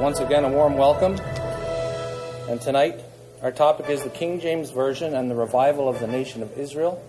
once 0.00 0.18
again, 0.18 0.44
a 0.44 0.48
warm 0.48 0.78
welcome. 0.78 1.14
And 2.48 2.58
tonight, 2.58 2.98
our 3.42 3.52
topic 3.52 3.90
is 3.90 4.02
the 4.02 4.08
King 4.08 4.40
James 4.40 4.70
Version 4.70 5.14
and 5.14 5.30
the 5.30 5.34
revival 5.34 5.90
of 5.90 6.00
the 6.00 6.06
nation 6.06 6.42
of 6.42 6.56
Israel. 6.56 7.04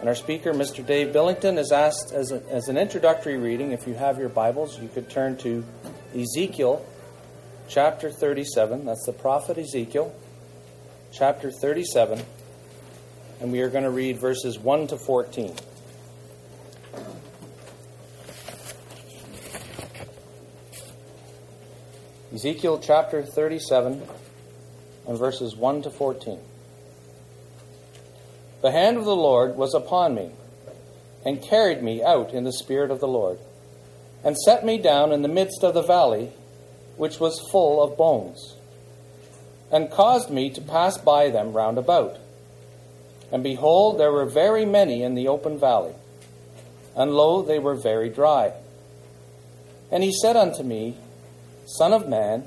And 0.00 0.08
our 0.10 0.14
speaker, 0.14 0.52
Mr. 0.52 0.84
Dave 0.84 1.14
Billington, 1.14 1.56
is 1.56 1.72
asked 1.72 2.12
as, 2.12 2.32
a, 2.32 2.42
as 2.50 2.68
an 2.68 2.76
introductory 2.76 3.38
reading, 3.38 3.72
if 3.72 3.86
you 3.86 3.94
have 3.94 4.18
your 4.18 4.28
Bibles, 4.28 4.78
you 4.78 4.88
could 4.88 5.08
turn 5.08 5.38
to 5.38 5.64
Ezekiel 6.14 6.84
chapter 7.66 8.10
37. 8.10 8.84
That's 8.84 9.06
the 9.06 9.14
prophet 9.14 9.56
Ezekiel, 9.56 10.14
chapter 11.12 11.50
37. 11.50 12.22
And 13.40 13.50
we 13.50 13.62
are 13.62 13.70
going 13.70 13.84
to 13.84 13.90
read 13.90 14.18
verses 14.18 14.58
1 14.58 14.88
to 14.88 14.98
14. 14.98 15.54
Ezekiel 22.34 22.80
chapter 22.80 23.22
37 23.22 24.02
and 25.06 25.16
verses 25.16 25.54
1 25.54 25.82
to 25.82 25.90
14. 25.90 26.40
The 28.60 28.72
hand 28.72 28.96
of 28.96 29.04
the 29.04 29.14
Lord 29.14 29.54
was 29.54 29.72
upon 29.72 30.16
me, 30.16 30.32
and 31.24 31.40
carried 31.40 31.80
me 31.80 32.02
out 32.02 32.34
in 32.34 32.42
the 32.42 32.52
spirit 32.52 32.90
of 32.90 32.98
the 32.98 33.06
Lord, 33.06 33.38
and 34.24 34.36
set 34.36 34.64
me 34.64 34.78
down 34.78 35.12
in 35.12 35.22
the 35.22 35.28
midst 35.28 35.62
of 35.62 35.74
the 35.74 35.82
valley, 35.82 36.32
which 36.96 37.20
was 37.20 37.48
full 37.52 37.80
of 37.80 37.96
bones, 37.96 38.56
and 39.70 39.88
caused 39.88 40.28
me 40.28 40.50
to 40.50 40.60
pass 40.60 40.98
by 40.98 41.30
them 41.30 41.52
round 41.52 41.78
about. 41.78 42.16
And 43.30 43.44
behold, 43.44 44.00
there 44.00 44.10
were 44.10 44.26
very 44.28 44.64
many 44.64 45.04
in 45.04 45.14
the 45.14 45.28
open 45.28 45.56
valley, 45.56 45.94
and 46.96 47.12
lo, 47.12 47.42
they 47.42 47.60
were 47.60 47.76
very 47.76 48.08
dry. 48.08 48.54
And 49.92 50.02
he 50.02 50.12
said 50.12 50.34
unto 50.34 50.64
me, 50.64 50.96
Son 51.66 51.92
of 51.92 52.08
man, 52.08 52.46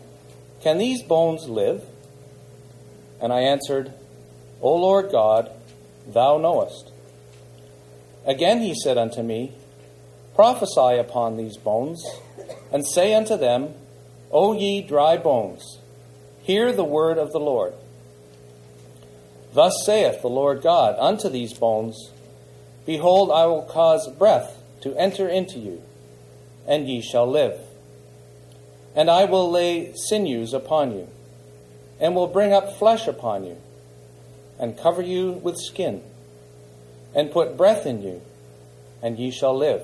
can 0.62 0.78
these 0.78 1.04
bones 1.04 1.48
live? 1.48 1.84
And 3.22 3.34
I 3.34 3.42
answered, 3.42 3.94
O 4.62 4.76
Lord 4.76 5.12
God, 5.12 5.52
thou 6.08 6.38
knowest. 6.38 6.92
Again 8.26 8.62
he 8.62 8.76
said 8.76 8.98
unto 8.98 9.24
me, 9.24 9.54
Prophesy 10.36 10.98
upon 11.00 11.38
these 11.38 11.58
bones, 11.58 12.06
and 12.72 12.86
say 12.86 13.14
unto 13.14 13.38
them, 13.38 13.74
O 14.32 14.54
ye 14.54 14.82
dry 14.82 15.18
bones, 15.18 15.80
hear 16.44 16.72
the 16.72 16.84
word 16.84 17.18
of 17.18 17.32
the 17.32 17.40
Lord. 17.40 17.74
Thus 19.54 19.74
saith 19.86 20.22
the 20.22 20.28
Lord 20.28 20.62
God 20.62 20.96
unto 21.00 21.30
these 21.30 21.54
bones, 21.54 22.12
Behold, 22.86 23.32
I 23.32 23.46
will 23.48 23.64
cause 23.64 24.08
breath 24.18 24.62
to 24.82 24.96
enter 24.96 25.28
into 25.28 25.58
you, 25.58 25.82
and 26.68 26.88
ye 26.88 27.02
shall 27.02 27.28
live. 27.28 27.60
And 28.98 29.12
I 29.12 29.26
will 29.26 29.52
lay 29.52 29.94
sinews 29.94 30.54
upon 30.54 30.92
you, 30.92 31.08
and 32.00 32.16
will 32.16 32.26
bring 32.26 32.52
up 32.52 32.78
flesh 32.78 33.08
upon 33.08 33.46
you, 33.46 33.58
and 34.60 34.76
cover 34.76 35.04
you 35.04 35.34
with 35.34 35.56
skin, 35.58 36.02
and 37.14 37.32
put 37.32 37.56
breath 37.56 37.86
in 37.86 38.02
you, 38.02 38.24
and 39.04 39.20
ye 39.20 39.30
shall 39.30 39.56
live. 39.56 39.84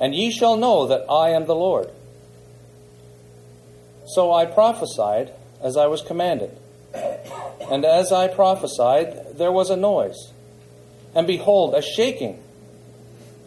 And 0.00 0.14
ye 0.14 0.30
shall 0.30 0.56
know 0.56 0.86
that 0.86 1.04
I 1.10 1.30
am 1.30 1.46
the 1.46 1.56
Lord. 1.56 1.90
So 4.06 4.32
I 4.32 4.46
prophesied 4.46 5.32
as 5.60 5.76
I 5.76 5.86
was 5.86 6.02
commanded. 6.02 6.56
And 7.68 7.84
as 7.84 8.12
I 8.12 8.28
prophesied, 8.28 9.38
there 9.38 9.50
was 9.50 9.70
a 9.70 9.76
noise. 9.76 10.32
And 11.16 11.26
behold, 11.26 11.74
a 11.74 11.82
shaking. 11.82 12.42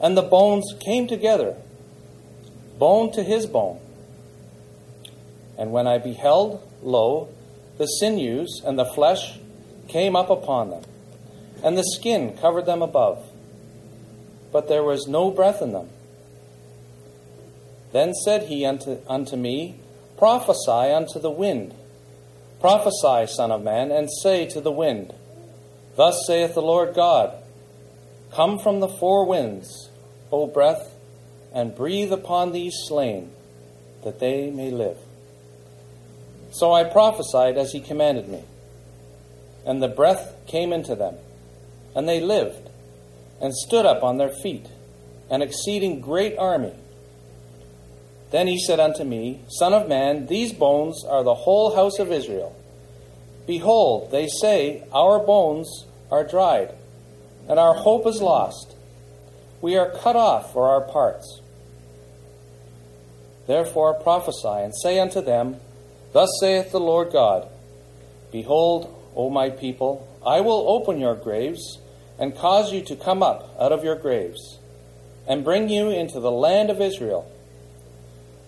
And 0.01 0.17
the 0.17 0.21
bones 0.21 0.73
came 0.83 1.07
together, 1.07 1.55
bone 2.77 3.13
to 3.13 3.23
his 3.23 3.45
bone. 3.45 3.79
And 5.57 5.71
when 5.71 5.87
I 5.87 5.97
beheld, 5.97 6.61
lo, 6.81 7.29
the 7.77 7.85
sinews 7.85 8.61
and 8.65 8.77
the 8.77 8.85
flesh 8.85 9.39
came 9.87 10.15
up 10.15 10.29
upon 10.29 10.69
them, 10.69 10.83
and 11.63 11.77
the 11.77 11.83
skin 11.83 12.37
covered 12.37 12.65
them 12.65 12.81
above, 12.81 13.25
but 14.51 14.67
there 14.67 14.83
was 14.83 15.07
no 15.07 15.31
breath 15.31 15.61
in 15.61 15.73
them. 15.73 15.89
Then 17.91 18.13
said 18.13 18.43
he 18.43 18.65
unto, 18.65 18.99
unto 19.07 19.35
me, 19.35 19.75
Prophesy 20.17 20.91
unto 20.91 21.19
the 21.19 21.31
wind. 21.31 21.73
Prophesy, 22.59 23.27
Son 23.27 23.51
of 23.51 23.63
Man, 23.63 23.91
and 23.91 24.09
say 24.21 24.45
to 24.47 24.61
the 24.61 24.71
wind, 24.71 25.13
Thus 25.95 26.25
saith 26.25 26.53
the 26.53 26.61
Lord 26.61 26.93
God, 26.93 27.37
Come 28.31 28.59
from 28.59 28.79
the 28.79 28.87
four 28.87 29.25
winds, 29.25 29.89
O 30.31 30.47
breath, 30.47 30.93
and 31.53 31.75
breathe 31.75 32.11
upon 32.11 32.51
these 32.51 32.75
slain, 32.87 33.31
that 34.03 34.19
they 34.19 34.49
may 34.49 34.71
live. 34.71 34.97
So 36.55 36.71
I 36.71 36.85
prophesied 36.85 37.57
as 37.57 37.73
he 37.73 37.81
commanded 37.81 38.29
me. 38.29 38.41
And 39.65 39.83
the 39.83 39.89
breath 39.89 40.37
came 40.47 40.71
into 40.71 40.95
them, 40.95 41.15
and 41.93 42.07
they 42.07 42.21
lived, 42.21 42.69
and 43.41 43.53
stood 43.53 43.85
up 43.85 44.03
on 44.03 44.17
their 44.17 44.31
feet, 44.41 44.67
an 45.29 45.41
exceeding 45.41 45.99
great 45.99 46.37
army. 46.37 46.71
Then 48.31 48.47
he 48.47 48.57
said 48.57 48.79
unto 48.79 49.03
me, 49.03 49.41
Son 49.49 49.73
of 49.73 49.89
man, 49.89 50.27
these 50.27 50.53
bones 50.53 51.03
are 51.03 51.25
the 51.25 51.35
whole 51.35 51.75
house 51.75 51.99
of 51.99 52.09
Israel. 52.09 52.55
Behold, 53.45 54.11
they 54.11 54.27
say, 54.27 54.85
Our 54.93 55.19
bones 55.19 55.85
are 56.09 56.23
dried, 56.23 56.73
and 57.49 57.59
our 57.59 57.73
hope 57.73 58.07
is 58.07 58.21
lost. 58.21 58.77
We 59.59 59.75
are 59.75 59.91
cut 59.91 60.15
off 60.15 60.53
for 60.53 60.69
our 60.69 60.81
parts. 60.89 61.41
Therefore 63.45 63.93
prophesy, 63.95 64.63
and 64.63 64.73
say 64.73 64.99
unto 64.99 65.21
them, 65.21 65.57
Thus 66.15 66.29
saith 66.39 66.71
the 66.71 66.79
Lord 66.79 67.11
God 67.11 67.49
Behold, 68.31 68.87
O 69.17 69.29
my 69.29 69.49
people, 69.49 70.07
I 70.25 70.39
will 70.39 70.69
open 70.69 70.97
your 70.97 71.13
graves 71.13 71.79
and 72.17 72.33
cause 72.33 72.71
you 72.71 72.81
to 72.83 72.95
come 72.95 73.21
up 73.21 73.53
out 73.59 73.73
of 73.73 73.83
your 73.83 73.97
graves, 73.97 74.57
and 75.27 75.43
bring 75.43 75.67
you 75.67 75.89
into 75.89 76.21
the 76.21 76.31
land 76.31 76.69
of 76.69 76.79
Israel. 76.79 77.29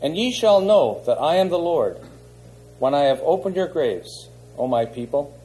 And 0.01 0.15
ye 0.15 0.31
shall 0.31 0.61
know 0.61 1.03
that 1.07 1.19
I 1.19 1.35
am 1.35 1.49
the 1.49 1.59
Lord, 1.59 1.99
when 2.79 2.93
I 2.93 3.01
have 3.01 3.19
opened 3.21 3.57
your 3.57 3.67
graves, 3.67 4.29
O 4.57 4.65
my 4.67 4.85
people, 4.85 5.37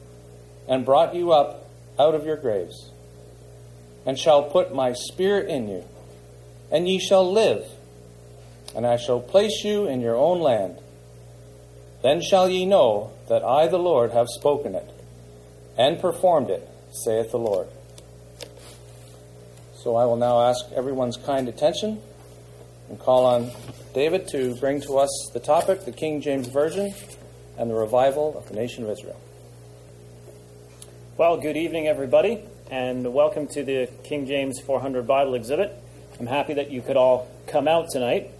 and 0.65 0.85
brought 0.85 1.13
you 1.13 1.33
up 1.33 1.67
out 1.99 2.15
of 2.15 2.25
your 2.25 2.37
graves, 2.37 2.89
and 4.05 4.17
shall 4.17 4.43
put 4.43 4.73
my 4.73 4.93
spirit 4.93 5.49
in 5.49 5.67
you, 5.67 5.83
and 6.71 6.87
ye 6.87 6.99
shall 6.99 7.29
live, 7.29 7.65
and 8.73 8.87
I 8.87 8.95
shall 8.95 9.19
place 9.19 9.65
you 9.65 9.87
in 9.87 9.99
your 9.99 10.15
own 10.15 10.39
land 10.39 10.79
then 12.03 12.21
shall 12.21 12.49
ye 12.49 12.65
know 12.65 13.11
that 13.29 13.43
I, 13.43 13.67
the 13.67 13.79
Lord, 13.79 14.11
have 14.11 14.27
spoken 14.29 14.75
it, 14.75 14.87
and 15.77 15.99
performed 15.99 16.49
it, 16.49 16.69
saith 16.91 17.31
the 17.31 17.39
Lord. 17.39 17.67
So 19.81 19.95
I 19.95 20.05
will 20.05 20.17
now 20.17 20.41
ask 20.41 20.65
everyone's 20.75 21.17
kind 21.17 21.47
attention 21.47 22.01
and 22.89 22.99
call 22.99 23.25
on 23.25 23.51
David 23.93 24.27
to 24.29 24.55
bring 24.55 24.81
to 24.81 24.97
us 24.97 25.29
the 25.33 25.39
topic, 25.39 25.85
the 25.85 25.91
King 25.93 26.21
James 26.21 26.47
Version, 26.47 26.93
and 27.57 27.69
the 27.69 27.75
revival 27.75 28.37
of 28.37 28.47
the 28.49 28.53
nation 28.53 28.83
of 28.83 28.89
Israel. 28.89 29.19
Well, 31.17 31.37
good 31.37 31.55
evening, 31.55 31.87
everybody, 31.87 32.43
and 32.69 33.13
welcome 33.13 33.47
to 33.47 33.63
the 33.63 33.87
King 34.03 34.25
James 34.25 34.59
400 34.59 35.07
Bible 35.07 35.35
exhibit. 35.35 35.73
I'm 36.19 36.27
happy 36.27 36.55
that 36.55 36.69
you 36.69 36.81
could 36.81 36.97
all 36.97 37.29
come 37.47 37.67
out 37.67 37.89
tonight. 37.91 38.31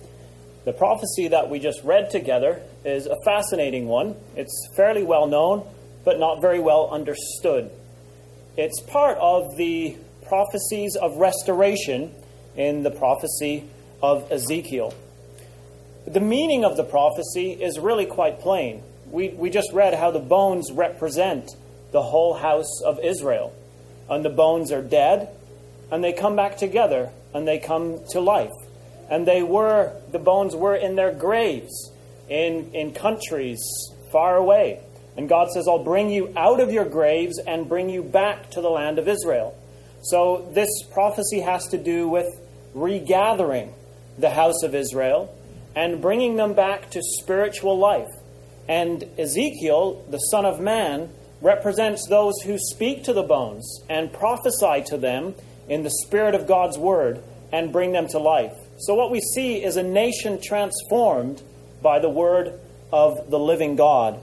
The 0.66 0.72
prophecy 0.72 1.28
that 1.28 1.50
we 1.50 1.59
just 1.59 1.84
read 1.84 2.09
together 2.09 2.62
is 2.85 3.06
a 3.06 3.18
fascinating 3.25 3.88
one. 3.88 4.16
It's 4.38 4.69
fairly 4.78 5.03
well 5.03 5.28
known, 5.28 5.68
but 6.06 6.19
not 6.19 6.40
very 6.40 6.59
well 6.62 6.90
understood. 6.90 7.69
It's 8.56 8.79
part 8.79 9.18
of 9.19 9.57
the 9.57 9.98
prophecies 10.25 10.95
of 10.95 11.18
restoration 11.18 12.15
in 12.56 12.83
the 12.83 12.92
prophecy 12.92 13.65
of 14.01 14.31
Ezekiel. 14.31 14.94
The 16.07 16.21
meaning 16.21 16.63
of 16.63 16.77
the 16.77 16.83
prophecy 16.86 17.51
is 17.51 17.77
really 17.77 18.06
quite 18.06 18.39
plain. 18.39 18.83
We, 19.07 19.30
we 19.30 19.50
just 19.50 19.74
read 19.74 19.94
how 19.94 20.12
the 20.12 20.19
bones 20.19 20.71
represent 20.71 21.50
the 21.92 22.01
whole 22.01 22.36
house 22.36 22.81
of 22.86 23.00
Israel. 23.04 23.54
And 24.10 24.24
the 24.24 24.30
bones 24.30 24.71
are 24.71 24.81
dead, 24.81 25.30
and 25.92 26.01
they 26.01 26.13
come 26.13 26.38
back 26.38 26.57
together, 26.57 27.10
and 27.33 27.45
they 27.45 27.60
come 27.60 28.00
to 28.12 28.21
life 28.21 28.51
and 29.13 29.27
they 29.27 29.44
were 29.44 29.94
the 30.12 30.18
bones 30.18 30.56
were 30.56 30.75
in 30.75 30.95
their 30.95 31.13
graves 31.13 31.92
in 32.30 32.71
in 32.74 32.92
countries 32.92 33.62
far 34.12 34.38
away. 34.38 34.80
And 35.15 35.30
god 35.30 35.50
says 35.51 35.68
i'll 35.68 35.83
bring 35.83 36.10
you 36.10 36.33
out 36.36 36.60
of 36.60 36.71
your 36.71 36.86
graves 36.86 37.38
and 37.38 37.69
bring 37.69 37.89
you 37.92 38.01
back 38.01 38.50
to 38.51 38.62
the 38.62 38.71
land 38.71 38.98
of 38.98 39.07
israel. 39.07 39.56
So 40.01 40.50
this 40.56 40.71
prophecy 40.92 41.42
has 41.42 41.68
to 41.68 41.77
do 41.77 42.10
with 42.10 42.25
regathering 42.74 43.75
the 44.18 44.31
house 44.31 44.63
of 44.63 44.74
israel 44.74 45.21
and 45.75 46.01
bringing 46.01 46.36
them 46.36 46.56
back 46.56 46.89
to 46.92 47.01
spiritual 47.21 47.77
life. 47.77 48.13
And 48.68 49.04
ezekiel 49.19 50.04
the 50.10 50.25
son 50.31 50.44
of 50.44 50.60
man 50.60 51.12
represents 51.39 52.07
those 52.07 52.42
who 52.45 52.57
speak 52.57 53.04
to 53.04 53.13
the 53.13 53.21
bones 53.36 53.80
and 53.92 54.12
prophesy 54.12 54.81
to 54.88 54.98
them 54.98 55.36
in 55.69 55.83
the 55.83 55.98
spirit 56.04 56.33
of 56.33 56.48
god's 56.48 56.80
word 56.80 57.21
and 57.51 57.71
bring 57.71 57.92
them 57.92 58.07
to 58.07 58.18
life 58.18 58.62
so, 58.85 58.95
what 58.95 59.12
we 59.12 59.21
see 59.21 59.63
is 59.63 59.77
a 59.77 59.83
nation 59.83 60.41
transformed 60.41 61.41
by 61.81 62.00
the 62.00 62.09
word 62.09 62.59
of 62.91 63.30
the 63.30 63.39
living 63.39 63.77
God. 63.77 64.19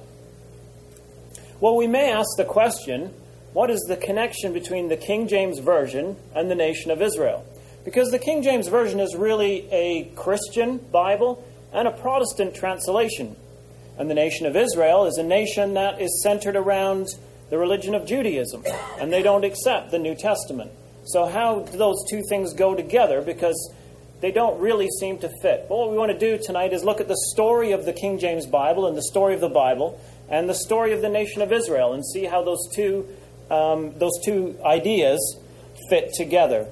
Well, 1.61 1.77
we 1.77 1.87
may 1.87 2.13
ask 2.13 2.29
the 2.37 2.45
question 2.45 3.15
what 3.55 3.71
is 3.71 3.81
the 3.89 3.97
connection 3.97 4.53
between 4.53 4.89
the 4.89 4.99
King 4.99 5.29
James 5.29 5.61
Version 5.61 6.17
and 6.35 6.51
the 6.51 6.55
nation 6.55 6.91
of 6.91 7.01
Israel? 7.01 7.45
Because 7.87 8.11
the 8.11 8.19
King 8.19 8.43
James 8.43 8.69
Version 8.69 9.01
is 9.01 9.17
really 9.17 9.67
a 9.73 10.13
Christian 10.15 10.77
Bible 10.77 11.43
and 11.73 11.89
a 11.89 11.91
Protestant 11.91 12.55
translation. 12.55 13.37
And 13.99 14.11
the 14.11 14.15
nation 14.15 14.45
of 14.45 14.57
Israel 14.57 15.07
is 15.07 15.17
a 15.17 15.23
nation 15.23 15.73
that 15.75 16.03
is 16.03 16.23
centered 16.23 16.55
around 16.55 17.09
the 17.49 17.57
religion 17.57 17.95
of 17.95 18.07
Judaism, 18.07 18.63
and 19.01 19.11
they 19.11 19.23
don't 19.23 19.45
accept 19.45 19.91
the 19.91 19.99
New 19.99 20.15
Testament. 20.15 20.71
So, 21.05 21.27
how 21.27 21.61
do 21.61 21.79
those 21.79 21.97
two 22.11 22.23
things 22.29 22.53
go 22.53 22.75
together? 22.75 23.23
Because 23.23 23.73
they 24.21 24.31
don't 24.31 24.61
really 24.61 24.89
seem 24.99 25.19
to 25.19 25.29
fit. 25.41 25.67
But 25.69 25.77
what 25.77 25.91
we 25.91 25.97
want 25.97 26.13
to 26.13 26.19
do 26.19 26.43
tonight 26.43 26.73
is 26.73 26.85
look 26.85 27.01
at 27.01 27.09
the 27.09 27.17
story 27.33 27.73
of 27.73 27.85
the 27.85 27.93
King 27.93 28.19
James 28.19 28.47
Bible 28.47 28.87
and 28.87 28.97
the 28.97 29.03
story 29.03 29.35
of 29.35 29.41
the 29.41 29.49
Bible 29.49 30.01
and 30.29 30.49
the 30.49 30.55
story 30.55 30.93
of 30.93 31.01
the 31.01 31.09
nation 31.09 31.43
of 31.43 31.53
Israel 31.53 31.95
and 31.95 32.05
see 32.05 32.25
how 32.25 32.43
those 32.43 32.69
two, 32.75 33.09
um, 33.51 33.99
those 33.99 34.19
two 34.25 34.59
ideas 34.65 35.39
fit 35.89 36.13
together. 36.13 36.69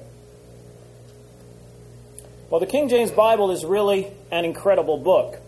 Well, 2.49 2.59
the 2.59 2.67
King 2.67 2.89
James 2.89 3.11
Bible 3.11 3.51
is 3.51 3.65
really 3.65 4.11
an 4.31 4.45
incredible 4.45 4.97
book, 4.97 5.39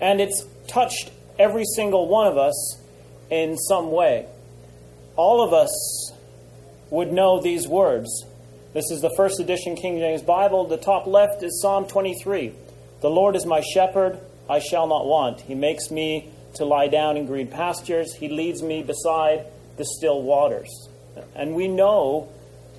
and 0.00 0.20
it's 0.20 0.46
touched 0.68 1.10
every 1.38 1.64
single 1.64 2.08
one 2.08 2.26
of 2.26 2.38
us 2.38 2.80
in 3.30 3.56
some 3.56 3.90
way. 3.90 4.26
All 5.16 5.42
of 5.42 5.52
us 5.52 6.12
would 6.90 7.12
know 7.12 7.40
these 7.40 7.66
words. 7.66 8.25
This 8.76 8.90
is 8.90 9.00
the 9.00 9.14
first 9.16 9.40
edition 9.40 9.74
King 9.74 9.96
James 10.00 10.20
Bible. 10.20 10.66
The 10.66 10.76
top 10.76 11.06
left 11.06 11.42
is 11.42 11.62
Psalm 11.62 11.86
23. 11.86 12.52
The 13.00 13.08
Lord 13.08 13.34
is 13.34 13.46
my 13.46 13.62
shepherd, 13.62 14.20
I 14.50 14.58
shall 14.58 14.86
not 14.86 15.06
want. 15.06 15.40
He 15.40 15.54
makes 15.54 15.90
me 15.90 16.30
to 16.56 16.66
lie 16.66 16.88
down 16.88 17.16
in 17.16 17.24
green 17.24 17.48
pastures. 17.48 18.12
He 18.12 18.28
leads 18.28 18.62
me 18.62 18.82
beside 18.82 19.46
the 19.78 19.86
still 19.86 20.20
waters. 20.20 20.68
And 21.34 21.54
we 21.54 21.68
know 21.68 22.28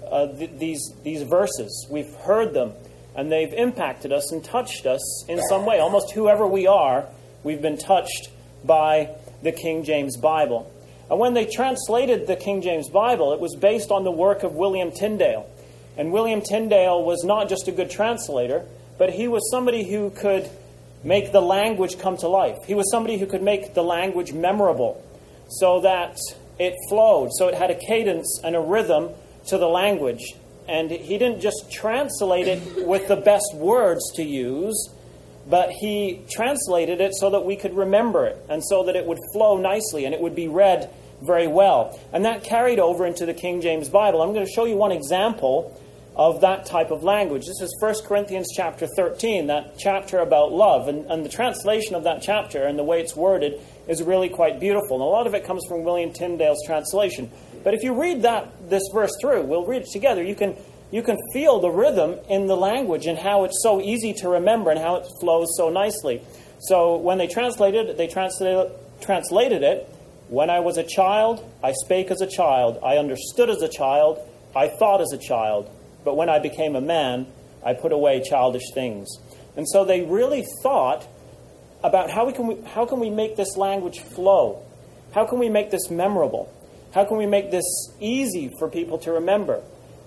uh, 0.07 0.27
th- 0.38 0.51
these, 0.59 0.88
these 1.01 1.23
verses. 1.23 1.88
We've 1.89 2.13
heard 2.17 2.53
them, 2.53 2.73
and 3.15 3.31
they've 3.31 3.53
impacted 3.53 4.13
us 4.13 4.31
and 4.31 4.44
touched 4.44 4.85
us 4.85 5.25
in 5.27 5.41
some 5.49 5.65
way. 5.65 5.79
Almost 5.79 6.11
whoever 6.11 6.45
we 6.45 6.67
are, 6.67 7.07
we've 7.41 7.63
been 7.63 7.79
touched 7.79 8.29
by 8.63 9.15
the 9.41 9.51
King 9.51 9.83
James 9.83 10.15
Bible. 10.15 10.71
And 11.09 11.19
when 11.19 11.33
they 11.33 11.47
translated 11.47 12.27
the 12.27 12.35
King 12.35 12.61
James 12.61 12.88
Bible, 12.88 13.33
it 13.33 13.39
was 13.39 13.55
based 13.55 13.89
on 13.89 14.03
the 14.03 14.11
work 14.11 14.44
of 14.44 14.53
William 14.53 14.91
Tyndale. 14.91 15.49
And 15.97 16.11
William 16.11 16.41
Tyndale 16.41 17.03
was 17.03 17.23
not 17.23 17.49
just 17.49 17.67
a 17.67 17.71
good 17.71 17.89
translator, 17.89 18.65
but 18.97 19.11
he 19.11 19.27
was 19.27 19.49
somebody 19.49 19.89
who 19.89 20.09
could 20.11 20.49
make 21.03 21.31
the 21.31 21.41
language 21.41 21.97
come 21.99 22.17
to 22.17 22.27
life. 22.27 22.57
He 22.65 22.75
was 22.75 22.89
somebody 22.91 23.17
who 23.17 23.25
could 23.25 23.41
make 23.41 23.73
the 23.73 23.83
language 23.83 24.33
memorable 24.33 25.03
so 25.49 25.81
that 25.81 26.17
it 26.59 26.73
flowed, 26.89 27.31
so 27.33 27.47
it 27.47 27.53
had 27.53 27.71
a 27.71 27.75
cadence 27.75 28.41
and 28.44 28.55
a 28.55 28.59
rhythm 28.59 29.09
to 29.47 29.57
the 29.57 29.67
language. 29.67 30.35
And 30.67 30.91
he 30.91 31.17
didn't 31.17 31.39
just 31.39 31.71
translate 31.71 32.47
it 32.47 32.85
with 32.85 33.07
the 33.07 33.15
best 33.15 33.55
words 33.55 34.11
to 34.15 34.23
use, 34.23 34.89
but 35.49 35.69
he 35.69 36.21
translated 36.29 36.99
it 36.99 37.15
so 37.15 37.29
that 37.29 37.45
we 37.45 37.55
could 37.55 37.75
remember 37.75 38.25
it 38.25 38.38
and 38.49 38.63
so 38.63 38.83
that 38.83 38.95
it 38.95 39.05
would 39.05 39.19
flow 39.33 39.57
nicely 39.57 40.03
and 40.05 40.13
it 40.13 40.19
would 40.19 40.35
be 40.35 40.47
read 40.47 40.89
very 41.21 41.47
well. 41.47 41.97
And 42.11 42.25
that 42.25 42.44
carried 42.44 42.79
over 42.79 43.05
into 43.05 43.25
the 43.25 43.33
King 43.33 43.61
James 43.61 43.88
Bible. 43.88 44.21
I'm 44.21 44.33
going 44.33 44.45
to 44.45 44.51
show 44.51 44.65
you 44.65 44.75
one 44.75 44.91
example 44.91 45.79
of 46.17 46.41
that 46.41 46.65
type 46.65 46.89
of 46.89 47.03
language. 47.03 47.45
This 47.45 47.61
is 47.61 47.77
1 47.79 47.95
Corinthians 48.05 48.47
chapter 48.53 48.87
13, 48.87 49.47
that 49.47 49.77
chapter 49.77 50.17
about 50.17 50.51
love. 50.51 50.87
And, 50.87 51.05
and 51.11 51.23
the 51.23 51.29
translation 51.29 51.93
of 51.93 52.03
that 52.05 52.23
chapter 52.23 52.63
and 52.63 52.77
the 52.77 52.83
way 52.83 52.99
it's 52.99 53.15
worded 53.15 53.61
is 53.87 54.01
really 54.01 54.27
quite 54.27 54.59
beautiful. 54.59 54.97
And 54.97 55.03
a 55.03 55.05
lot 55.05 55.27
of 55.27 55.35
it 55.35 55.45
comes 55.45 55.63
from 55.67 55.83
William 55.83 56.11
Tyndale's 56.11 56.65
translation. 56.65 57.29
But 57.63 57.75
if 57.75 57.83
you 57.83 57.93
read 57.99 58.23
that 58.23 58.69
this 58.69 58.81
verse 58.91 59.15
through, 59.21 59.43
we'll 59.43 59.65
read 59.65 59.83
it 59.83 59.89
together, 59.91 60.23
you 60.23 60.35
can 60.35 60.55
you 60.89 61.03
can 61.03 61.17
feel 61.33 61.59
the 61.59 61.69
rhythm 61.69 62.15
in 62.29 62.47
the 62.47 62.55
language 62.55 63.07
and 63.07 63.17
how 63.17 63.43
it's 63.43 63.61
so 63.61 63.81
easy 63.81 64.13
to 64.13 64.29
remember 64.29 64.71
and 64.71 64.79
how 64.79 64.95
it 64.95 65.05
flows 65.19 65.49
so 65.57 65.69
nicely. 65.69 66.21
So 66.59 66.95
when 66.95 67.17
they 67.17 67.27
translated 67.27 67.89
it, 67.89 67.97
they 67.97 68.07
translated, 68.07 68.71
translated 69.01 69.63
it, 69.63 69.93
when 70.29 70.49
I 70.49 70.61
was 70.61 70.77
a 70.77 70.83
child, 70.83 71.43
I 71.61 71.73
spake 71.73 72.09
as 72.09 72.21
a 72.21 72.27
child, 72.27 72.79
I 72.81 72.95
understood 72.97 73.49
as 73.49 73.61
a 73.61 73.67
child, 73.67 74.19
I 74.55 74.69
thought 74.69 75.01
as 75.01 75.11
a 75.11 75.17
child. 75.17 75.69
But 76.07 76.15
when 76.15 76.30
I 76.30 76.39
became 76.39 76.77
a 76.77 76.80
man, 76.80 77.27
I 77.65 77.74
put 77.74 77.92
away 77.92 78.21
childish 78.21 78.71
things. 78.74 79.09
And 79.57 79.68
so 79.68 79.83
they 79.83 80.04
really 80.04 80.45
thought 80.63 81.06
about 81.83 82.09
how, 82.09 82.25
we 82.25 82.31
can, 82.31 82.48
we, 82.48 82.62
how 82.62 82.86
can 82.86 83.01
we 83.01 83.09
make 83.09 83.36
this 83.36 83.57
language 83.57 84.00
flow? 84.00 84.65
How 85.13 85.25
can 85.25 85.38
we 85.38 85.50
make 85.50 85.69
this 85.69 85.89
memorable? 85.89 86.50
How 86.94 87.04
can 87.04 87.18
we 87.18 87.25
make 87.25 87.51
this 87.51 87.65
easy 88.00 88.54
for 88.57 88.69
people 88.69 88.98
to 89.00 89.12
remember? 89.12 89.62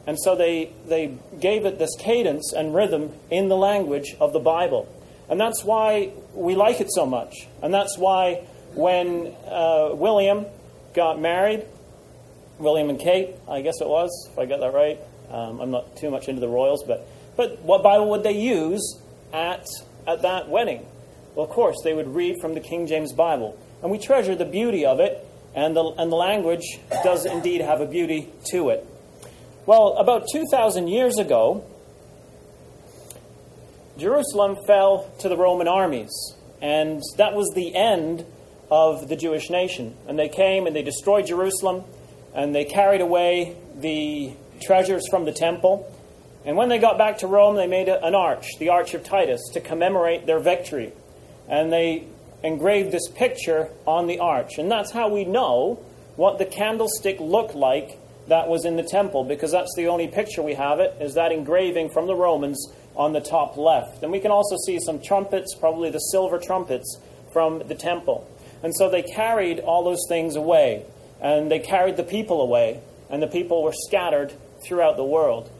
And 0.06 0.18
so 0.18 0.34
they, 0.34 0.72
they 0.86 1.18
gave 1.38 1.66
it 1.66 1.78
this 1.78 1.94
cadence 1.98 2.54
and 2.54 2.74
rhythm 2.74 3.12
in 3.30 3.50
the 3.50 3.56
language 3.58 4.16
of 4.22 4.32
the 4.32 4.40
Bible. 4.40 4.88
And 5.28 5.38
that's 5.38 5.62
why 5.64 6.14
we 6.32 6.54
like 6.54 6.80
it 6.80 6.90
so 6.90 7.04
much. 7.04 7.46
And 7.62 7.74
that's 7.74 7.98
why 7.98 8.46
when 8.72 9.34
uh, 9.46 9.90
William 9.92 10.46
got 10.94 11.20
married, 11.20 11.66
William 12.58 12.88
and 12.88 12.98
Kate, 12.98 13.34
I 13.46 13.60
guess 13.60 13.82
it 13.82 13.86
was, 13.86 14.30
if 14.32 14.38
I 14.38 14.46
got 14.46 14.60
that 14.60 14.72
right. 14.72 14.98
Um, 15.30 15.60
I'm 15.60 15.70
not 15.70 15.96
too 15.96 16.10
much 16.10 16.28
into 16.28 16.40
the 16.40 16.48
royals, 16.48 16.82
but, 16.86 17.06
but 17.36 17.62
what 17.62 17.82
Bible 17.82 18.10
would 18.10 18.22
they 18.22 18.38
use 18.38 18.98
at, 19.32 19.66
at 20.06 20.22
that 20.22 20.48
wedding? 20.48 20.86
Well, 21.34 21.46
of 21.46 21.52
course, 21.52 21.76
they 21.84 21.94
would 21.94 22.14
read 22.14 22.40
from 22.40 22.54
the 22.54 22.60
King 22.60 22.86
James 22.86 23.12
Bible. 23.12 23.58
And 23.82 23.90
we 23.90 23.98
treasure 23.98 24.34
the 24.34 24.44
beauty 24.44 24.84
of 24.84 25.00
it, 25.00 25.26
and 25.54 25.74
the, 25.74 25.84
and 25.98 26.10
the 26.10 26.16
language 26.16 26.64
does 27.04 27.24
indeed 27.24 27.60
have 27.60 27.80
a 27.80 27.86
beauty 27.86 28.28
to 28.50 28.70
it. 28.70 28.86
Well, 29.66 29.96
about 29.98 30.26
2,000 30.32 30.88
years 30.88 31.18
ago, 31.18 31.64
Jerusalem 33.96 34.56
fell 34.66 35.10
to 35.20 35.28
the 35.28 35.36
Roman 35.36 35.68
armies, 35.68 36.10
and 36.60 37.02
that 37.16 37.34
was 37.34 37.52
the 37.54 37.74
end 37.76 38.24
of 38.70 39.08
the 39.08 39.16
Jewish 39.16 39.50
nation. 39.50 39.96
And 40.08 40.18
they 40.18 40.28
came 40.28 40.66
and 40.66 40.74
they 40.74 40.82
destroyed 40.82 41.26
Jerusalem, 41.26 41.84
and 42.34 42.54
they 42.54 42.64
carried 42.64 43.00
away 43.00 43.56
the 43.76 44.32
treasures 44.60 45.08
from 45.08 45.24
the 45.24 45.32
temple. 45.32 45.92
And 46.44 46.56
when 46.56 46.68
they 46.68 46.78
got 46.78 46.96
back 46.98 47.18
to 47.18 47.26
Rome, 47.26 47.56
they 47.56 47.66
made 47.66 47.88
an 47.88 48.14
arch, 48.14 48.46
the 48.58 48.70
Arch 48.70 48.94
of 48.94 49.04
Titus, 49.04 49.40
to 49.52 49.60
commemorate 49.60 50.26
their 50.26 50.40
victory. 50.40 50.92
And 51.48 51.72
they 51.72 52.06
engraved 52.42 52.92
this 52.92 53.08
picture 53.08 53.68
on 53.86 54.06
the 54.06 54.18
arch. 54.18 54.58
And 54.58 54.70
that's 54.70 54.90
how 54.90 55.08
we 55.08 55.24
know 55.24 55.84
what 56.16 56.38
the 56.38 56.46
candlestick 56.46 57.20
looked 57.20 57.54
like 57.54 57.98
that 58.28 58.48
was 58.48 58.64
in 58.64 58.76
the 58.76 58.82
temple, 58.82 59.24
because 59.24 59.50
that's 59.50 59.74
the 59.76 59.88
only 59.88 60.06
picture 60.06 60.40
we 60.40 60.54
have 60.54 60.78
it, 60.78 60.96
is 61.00 61.14
that 61.14 61.32
engraving 61.32 61.90
from 61.90 62.06
the 62.06 62.14
Romans 62.14 62.72
on 62.94 63.12
the 63.12 63.20
top 63.20 63.56
left. 63.56 64.02
And 64.02 64.12
we 64.12 64.20
can 64.20 64.30
also 64.30 64.56
see 64.64 64.78
some 64.78 65.00
trumpets, 65.00 65.54
probably 65.54 65.90
the 65.90 65.98
silver 65.98 66.38
trumpets 66.38 66.98
from 67.32 67.66
the 67.66 67.74
temple. 67.74 68.28
And 68.62 68.74
so 68.74 68.88
they 68.88 69.02
carried 69.02 69.60
all 69.60 69.84
those 69.84 70.04
things 70.08 70.36
away, 70.36 70.84
and 71.20 71.50
they 71.50 71.58
carried 71.58 71.96
the 71.96 72.04
people 72.04 72.40
away, 72.40 72.80
and 73.08 73.22
the 73.22 73.26
people 73.26 73.62
were 73.62 73.74
scattered 73.88 74.32
throughout 74.62 74.96
the 74.96 75.04
world. 75.04 75.50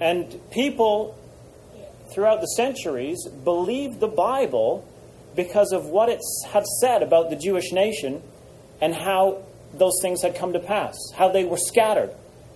And 0.00 0.40
people 0.50 1.16
throughout 2.12 2.40
the 2.40 2.46
centuries 2.46 3.26
believed 3.44 4.00
the 4.00 4.08
Bible 4.08 4.86
because 5.34 5.72
of 5.72 5.86
what 5.86 6.08
it 6.08 6.20
had 6.48 6.64
said 6.80 7.02
about 7.02 7.30
the 7.30 7.36
Jewish 7.36 7.72
nation 7.72 8.22
and 8.80 8.94
how 8.94 9.42
those 9.74 9.98
things 10.02 10.22
had 10.22 10.34
come 10.34 10.52
to 10.52 10.58
pass, 10.58 10.96
how 11.14 11.30
they 11.30 11.44
were 11.44 11.56
scattered, 11.56 12.10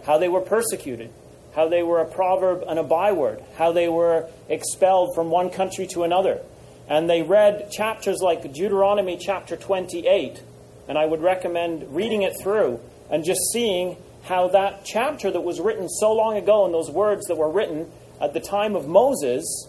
how 0.04 0.18
they 0.18 0.28
were 0.28 0.40
persecuted, 0.40 1.10
how 1.54 1.68
they 1.68 1.82
were 1.82 2.00
a 2.00 2.06
proverb 2.06 2.64
and 2.68 2.78
a 2.78 2.82
byword, 2.82 3.42
how 3.56 3.72
they 3.72 3.88
were 3.88 4.28
expelled 4.48 5.14
from 5.14 5.30
one 5.30 5.48
country 5.48 5.86
to 5.86 6.02
another. 6.02 6.40
And 6.88 7.08
they 7.08 7.22
read 7.22 7.70
chapters 7.70 8.18
like 8.20 8.42
Deuteronomy 8.52 9.16
chapter 9.16 9.56
28, 9.56 10.42
and 10.88 10.98
I 10.98 11.06
would 11.06 11.22
recommend 11.22 11.94
reading 11.94 12.22
it 12.22 12.34
through 12.40 12.80
and 13.10 13.24
just 13.24 13.40
seeing 13.52 13.96
how 14.26 14.48
that 14.48 14.84
chapter 14.84 15.30
that 15.30 15.40
was 15.40 15.60
written 15.60 15.88
so 15.88 16.12
long 16.12 16.36
ago 16.36 16.64
and 16.64 16.74
those 16.74 16.90
words 16.90 17.26
that 17.26 17.36
were 17.36 17.50
written 17.50 17.90
at 18.20 18.34
the 18.34 18.40
time 18.40 18.74
of 18.74 18.88
Moses 18.88 19.68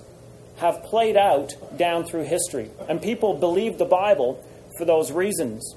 have 0.58 0.82
played 0.84 1.16
out 1.16 1.54
down 1.78 2.04
through 2.04 2.24
history. 2.24 2.72
And 2.90 3.02
people 3.02 3.36
believed 3.36 3.78
the 3.78 3.86
Bible 3.86 4.44
for 4.78 4.86
those 4.86 5.12
reasons. 5.12 5.76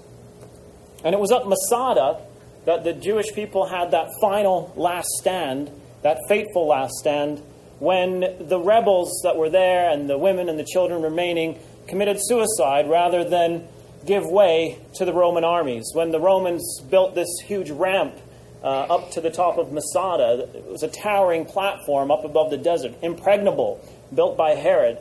And 1.04 1.14
it 1.14 1.18
was 1.18 1.30
at 1.30 1.46
Masada 1.46 2.20
that 2.64 2.84
the 2.84 2.92
Jewish 2.92 3.32
people 3.34 3.66
had 3.66 3.90
that 3.90 4.08
final 4.20 4.72
last 4.76 5.08
stand, 5.18 5.70
that 6.02 6.18
fateful 6.28 6.66
last 6.66 6.92
stand, 6.94 7.42
when 7.78 8.20
the 8.20 8.60
rebels 8.60 9.20
that 9.24 9.36
were 9.36 9.50
there 9.50 9.90
and 9.90 10.08
the 10.08 10.18
women 10.18 10.48
and 10.48 10.58
the 10.58 10.64
children 10.64 11.02
remaining 11.02 11.58
committed 11.88 12.16
suicide 12.20 12.88
rather 12.88 13.24
than 13.24 13.66
give 14.06 14.24
way 14.24 14.78
to 14.94 15.04
the 15.04 15.12
Roman 15.12 15.44
armies. 15.44 15.90
When 15.94 16.10
the 16.10 16.20
Romans 16.20 16.80
built 16.90 17.14
this 17.14 17.28
huge 17.44 17.70
ramp 17.70 18.14
uh, 18.62 18.66
up 18.66 19.10
to 19.12 19.20
the 19.20 19.30
top 19.30 19.58
of 19.58 19.72
Masada. 19.72 20.48
It 20.54 20.66
was 20.66 20.82
a 20.82 20.88
towering 20.88 21.44
platform 21.44 22.10
up 22.10 22.24
above 22.24 22.50
the 22.50 22.58
desert, 22.58 22.94
impregnable, 23.02 23.84
built 24.14 24.36
by 24.36 24.50
Herod. 24.50 24.98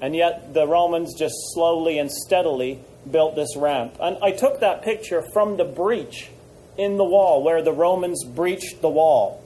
And 0.00 0.14
yet 0.14 0.54
the 0.54 0.66
Romans 0.66 1.14
just 1.18 1.34
slowly 1.52 1.98
and 1.98 2.10
steadily 2.10 2.80
built 3.10 3.34
this 3.34 3.56
ramp. 3.56 3.96
And 4.00 4.18
I 4.22 4.32
took 4.32 4.60
that 4.60 4.82
picture 4.82 5.22
from 5.32 5.56
the 5.56 5.64
breach 5.64 6.30
in 6.78 6.96
the 6.96 7.04
wall 7.04 7.42
where 7.42 7.62
the 7.62 7.72
Romans 7.72 8.24
breached 8.24 8.80
the 8.80 8.88
wall. 8.88 9.42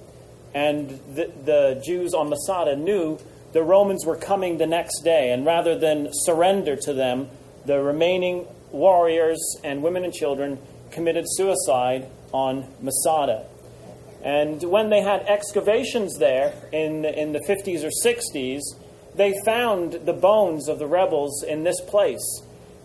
And 0.54 0.90
the, 1.14 1.32
the 1.44 1.82
Jews 1.84 2.14
on 2.14 2.28
Masada 2.28 2.76
knew 2.76 3.18
the 3.52 3.62
Romans 3.62 4.04
were 4.04 4.16
coming 4.16 4.58
the 4.58 4.66
next 4.66 5.00
day. 5.02 5.32
And 5.32 5.44
rather 5.44 5.76
than 5.76 6.08
surrender 6.12 6.76
to 6.76 6.92
them, 6.92 7.28
the 7.64 7.80
remaining 7.80 8.46
warriors 8.70 9.40
and 9.64 9.82
women 9.82 10.04
and 10.04 10.12
children 10.12 10.58
committed 10.90 11.24
suicide 11.26 12.08
on 12.32 12.66
Masada. 12.80 13.46
And 14.24 14.62
when 14.64 14.88
they 14.88 15.02
had 15.02 15.20
excavations 15.26 16.16
there 16.18 16.54
in, 16.72 17.04
in 17.04 17.32
the 17.32 17.40
50s 17.40 17.84
or 17.84 17.90
60s, 18.04 18.62
they 19.14 19.34
found 19.44 19.92
the 19.92 20.14
bones 20.14 20.66
of 20.66 20.78
the 20.78 20.86
rebels 20.86 21.44
in 21.44 21.62
this 21.62 21.78
place. 21.82 22.42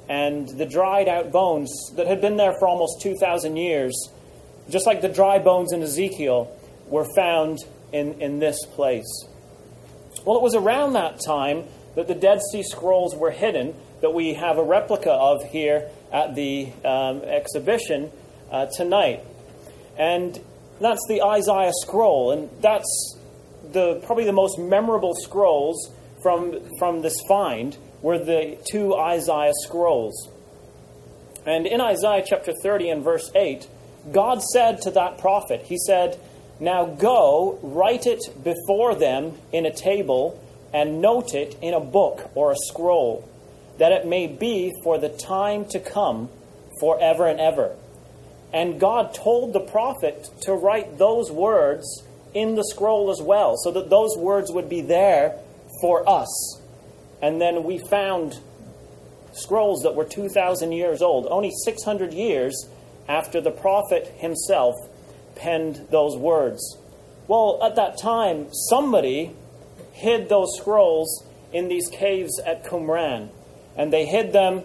And 0.10 0.50
the 0.50 0.65
dried 0.65 1.08
out 1.08 1.31
bones 1.31 1.72
that 1.96 2.08
had 2.08 2.19
been 2.19 2.36
there 2.36 2.53
for 2.60 2.67
almost 2.67 3.01
2,000 3.01 3.55
years, 3.55 3.96
just 4.69 4.86
like 4.86 5.01
the 5.01 5.10
dry 5.10 5.39
bones 5.39 5.72
in 5.72 5.81
Ezekiel, 5.81 6.51
were 6.88 7.08
found 7.15 7.60
in, 7.93 8.19
in 8.19 8.39
this 8.39 8.65
place. 8.65 9.25
Well, 10.25 10.36
it 10.36 10.43
was 10.43 10.55
around 10.55 10.93
that 10.93 11.22
time 11.25 11.63
that 11.96 12.08
the 12.08 12.15
Dead 12.15 12.39
Sea 12.51 12.63
Scrolls 12.63 13.15
were 13.15 13.31
hidden, 13.31 13.75
that 14.01 14.13
we 14.13 14.34
have 14.34 14.58
a 14.58 14.63
replica 14.63 15.12
of 15.12 15.43
here 15.43 15.89
at 16.12 16.36
the 16.36 16.72
um, 16.84 17.22
exhibition 17.22 18.12
uh, 18.51 18.65
tonight. 18.75 19.24
And 19.98 20.39
that's 20.79 21.01
the 21.07 21.21
Isaiah 21.21 21.71
scroll, 21.81 22.31
and 22.31 22.50
that's 22.62 23.17
the, 23.71 24.01
probably 24.05 24.25
the 24.25 24.33
most 24.33 24.57
memorable 24.57 25.15
scrolls 25.15 25.91
from, 26.21 26.59
from 26.77 27.01
this 27.01 27.15
find 27.27 27.77
were 28.01 28.17
the 28.17 28.57
two 28.69 28.95
Isaiah 28.95 29.53
scrolls. 29.65 30.29
And 31.45 31.65
in 31.65 31.81
Isaiah 31.81 32.24
chapter 32.25 32.53
30 32.53 32.89
and 32.89 33.03
verse 33.03 33.29
8, 33.36 33.67
God 34.12 34.41
said 34.41 34.81
to 34.81 34.91
that 34.91 35.17
prophet, 35.17 35.63
He 35.63 35.77
said, 35.77 36.19
Now 36.59 36.86
go, 36.86 37.59
write 37.62 38.05
it 38.05 38.21
before 38.43 38.95
them 38.95 39.38
in 39.51 39.65
a 39.65 39.74
table, 39.74 40.41
and 40.74 41.01
note 41.01 41.33
it 41.33 41.57
in 41.62 41.74
a 41.74 41.79
book 41.79 42.29
or 42.36 42.51
a 42.51 42.55
scroll, 42.55 43.27
that 43.79 43.91
it 43.91 44.05
may 44.05 44.27
be 44.27 44.74
for 44.83 44.98
the 44.98 45.09
time 45.09 45.65
to 45.65 45.79
come, 45.79 46.29
forever 46.79 47.27
and 47.27 47.39
ever. 47.39 47.75
And 48.51 48.79
God 48.79 49.13
told 49.13 49.53
the 49.53 49.60
prophet 49.60 50.27
to 50.41 50.53
write 50.53 50.98
those 50.98 51.32
words 51.32 52.03
in 52.34 52.56
the 52.56 52.63
scroll 52.63 53.12
as 53.12 53.22
well, 53.22 53.56
so 53.58 53.72
that 53.72 53.89
those 53.89 54.15
words 54.18 54.51
would 54.51 54.70
be 54.70 54.82
there 54.82 55.36
for 55.82 56.08
us. 56.08 56.62
And 57.22 57.41
then 57.41 57.63
we 57.63 57.79
found 57.79 58.39
scrolls 59.34 59.84
that 59.84 59.96
were 59.96 60.06
2,000 60.06 60.72
years 60.72 61.01
old, 61.01 61.27
only 61.29 61.51
600 61.63 62.13
years 62.13 62.68
after 63.08 63.41
the 63.41 63.51
prophet 63.51 64.13
himself 64.18 64.75
penned 65.36 65.88
those 65.89 66.15
words. 66.18 66.77
Well, 67.27 67.60
at 67.63 67.75
that 67.75 67.98
time, 67.98 68.48
somebody 68.51 69.32
hid 69.94 70.29
those 70.29 70.58
scrolls 70.58 71.24
in 71.51 71.68
these 71.68 71.88
caves 71.89 72.39
at 72.46 72.63
Qumran. 72.63 73.29
And 73.75 73.94
they 73.94 74.06
hid 74.06 74.34
them 74.34 74.63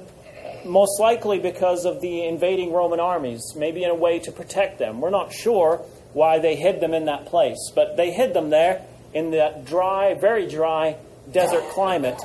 most 0.64 1.00
likely 1.00 1.38
because 1.38 1.84
of 1.84 2.00
the 2.00 2.24
invading 2.24 2.72
Roman 2.72 3.00
armies, 3.00 3.54
maybe 3.56 3.84
in 3.84 3.90
a 3.90 3.94
way 3.94 4.18
to 4.20 4.32
protect 4.32 4.78
them. 4.78 5.00
We're 5.00 5.10
not 5.10 5.32
sure 5.32 5.78
why 6.12 6.38
they 6.38 6.56
hid 6.56 6.80
them 6.80 6.94
in 6.94 7.06
that 7.06 7.26
place, 7.26 7.70
but 7.74 7.96
they 7.96 8.12
hid 8.12 8.34
them 8.34 8.50
there 8.50 8.84
in 9.12 9.30
that 9.32 9.64
dry, 9.64 10.14
very 10.14 10.48
dry 10.48 10.96
desert 11.30 11.64
climate, 11.70 12.20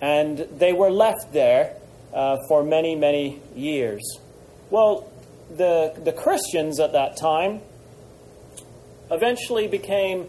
and 0.00 0.38
they 0.38 0.72
were 0.72 0.90
left 0.90 1.32
there 1.32 1.74
uh, 2.12 2.36
for 2.48 2.62
many, 2.62 2.94
many 2.94 3.40
years. 3.54 4.02
Well, 4.70 5.10
the, 5.50 5.94
the 6.02 6.12
Christians 6.12 6.80
at 6.80 6.92
that 6.92 7.16
time 7.16 7.60
eventually 9.10 9.68
became, 9.68 10.28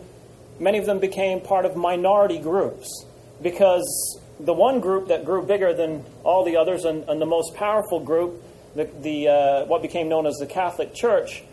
many 0.60 0.78
of 0.78 0.86
them 0.86 1.00
became 1.00 1.40
part 1.40 1.66
of 1.66 1.76
minority 1.76 2.40
groups 2.40 3.06
because 3.42 4.20
the 4.44 4.54
one 4.54 4.80
group 4.80 5.08
that 5.08 5.26
grew 5.26 5.46
bigger 5.46 5.74
than 5.74 6.06
all 6.24 6.44
the 6.44 6.58
others 6.58 6.84
and, 6.86 7.08
and 7.08 7.22
the 7.22 7.26
most 7.26 7.56
powerful 7.56 8.00
group, 8.00 8.44
the, 8.76 8.90
the, 9.02 9.28
uh, 9.28 9.66
what 9.66 9.82
became 9.82 10.10
known 10.10 10.26
as 10.26 10.36
the 10.36 10.46
Catholic 10.46 10.94
Church, 10.94 11.44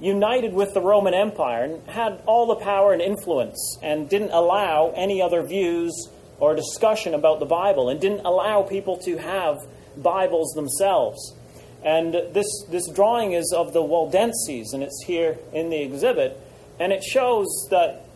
united 0.00 0.52
with 0.52 0.72
the 0.74 0.80
Roman 0.80 1.12
Empire 1.12 1.64
and 1.64 1.88
had 1.88 2.22
all 2.26 2.46
the 2.46 2.56
power 2.56 2.92
and 2.92 3.02
influence 3.02 3.78
and 3.82 4.08
didn't 4.08 4.30
allow 4.30 4.92
any 4.94 5.20
other 5.20 5.42
views 5.42 6.08
or 6.38 6.54
discussion 6.54 7.14
about 7.14 7.40
the 7.40 7.46
Bible 7.46 7.88
and 7.88 8.00
didn't 8.00 8.24
allow 8.24 8.62
people 8.62 8.96
to 8.98 9.18
have 9.18 9.58
Bibles 9.96 10.52
themselves. 10.54 11.34
And 11.84 12.14
this, 12.32 12.46
this 12.70 12.88
drawing 12.88 13.32
is 13.32 13.52
of 13.56 13.72
the 13.72 13.82
Waldenses, 13.82 14.72
and 14.72 14.82
it's 14.82 15.04
here 15.06 15.38
in 15.52 15.70
the 15.70 15.80
exhibit. 15.80 16.38
And 16.80 16.92
it 16.92 17.02
shows 17.02 17.46
that 17.70 18.07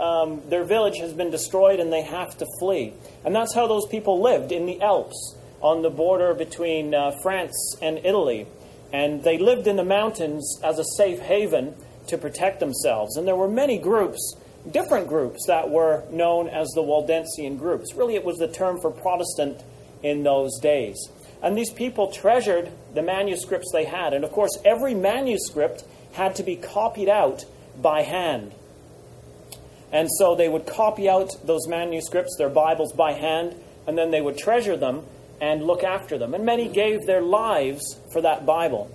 um, 0.00 0.42
their 0.48 0.64
village 0.64 0.98
has 0.98 1.12
been 1.12 1.30
destroyed 1.30 1.78
and 1.78 1.92
they 1.92 2.02
have 2.02 2.36
to 2.38 2.46
flee. 2.58 2.94
And 3.24 3.34
that's 3.34 3.54
how 3.54 3.66
those 3.66 3.86
people 3.86 4.20
lived 4.22 4.50
in 4.50 4.66
the 4.66 4.80
Alps 4.80 5.36
on 5.60 5.82
the 5.82 5.90
border 5.90 6.34
between 6.34 6.94
uh, 6.94 7.12
France 7.22 7.76
and 7.82 7.98
Italy. 7.98 8.46
And 8.92 9.22
they 9.22 9.38
lived 9.38 9.66
in 9.66 9.76
the 9.76 9.84
mountains 9.84 10.58
as 10.64 10.78
a 10.78 10.84
safe 10.96 11.20
haven 11.20 11.74
to 12.08 12.18
protect 12.18 12.60
themselves. 12.60 13.16
And 13.16 13.28
there 13.28 13.36
were 13.36 13.48
many 13.48 13.78
groups, 13.78 14.34
different 14.70 15.06
groups, 15.06 15.46
that 15.46 15.70
were 15.70 16.04
known 16.10 16.48
as 16.48 16.68
the 16.68 16.82
Waldensian 16.82 17.58
groups. 17.58 17.94
Really, 17.94 18.14
it 18.14 18.24
was 18.24 18.38
the 18.38 18.48
term 18.48 18.80
for 18.80 18.90
Protestant 18.90 19.62
in 20.02 20.22
those 20.22 20.58
days. 20.60 20.98
And 21.42 21.56
these 21.56 21.72
people 21.72 22.10
treasured 22.10 22.70
the 22.94 23.02
manuscripts 23.02 23.70
they 23.72 23.84
had. 23.84 24.12
And 24.12 24.24
of 24.24 24.32
course, 24.32 24.58
every 24.64 24.94
manuscript 24.94 25.84
had 26.12 26.34
to 26.36 26.42
be 26.42 26.56
copied 26.56 27.08
out 27.08 27.44
by 27.80 28.02
hand. 28.02 28.52
And 29.92 30.08
so 30.18 30.34
they 30.34 30.48
would 30.48 30.66
copy 30.66 31.08
out 31.08 31.34
those 31.44 31.66
manuscripts, 31.66 32.36
their 32.38 32.48
Bibles, 32.48 32.92
by 32.92 33.12
hand, 33.12 33.56
and 33.86 33.98
then 33.98 34.10
they 34.10 34.20
would 34.20 34.38
treasure 34.38 34.76
them 34.76 35.04
and 35.40 35.64
look 35.64 35.82
after 35.82 36.18
them. 36.18 36.34
And 36.34 36.44
many 36.44 36.68
gave 36.68 37.06
their 37.06 37.22
lives 37.22 37.82
for 38.12 38.20
that 38.22 38.46
Bible. 38.46 38.90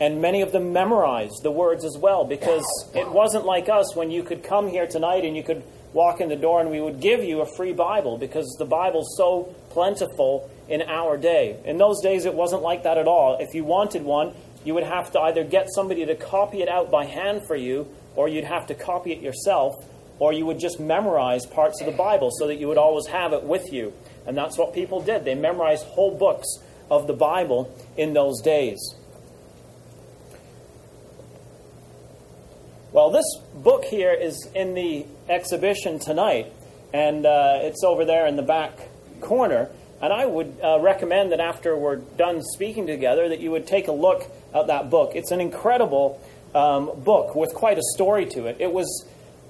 And 0.00 0.22
many 0.22 0.42
of 0.42 0.52
them 0.52 0.72
memorized 0.72 1.42
the 1.42 1.50
words 1.50 1.84
as 1.84 1.96
well, 1.98 2.24
because 2.24 2.64
it 2.94 3.10
wasn't 3.10 3.46
like 3.46 3.68
us 3.68 3.96
when 3.96 4.12
you 4.12 4.22
could 4.22 4.44
come 4.44 4.68
here 4.68 4.86
tonight 4.86 5.24
and 5.24 5.36
you 5.36 5.42
could 5.42 5.64
walk 5.92 6.20
in 6.20 6.28
the 6.28 6.36
door 6.36 6.60
and 6.60 6.70
we 6.70 6.80
would 6.80 7.00
give 7.00 7.24
you 7.24 7.40
a 7.40 7.56
free 7.56 7.72
Bible, 7.72 8.16
because 8.16 8.46
the 8.58 8.64
Bible's 8.64 9.16
so 9.16 9.54
plentiful 9.70 10.48
in 10.68 10.82
our 10.82 11.16
day. 11.16 11.56
In 11.64 11.78
those 11.78 12.00
days, 12.00 12.26
it 12.26 12.34
wasn't 12.34 12.62
like 12.62 12.84
that 12.84 12.98
at 12.98 13.08
all. 13.08 13.38
If 13.40 13.54
you 13.54 13.64
wanted 13.64 14.04
one, 14.04 14.34
you 14.64 14.74
would 14.74 14.84
have 14.84 15.10
to 15.12 15.20
either 15.20 15.42
get 15.42 15.66
somebody 15.74 16.04
to 16.06 16.14
copy 16.14 16.62
it 16.62 16.68
out 16.68 16.90
by 16.90 17.06
hand 17.06 17.42
for 17.46 17.56
you, 17.56 17.88
or 18.14 18.28
you'd 18.28 18.44
have 18.44 18.66
to 18.66 18.74
copy 18.74 19.12
it 19.12 19.20
yourself 19.20 19.74
or 20.18 20.32
you 20.32 20.44
would 20.46 20.58
just 20.58 20.80
memorize 20.80 21.46
parts 21.46 21.80
of 21.80 21.86
the 21.86 21.92
Bible 21.92 22.30
so 22.38 22.46
that 22.46 22.56
you 22.56 22.68
would 22.68 22.78
always 22.78 23.06
have 23.06 23.32
it 23.32 23.44
with 23.44 23.72
you. 23.72 23.92
And 24.26 24.36
that's 24.36 24.58
what 24.58 24.74
people 24.74 25.00
did. 25.00 25.24
They 25.24 25.34
memorized 25.34 25.84
whole 25.84 26.16
books 26.16 26.46
of 26.90 27.06
the 27.06 27.12
Bible 27.12 27.74
in 27.96 28.14
those 28.14 28.40
days. 28.40 28.78
Well, 32.90 33.10
this 33.10 33.26
book 33.54 33.84
here 33.84 34.12
is 34.12 34.48
in 34.54 34.74
the 34.74 35.06
exhibition 35.28 35.98
tonight, 35.98 36.52
and 36.92 37.26
uh, 37.26 37.58
it's 37.62 37.84
over 37.84 38.04
there 38.04 38.26
in 38.26 38.36
the 38.36 38.42
back 38.42 38.78
corner. 39.20 39.68
And 40.00 40.12
I 40.12 40.26
would 40.26 40.56
uh, 40.62 40.78
recommend 40.80 41.32
that 41.32 41.40
after 41.40 41.76
we're 41.76 41.96
done 41.96 42.42
speaking 42.42 42.86
together, 42.86 43.28
that 43.28 43.40
you 43.40 43.50
would 43.50 43.66
take 43.66 43.88
a 43.88 43.92
look 43.92 44.24
at 44.54 44.68
that 44.68 44.90
book. 44.90 45.12
It's 45.14 45.32
an 45.32 45.40
incredible 45.40 46.20
um, 46.54 46.90
book 47.04 47.34
with 47.34 47.52
quite 47.52 47.78
a 47.78 47.82
story 47.94 48.24
to 48.26 48.46
it. 48.46 48.56
It 48.58 48.72
was 48.72 49.06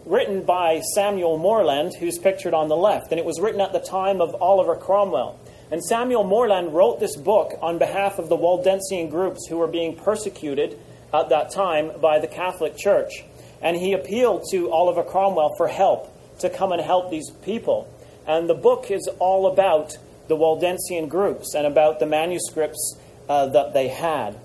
written 0.09 0.43
by 0.43 0.81
Samuel 0.95 1.37
Morland, 1.37 1.95
who's 1.95 2.19
pictured 2.19 2.55
on 2.55 2.69
the 2.69 2.77
left, 2.77 3.11
and 3.11 3.19
it 3.19 3.27
was 3.27 3.39
written 3.41 3.61
at 3.61 3.73
the 3.73 3.79
time 3.79 4.23
of 4.23 4.35
Oliver 4.41 4.75
Cromwell. 4.75 5.39
And 5.71 5.85
Samuel 5.85 6.25
Morland 6.25 6.73
wrote 6.73 6.99
this 6.99 7.15
book 7.15 7.53
on 7.61 7.77
behalf 7.79 8.19
of 8.19 8.31
the 8.31 8.37
Waldensian 8.37 9.11
groups 9.11 9.47
who 9.47 9.59
were 9.59 9.67
being 9.67 9.95
persecuted 9.95 10.79
at 11.13 11.29
that 11.29 11.51
time 11.51 11.93
by 12.01 12.19
the 12.19 12.27
Catholic 12.27 12.75
Church. 12.75 13.23
And 13.61 13.77
he 13.77 13.93
appealed 13.93 14.45
to 14.51 14.71
Oliver 14.71 15.03
Cromwell 15.03 15.55
for 15.59 15.69
help 15.69 16.11
to 16.39 16.49
come 16.49 16.73
and 16.73 16.81
help 16.81 17.11
these 17.11 17.31
people. 17.43 17.87
And 18.27 18.49
the 18.49 18.55
book 18.55 18.91
is 18.91 19.11
all 19.19 19.53
about 19.53 19.99
the 20.29 20.37
Waldensian 20.37 21.11
groups 21.11 21.55
and 21.55 21.67
about 21.67 22.01
the 22.01 22.07
manuscripts 22.07 22.97
uh, 23.29 23.47
that 23.49 23.75
they 23.75 23.89
had. 23.89 24.39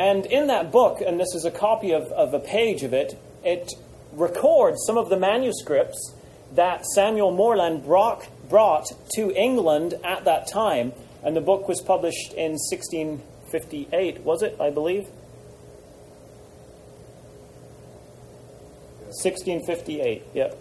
And 0.00 0.26
in 0.26 0.48
that 0.48 0.72
book, 0.72 1.00
and 1.00 1.20
this 1.20 1.34
is 1.36 1.44
a 1.44 1.50
copy 1.50 1.92
of, 1.92 2.10
of 2.12 2.34
a 2.34 2.40
page 2.40 2.82
of 2.82 2.92
it, 2.92 3.16
it 3.48 3.72
records 4.12 4.84
some 4.86 4.98
of 4.98 5.08
the 5.08 5.16
manuscripts 5.18 6.14
that 6.54 6.84
Samuel 6.94 7.30
Morland 7.30 7.84
brought, 7.84 8.28
brought 8.48 8.92
to 9.14 9.32
England 9.34 9.94
at 10.04 10.24
that 10.24 10.46
time. 10.46 10.92
And 11.22 11.36
the 11.36 11.40
book 11.40 11.68
was 11.68 11.80
published 11.80 12.32
in 12.34 12.52
1658, 12.52 14.20
was 14.20 14.42
it, 14.42 14.56
I 14.60 14.70
believe? 14.70 15.04
1658, 19.08 20.22
yep. 20.34 20.58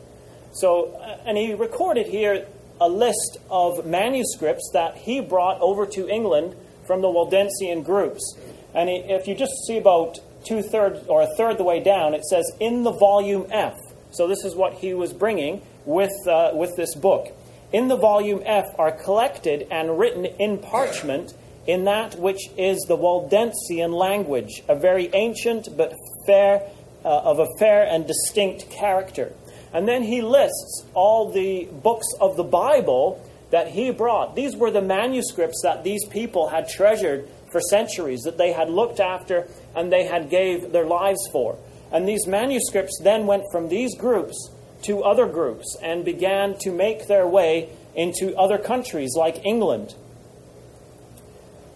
So, 0.54 0.94
uh, 0.94 1.18
and 1.26 1.38
he 1.38 1.54
recorded 1.54 2.08
here 2.08 2.48
a 2.80 2.90
list 2.90 3.38
of 3.52 3.86
manuscripts 3.86 4.70
that 4.74 4.96
he 4.96 5.20
brought 5.20 5.60
over 5.62 5.86
to 5.86 6.08
England 6.08 6.56
from 6.86 7.02
the 7.02 7.08
Waldensian 7.08 7.84
groups. 7.84 8.38
And 8.74 8.90
if 8.90 9.28
you 9.28 9.36
just 9.36 9.54
see 9.68 9.78
about 9.78 10.20
two 10.48 10.62
thirds 10.62 11.06
or 11.08 11.22
a 11.22 11.36
third 11.36 11.58
the 11.58 11.64
way 11.64 11.80
down, 11.80 12.14
it 12.14 12.24
says 12.26 12.52
in 12.60 12.84
the 12.84 12.92
volume 12.92 13.46
F. 13.52 13.78
So 14.12 14.28
this 14.28 14.44
is 14.46 14.56
what 14.56 14.74
he 14.74 14.94
was 14.94 15.14
bringing 15.14 15.62
with, 15.86 16.14
uh, 16.28 16.52
with 16.54 16.76
this 16.76 16.96
book. 16.96 17.28
In 17.74 17.88
the 17.90 17.98
volume 17.98 18.42
F 18.46 18.66
are 18.80 18.92
collected 18.92 19.68
and 19.70 20.00
written 20.00 20.26
in 20.26 20.60
parchment 20.60 21.34
in 21.68 21.84
that 21.84 22.18
which 22.18 22.50
is 22.58 22.80
the 22.88 22.96
Waldensian 22.96 23.92
language, 23.92 24.64
a 24.70 24.76
very 24.76 25.10
ancient 25.14 25.68
but 25.76 25.94
fair, 26.26 26.62
uh, 27.04 27.10
of 27.10 27.40
a 27.40 27.48
fair 27.60 27.86
and 27.86 28.08
distinct 28.08 28.70
character. 28.72 29.34
And 29.74 29.88
then 29.88 30.04
he 30.04 30.22
lists 30.22 30.86
all 30.94 31.32
the 31.32 31.66
books 31.66 32.08
of 32.22 32.38
the 32.38 32.44
Bible 32.44 33.22
that 33.52 33.68
he 33.68 33.92
brought. 33.92 34.36
These 34.36 34.56
were 34.56 34.72
the 34.72 34.82
manuscripts 34.82 35.62
that 35.64 35.84
these 35.84 36.06
people 36.06 36.48
had 36.48 36.70
treasured 36.70 37.30
for 37.52 37.62
centuries, 37.62 38.22
that 38.24 38.38
they 38.38 38.52
had 38.52 38.70
looked 38.70 39.00
after 39.00 39.48
and 39.76 39.92
they 39.92 40.06
had 40.06 40.30
gave 40.30 40.72
their 40.72 40.86
lives 40.86 41.28
for. 41.32 41.58
And 41.92 42.08
these 42.08 42.28
manuscripts 42.28 43.00
then 43.04 43.26
went 43.26 43.44
from 43.52 43.70
these 43.70 43.96
groups 43.98 44.52
to 44.84 45.04
other 45.04 45.26
groups 45.26 45.78
and 45.82 46.04
began 46.06 46.58
to 46.60 46.72
make 46.72 47.08
their 47.08 47.28
way 47.28 47.70
into 47.96 48.36
other 48.38 48.58
countries 48.58 49.16
like 49.16 49.46
England. 49.46 49.96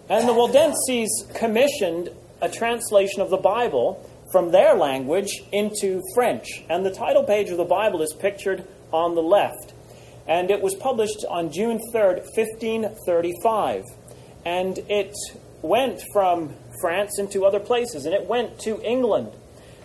And 0.10 0.28
the 0.28 0.34
Waldenses 0.34 1.26
commissioned 1.34 2.10
a 2.42 2.50
translation 2.50 3.22
of 3.22 3.30
the 3.30 3.38
Bible 3.38 4.08
from 4.32 4.52
their 4.52 4.76
language 4.76 5.42
into 5.52 6.02
French. 6.14 6.64
And 6.70 6.86
the 6.86 6.92
title 6.92 7.24
page 7.24 7.50
of 7.50 7.58
the 7.58 7.66
Bible 7.66 8.02
is 8.02 8.14
pictured 8.14 8.68
on 8.92 9.16
the 9.16 9.22
left. 9.22 9.74
And 10.28 10.52
it 10.52 10.62
was 10.62 10.76
published 10.76 11.26
on 11.30 11.52
June 11.52 11.80
3rd, 11.94 12.24
1535. 12.36 13.86
And 14.46 14.80
it 14.90 15.16
went 15.62 16.02
from 16.14 16.56
France 16.82 17.20
into 17.20 17.46
other 17.46 17.60
places, 17.60 18.06
and 18.06 18.14
it 18.14 18.26
went 18.26 18.60
to 18.62 18.82
England. 18.82 19.32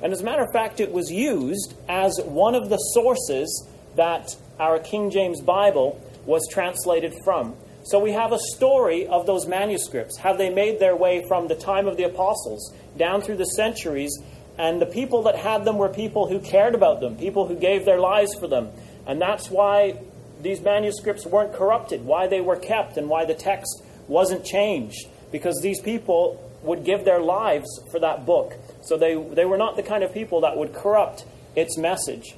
And 0.02 0.12
as 0.12 0.21
a 0.21 0.25
matter 0.25 0.42
of 0.42 0.52
fact, 0.52 0.80
it 0.80 0.92
was 0.92 1.11
used 1.11 1.75
as 1.88 2.21
one 2.25 2.54
of 2.54 2.68
the 2.68 2.76
sources 2.76 3.66
that 3.97 4.37
our 4.59 4.78
King 4.78 5.11
James 5.11 5.40
Bible 5.40 6.00
was 6.26 6.47
translated 6.50 7.14
from. 7.25 7.54
So 7.85 7.99
we 8.00 8.12
have 8.12 8.33
a 8.33 8.38
story 8.54 9.06
of 9.06 9.26
those 9.26 9.47
manuscripts, 9.47 10.18
how 10.18 10.33
they 10.33 10.50
made 10.50 10.80
their 10.80 10.97
way 10.97 11.25
from 11.28 11.49
the 11.49 11.54
time 11.54 11.87
of 11.87 11.97
the 11.97 12.02
apostles 12.02 12.75
down 12.97 13.23
through 13.23 13.37
the 13.37 13.45
centuries, 13.45 14.18
and 14.59 14.80
the 14.80 14.87
people 14.87 15.23
that 15.25 15.37
had 15.37 15.64
them 15.64 15.78
were 15.78 15.88
people 15.88 16.28
who 16.28 16.40
cared 16.40 16.75
about 16.75 17.00
them, 17.00 17.16
people 17.16 17.47
who 17.47 17.54
gave 17.54 17.85
their 17.85 18.00
lives 18.00 18.35
for 18.35 18.49
them. 18.49 18.71
And 19.06 19.21
that's 19.21 19.50
why 19.50 20.00
these 20.40 20.61
manuscripts 20.61 21.26
weren't 21.26 21.52
corrupted, 21.52 22.04
why 22.04 22.26
they 22.26 22.40
were 22.40 22.56
kept, 22.56 22.97
and 22.97 23.09
why 23.09 23.25
the 23.25 23.35
text 23.35 23.83
wasn't 24.09 24.45
changed, 24.45 25.06
because 25.33 25.61
these 25.62 25.80
people 25.80 26.42
would 26.62 26.85
give 26.85 27.04
their 27.04 27.21
lives 27.21 27.68
for 27.90 28.00
that 28.00 28.26
book. 28.26 28.54
So 28.83 28.97
they, 28.97 29.14
they 29.14 29.45
were 29.45 29.59
not 29.59 29.76
the 29.76 29.83
kind 29.83 30.02
of 30.02 30.12
people 30.12 30.40
that 30.42 30.56
would 30.56 30.75
corrupt 30.75 31.25
its 31.54 31.78
message. 31.78 32.35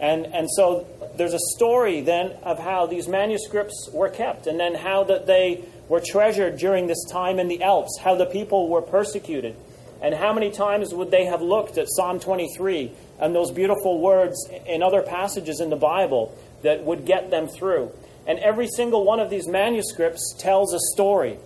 And, 0.00 0.26
and 0.26 0.48
so 0.50 0.86
there's 1.16 1.34
a 1.34 1.40
story 1.56 2.00
then 2.00 2.32
of 2.42 2.58
how 2.58 2.86
these 2.86 3.08
manuscripts 3.08 3.88
were 3.92 4.08
kept, 4.08 4.46
and 4.46 4.58
then 4.58 4.74
how 4.74 5.04
that 5.04 5.26
they 5.26 5.64
were 5.88 6.00
treasured 6.00 6.58
during 6.58 6.86
this 6.86 7.04
time 7.10 7.38
in 7.38 7.48
the 7.48 7.62
Alps, 7.62 7.98
how 8.02 8.14
the 8.14 8.26
people 8.26 8.68
were 8.68 8.82
persecuted, 8.82 9.56
and 10.02 10.14
how 10.14 10.32
many 10.32 10.50
times 10.50 10.92
would 10.92 11.10
they 11.10 11.24
have 11.26 11.40
looked 11.40 11.78
at 11.78 11.86
Psalm 11.88 12.18
23 12.18 12.92
and 13.20 13.34
those 13.34 13.50
beautiful 13.52 14.00
words 14.00 14.48
in 14.66 14.82
other 14.82 15.02
passages 15.02 15.60
in 15.60 15.70
the 15.70 15.76
Bible 15.76 16.36
that 16.62 16.84
would 16.84 17.06
get 17.06 17.30
them 17.30 17.46
through. 17.46 17.92
And 18.26 18.38
every 18.38 18.66
single 18.66 19.04
one 19.04 19.20
of 19.20 19.30
these 19.30 19.46
manuscripts 19.46 20.34
tells 20.38 20.74
a 20.74 20.80
story. 20.94 21.38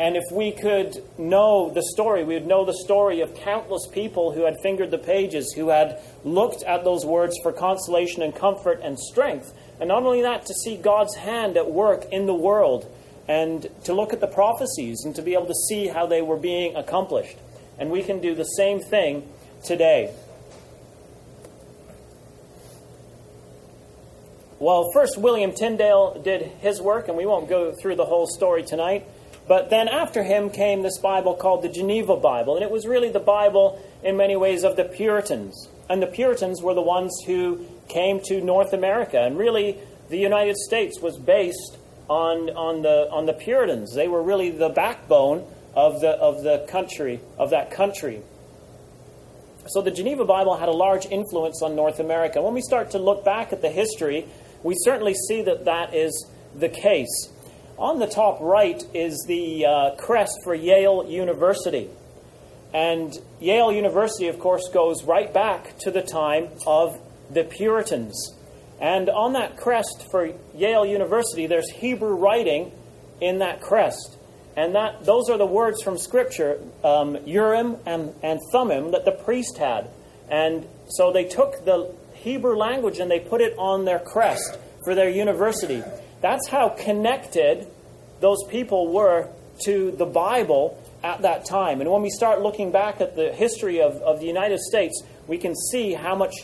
And 0.00 0.16
if 0.16 0.24
we 0.32 0.52
could 0.52 0.96
know 1.18 1.70
the 1.70 1.82
story, 1.82 2.22
we 2.22 2.34
would 2.34 2.46
know 2.46 2.64
the 2.64 2.78
story 2.84 3.20
of 3.20 3.34
countless 3.34 3.88
people 3.88 4.32
who 4.32 4.44
had 4.44 4.56
fingered 4.62 4.92
the 4.92 4.98
pages, 4.98 5.52
who 5.54 5.70
had 5.70 6.00
looked 6.22 6.62
at 6.62 6.84
those 6.84 7.04
words 7.04 7.36
for 7.42 7.52
consolation 7.52 8.22
and 8.22 8.34
comfort 8.34 8.80
and 8.82 8.98
strength. 8.98 9.52
And 9.80 9.88
not 9.88 10.04
only 10.04 10.22
that, 10.22 10.46
to 10.46 10.54
see 10.54 10.76
God's 10.76 11.16
hand 11.16 11.56
at 11.56 11.70
work 11.70 12.04
in 12.12 12.26
the 12.26 12.34
world 12.34 12.86
and 13.26 13.66
to 13.84 13.92
look 13.92 14.12
at 14.12 14.20
the 14.20 14.28
prophecies 14.28 15.02
and 15.04 15.14
to 15.16 15.22
be 15.22 15.34
able 15.34 15.46
to 15.46 15.54
see 15.68 15.88
how 15.88 16.06
they 16.06 16.22
were 16.22 16.38
being 16.38 16.76
accomplished. 16.76 17.36
And 17.78 17.90
we 17.90 18.02
can 18.02 18.20
do 18.20 18.36
the 18.36 18.44
same 18.44 18.80
thing 18.80 19.28
today. 19.64 20.14
Well, 24.60 24.90
first, 24.92 25.18
William 25.18 25.52
Tyndale 25.52 26.20
did 26.22 26.42
his 26.42 26.80
work, 26.80 27.06
and 27.06 27.16
we 27.16 27.26
won't 27.26 27.48
go 27.48 27.72
through 27.72 27.94
the 27.96 28.04
whole 28.04 28.26
story 28.26 28.64
tonight. 28.64 29.06
But 29.48 29.70
then 29.70 29.88
after 29.88 30.22
him 30.22 30.50
came 30.50 30.82
this 30.82 30.98
Bible 30.98 31.34
called 31.34 31.62
the 31.62 31.70
Geneva 31.70 32.16
Bible, 32.16 32.56
and 32.56 32.62
it 32.62 32.70
was 32.70 32.86
really 32.86 33.10
the 33.10 33.18
Bible 33.18 33.82
in 34.02 34.16
many 34.16 34.36
ways 34.36 34.62
of 34.62 34.76
the 34.76 34.84
Puritans. 34.84 35.68
And 35.88 36.02
the 36.02 36.06
Puritans 36.06 36.62
were 36.62 36.74
the 36.74 36.82
ones 36.82 37.18
who 37.24 37.64
came 37.88 38.20
to 38.24 38.42
North 38.42 38.74
America, 38.74 39.18
and 39.18 39.38
really 39.38 39.78
the 40.10 40.18
United 40.18 40.56
States 40.56 41.00
was 41.00 41.16
based 41.16 41.78
on, 42.08 42.50
on, 42.50 42.82
the, 42.82 43.08
on 43.10 43.24
the 43.24 43.32
Puritans. 43.32 43.94
They 43.94 44.06
were 44.06 44.22
really 44.22 44.50
the 44.50 44.68
backbone 44.68 45.46
of 45.74 46.00
the, 46.00 46.10
of 46.10 46.42
the 46.42 46.66
country, 46.68 47.20
of 47.38 47.50
that 47.50 47.70
country. 47.70 48.20
So 49.68 49.80
the 49.80 49.90
Geneva 49.90 50.24
Bible 50.24 50.56
had 50.56 50.68
a 50.68 50.72
large 50.72 51.06
influence 51.06 51.62
on 51.62 51.74
North 51.74 52.00
America. 52.00 52.42
When 52.42 52.54
we 52.54 52.62
start 52.62 52.90
to 52.92 52.98
look 52.98 53.24
back 53.24 53.52
at 53.52 53.62
the 53.62 53.70
history, 53.70 54.26
we 54.62 54.74
certainly 54.78 55.14
see 55.14 55.42
that 55.42 55.64
that 55.64 55.94
is 55.94 56.26
the 56.54 56.68
case. 56.68 57.30
On 57.78 58.00
the 58.00 58.08
top 58.08 58.40
right 58.40 58.82
is 58.92 59.24
the 59.28 59.64
uh, 59.64 59.90
crest 59.96 60.40
for 60.42 60.52
Yale 60.52 61.06
University. 61.08 61.88
And 62.74 63.16
Yale 63.40 63.72
University, 63.72 64.26
of 64.26 64.40
course, 64.40 64.68
goes 64.68 65.04
right 65.04 65.32
back 65.32 65.78
to 65.80 65.92
the 65.92 66.02
time 66.02 66.48
of 66.66 67.00
the 67.30 67.44
Puritans. 67.44 68.34
And 68.80 69.08
on 69.08 69.34
that 69.34 69.56
crest 69.56 70.06
for 70.10 70.32
Yale 70.56 70.86
University, 70.86 71.46
there's 71.46 71.70
Hebrew 71.70 72.16
writing 72.16 72.72
in 73.20 73.38
that 73.38 73.60
crest. 73.60 74.16
And 74.56 74.74
that, 74.74 75.04
those 75.04 75.30
are 75.30 75.38
the 75.38 75.46
words 75.46 75.80
from 75.80 75.98
Scripture, 75.98 76.60
um, 76.82 77.16
Urim 77.26 77.76
and, 77.86 78.12
and 78.24 78.40
Thummim, 78.50 78.90
that 78.90 79.04
the 79.04 79.12
priest 79.12 79.56
had. 79.56 79.88
And 80.28 80.66
so 80.88 81.12
they 81.12 81.24
took 81.24 81.64
the 81.64 81.94
Hebrew 82.14 82.56
language 82.56 82.98
and 82.98 83.08
they 83.08 83.20
put 83.20 83.40
it 83.40 83.54
on 83.56 83.84
their 83.84 84.00
crest 84.00 84.58
for 84.82 84.96
their 84.96 85.08
university. 85.08 85.82
That's 86.20 86.48
how 86.48 86.70
connected 86.70 87.66
those 88.20 88.42
people 88.48 88.92
were 88.92 89.28
to 89.64 89.92
the 89.92 90.06
Bible 90.06 90.82
at 91.02 91.22
that 91.22 91.44
time. 91.44 91.80
And 91.80 91.90
when 91.90 92.02
we 92.02 92.10
start 92.10 92.40
looking 92.40 92.72
back 92.72 93.00
at 93.00 93.14
the 93.14 93.32
history 93.32 93.80
of, 93.80 93.94
of 94.02 94.20
the 94.20 94.26
United 94.26 94.58
States, 94.58 95.02
we 95.26 95.38
can 95.38 95.54
see 95.54 95.92
how 95.92 96.14
much 96.14 96.34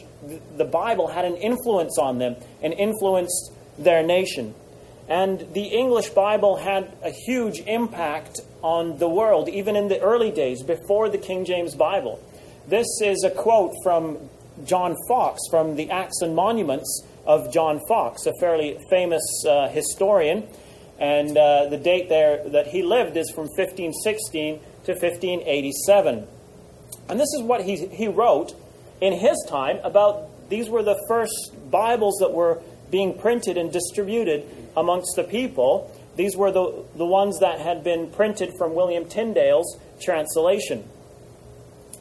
the 0.56 0.64
Bible 0.64 1.08
had 1.08 1.24
an 1.24 1.37
influence 1.37 1.98
on 1.98 2.18
them 2.18 2.37
and 2.62 2.72
influenced 2.72 3.52
their 3.78 4.02
nation. 4.02 4.54
And 5.08 5.40
the 5.52 5.64
English 5.64 6.10
Bible 6.10 6.56
had 6.56 6.96
a 7.02 7.10
huge 7.10 7.60
impact 7.60 8.40
on 8.62 8.98
the 8.98 9.08
world, 9.08 9.48
even 9.48 9.76
in 9.76 9.88
the 9.88 10.00
early 10.00 10.30
days, 10.30 10.62
before 10.62 11.08
the 11.08 11.18
King 11.18 11.44
James 11.44 11.74
Bible. 11.74 12.20
This 12.66 12.87
is 13.02 13.24
a 13.24 13.30
quote 13.30 13.72
from 13.82 14.30
John 14.64 14.94
Foxe 15.08 15.40
from 15.50 15.76
the 15.76 15.90
Acts 15.90 16.22
and 16.22 16.34
Monuments 16.34 17.04
of 17.26 17.52
John 17.52 17.80
Foxe, 17.88 18.26
a 18.26 18.32
fairly 18.40 18.78
famous 18.90 19.22
uh, 19.46 19.68
historian. 19.68 20.48
And 20.98 21.37
uh, 21.37 21.66
the 21.68 21.76
date 21.76 22.08
there 22.08 22.48
that 22.50 22.68
he 22.68 22.82
lived 22.82 23.16
is 23.16 23.30
from 23.30 23.44
1516 23.48 24.60
to 24.84 24.92
1587. 24.92 26.26
And 27.08 27.20
this 27.20 27.32
is 27.34 27.42
what 27.42 27.64
he, 27.64 27.87
he 27.87 28.08
wrote 28.08 28.54
in 29.00 29.12
his 29.12 29.37
time 29.48 29.78
about 29.82 30.48
these 30.48 30.68
were 30.68 30.82
the 30.82 31.02
first 31.08 31.70
Bibles 31.70 32.16
that 32.20 32.32
were 32.32 32.62
being 32.90 33.18
printed 33.18 33.56
and 33.56 33.72
distributed 33.72 34.46
amongst 34.76 35.16
the 35.16 35.24
people. 35.24 35.90
These 36.16 36.37
were 36.37 36.52
the, 36.52 36.84
the 36.96 37.04
ones 37.04 37.40
that 37.40 37.60
had 37.60 37.82
been 37.82 38.10
printed 38.10 38.52
from 38.56 38.74
William 38.74 39.06
Tyndale's 39.06 39.78
translation. 40.00 40.88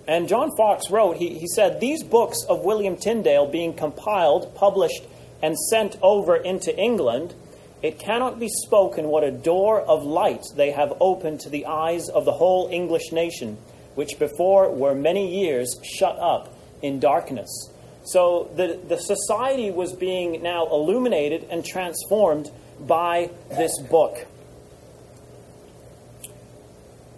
And 0.07 0.27
John 0.27 0.51
Foxe 0.57 0.91
wrote, 0.91 1.17
he, 1.17 1.39
he 1.39 1.47
said, 1.47 1.79
These 1.79 2.03
books 2.03 2.43
of 2.49 2.65
William 2.65 2.97
Tyndale 2.97 3.47
being 3.47 3.73
compiled, 3.73 4.53
published, 4.55 5.03
and 5.43 5.60
sent 5.60 5.97
over 6.01 6.38
into 6.38 6.75
England, 6.75 7.36
it 7.84 7.99
cannot 7.99 8.39
be 8.39 8.47
spoken 8.47 9.10
what 9.10 9.25
a 9.25 9.29
door 9.29 9.82
of 9.82 10.03
light 10.03 10.45
they 10.56 10.71
have 10.71 10.93
opened 11.01 11.41
to 11.41 11.49
the 11.49 11.65
eyes 11.65 12.08
of 12.08 12.23
the 12.23 12.32
whole 12.32 12.69
English 12.71 13.12
nation, 13.12 13.58
which 13.93 14.17
before 14.17 14.73
were 14.73 14.95
many 14.95 15.43
years 15.43 15.75
shut 15.84 16.17
up 16.17 16.58
in 16.82 16.97
darkness. 16.97 17.69
So 18.06 18.49
the, 18.56 18.79
the 18.88 18.97
society 18.97 19.69
was 19.69 19.93
being 19.93 20.41
now 20.41 20.65
illuminated 20.67 21.45
and 21.51 21.65
transformed 21.65 22.49
by 22.79 23.29
this 23.49 23.77
book. 23.79 24.25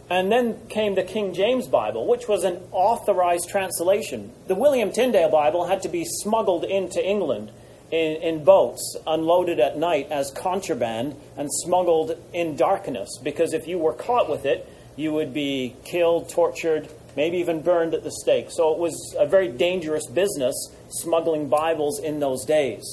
And 0.10 0.32
then 0.32 0.68
came 0.68 0.96
the 0.96 1.04
King 1.04 1.34
James 1.34 1.68
Bible, 1.68 2.08
which 2.08 2.28
was 2.28 2.44
an 2.44 2.62
authorized 2.72 3.50
translation. 3.50 4.32
The 4.48 4.56
William 4.56 4.92
Tyndale 4.92 5.30
Bible 5.30 5.68
had 5.68 5.84
to 5.84 5.90
be 5.90 6.06
smuggled 6.06 6.64
into 6.64 7.04
England 7.04 7.52
in, 7.92 8.22
in 8.22 8.44
boats 8.44 8.96
unloaded 9.06 9.60
at 9.60 9.78
night 9.78 10.08
as 10.12 10.32
contraband 10.32 11.16
and 11.38 11.50
smuggled 11.52 12.18
in 12.34 12.56
darkness 12.56 13.18
because 13.24 13.54
if 13.54 13.68
you 13.68 13.78
were 13.78 13.94
caught 13.94 14.30
with 14.30 14.46
it, 14.46 14.70
you 14.96 15.12
would 15.14 15.34
be 15.34 15.76
killed, 15.84 16.30
tortured, 16.30 16.90
maybe 17.16 17.38
even 17.38 17.62
burned 17.62 17.94
at 17.94 18.04
the 18.04 18.12
stake. 18.12 18.48
So 18.50 18.74
it 18.74 18.80
was 18.80 19.16
a 19.18 19.26
very 19.26 19.50
dangerous 19.50 20.08
business 20.08 20.56
smuggling 20.90 21.50
Bibles 21.50 22.00
in 22.00 22.20
those 22.20 22.46
days. 22.46 22.84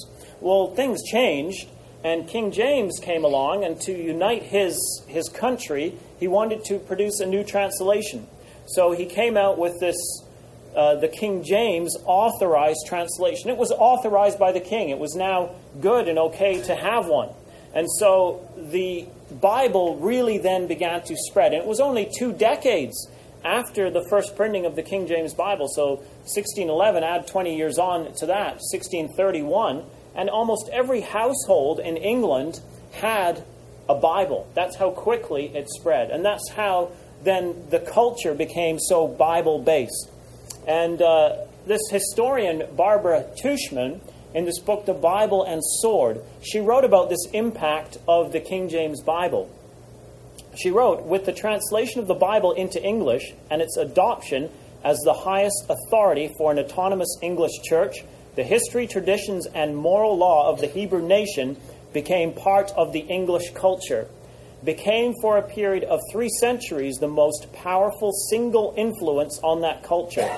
Well, 0.40 0.74
things 0.74 1.02
changed, 1.04 1.68
and 2.02 2.26
King 2.26 2.50
James 2.50 2.98
came 3.00 3.24
along, 3.24 3.64
and 3.64 3.80
to 3.82 3.92
unite 3.92 4.42
his, 4.42 4.76
his 5.06 5.28
country, 5.28 5.94
he 6.18 6.26
wanted 6.26 6.64
to 6.64 6.78
produce 6.80 7.20
a 7.20 7.26
new 7.26 7.44
translation. 7.44 8.26
So 8.66 8.92
he 8.92 9.06
came 9.06 9.36
out 9.36 9.58
with 9.58 9.78
this 9.80 9.96
uh, 10.74 10.96
the 10.96 11.08
King 11.08 11.42
James 11.42 11.96
authorized 12.04 12.86
translation. 12.86 13.50
It 13.50 13.56
was 13.56 13.70
authorized 13.72 14.38
by 14.38 14.52
the 14.52 14.60
king. 14.60 14.88
It 14.88 14.98
was 14.98 15.14
now 15.14 15.50
good 15.80 16.08
and 16.08 16.18
okay 16.18 16.62
to 16.62 16.74
have 16.74 17.06
one. 17.06 17.30
And 17.74 17.88
so 17.98 18.48
the 18.56 19.06
Bible 19.40 19.96
really 19.96 20.38
then 20.38 20.66
began 20.66 21.02
to 21.02 21.16
spread. 21.16 21.52
And 21.52 21.62
it 21.62 21.68
was 21.68 21.80
only 21.80 22.10
two 22.18 22.32
decades 22.32 23.08
after 23.44 23.90
the 23.90 24.04
first 24.08 24.36
printing 24.36 24.66
of 24.66 24.76
the 24.76 24.82
King 24.82 25.06
James 25.06 25.34
Bible. 25.34 25.68
So 25.68 25.96
1611, 26.24 27.02
add 27.02 27.26
20 27.26 27.56
years 27.56 27.78
on 27.78 28.12
to 28.14 28.26
that, 28.26 28.60
1631, 28.72 29.84
and 30.14 30.30
almost 30.30 30.68
every 30.70 31.00
household 31.00 31.80
in 31.80 31.96
England 31.96 32.60
had 32.92 33.44
a 33.88 33.94
Bible. 33.94 34.48
That's 34.54 34.76
how 34.76 34.90
quickly 34.90 35.54
it 35.54 35.68
spread. 35.70 36.10
And 36.10 36.24
that's 36.24 36.50
how 36.50 36.92
then 37.24 37.68
the 37.70 37.80
culture 37.80 38.34
became 38.34 38.78
so 38.78 39.08
Bible 39.08 39.58
based. 39.58 40.10
And 40.66 41.02
uh, 41.02 41.36
this 41.66 41.82
historian, 41.90 42.64
Barbara 42.76 43.26
Tuchman, 43.36 44.00
in 44.34 44.44
this 44.44 44.58
book, 44.58 44.86
The 44.86 44.94
Bible 44.94 45.44
and 45.44 45.60
Sword, 45.80 46.22
she 46.42 46.60
wrote 46.60 46.84
about 46.84 47.10
this 47.10 47.26
impact 47.32 47.98
of 48.08 48.32
the 48.32 48.40
King 48.40 48.68
James 48.68 49.02
Bible. 49.02 49.50
She 50.56 50.70
wrote, 50.70 51.04
with 51.04 51.26
the 51.26 51.32
translation 51.32 52.00
of 52.00 52.06
the 52.06 52.14
Bible 52.14 52.52
into 52.52 52.82
English 52.82 53.32
and 53.50 53.60
its 53.60 53.76
adoption 53.76 54.50
as 54.84 54.98
the 55.04 55.14
highest 55.14 55.66
authority 55.68 56.32
for 56.38 56.50
an 56.50 56.58
autonomous 56.58 57.16
English 57.22 57.52
church, 57.62 58.04
the 58.36 58.42
history, 58.42 58.86
traditions, 58.86 59.46
and 59.46 59.76
moral 59.76 60.16
law 60.16 60.50
of 60.50 60.60
the 60.60 60.66
Hebrew 60.66 61.06
nation 61.06 61.56
became 61.92 62.32
part 62.32 62.70
of 62.72 62.92
the 62.92 63.00
English 63.00 63.52
culture 63.52 64.08
became 64.64 65.14
for 65.20 65.38
a 65.38 65.42
period 65.42 65.84
of 65.84 65.98
three 66.12 66.28
centuries 66.28 66.96
the 66.98 67.08
most 67.08 67.52
powerful 67.52 68.12
single 68.30 68.74
influence 68.76 69.40
on 69.42 69.60
that 69.62 69.82
culture. 69.82 70.28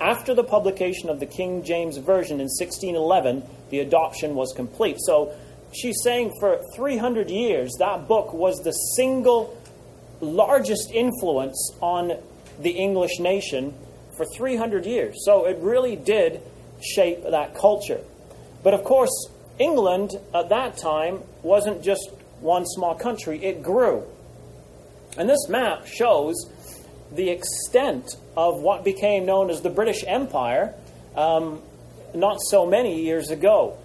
After 0.00 0.34
the 0.34 0.44
publication 0.44 1.08
of 1.08 1.18
the 1.18 1.26
King 1.26 1.64
James 1.64 1.96
Version 1.96 2.40
in 2.40 2.46
1611, 2.46 3.42
the 3.70 3.80
adoption 3.80 4.34
was 4.34 4.52
complete. 4.54 4.98
So 5.00 5.34
she's 5.72 5.96
saying 6.02 6.32
for 6.38 6.60
300 6.76 7.30
years, 7.30 7.72
that 7.78 8.06
book 8.06 8.32
was 8.32 8.56
the 8.58 8.72
single 8.72 9.58
largest 10.20 10.92
influence 10.92 11.74
on 11.80 12.12
the 12.60 12.70
English 12.70 13.18
nation 13.18 13.74
for 14.16 14.24
300 14.26 14.86
years. 14.86 15.24
So 15.24 15.46
it 15.46 15.58
really 15.58 15.96
did 15.96 16.40
shape 16.80 17.24
that 17.24 17.56
culture. 17.56 18.00
But 18.62 18.74
of 18.74 18.84
course, 18.84 19.10
England 19.58 20.12
at 20.34 20.48
that 20.50 20.76
time 20.76 21.20
wasn't 21.42 21.82
just 21.82 22.10
one 22.42 22.66
small 22.66 22.94
country, 22.94 23.42
it 23.42 23.62
grew. 23.62 24.04
And 25.16 25.28
this 25.28 25.48
map 25.48 25.86
shows 25.86 26.34
the 27.10 27.30
extent 27.30 28.16
of 28.36 28.60
what 28.60 28.84
became 28.84 29.26
known 29.26 29.50
as 29.50 29.60
the 29.60 29.70
British 29.70 30.04
Empire 30.06 30.74
um, 31.14 31.60
not 32.14 32.40
so 32.40 32.66
many 32.66 33.02
years 33.02 33.30
ago. 33.30 33.78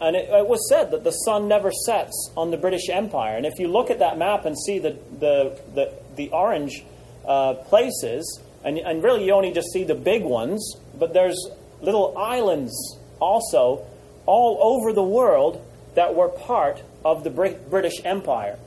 And 0.00 0.14
it, 0.14 0.28
it, 0.28 0.46
was 0.46 0.68
said 0.68 0.90
that 0.90 1.04
the 1.04 1.10
sun 1.10 1.48
never 1.48 1.72
sets 1.72 2.30
on 2.36 2.50
the 2.50 2.58
British 2.58 2.90
Empire. 2.90 3.36
And 3.36 3.46
if 3.46 3.58
you 3.58 3.68
look 3.68 3.90
at 3.90 4.00
that 4.00 4.18
map 4.18 4.44
and 4.44 4.56
see 4.58 4.78
the, 4.78 4.96
the, 5.18 5.58
the, 5.74 5.92
the 6.16 6.30
orange 6.30 6.84
uh, 7.26 7.54
places, 7.54 8.40
and, 8.62 8.76
and 8.78 9.02
really 9.02 9.24
you 9.24 9.32
only 9.32 9.52
just 9.52 9.72
see 9.72 9.84
the 9.84 9.94
big 9.94 10.22
ones, 10.22 10.76
but 10.98 11.14
there's 11.14 11.48
little 11.80 12.16
islands 12.18 12.74
also 13.20 13.86
all 14.26 14.58
over 14.60 14.92
the 14.92 15.02
world 15.02 15.64
that 15.96 16.14
were 16.14 16.28
part 16.28 16.82
of 17.04 17.24
the 17.24 17.30
British 17.30 18.04
Empire. 18.04 18.58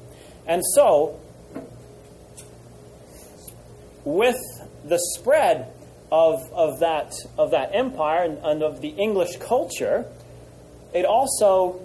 And 0.46 0.64
so, 0.76 1.20
with 4.04 4.40
the 4.84 5.00
spread 5.16 5.72
of, 6.12 6.42
of, 6.52 6.80
that, 6.80 7.14
of 7.38 7.52
that 7.52 7.70
empire 7.74 8.24
and, 8.24 8.40
and 8.40 8.64
of 8.64 8.82
the 8.82 8.90
English 8.90 9.38
culture, 9.38 10.06
it 10.94 11.06
also 11.06 11.80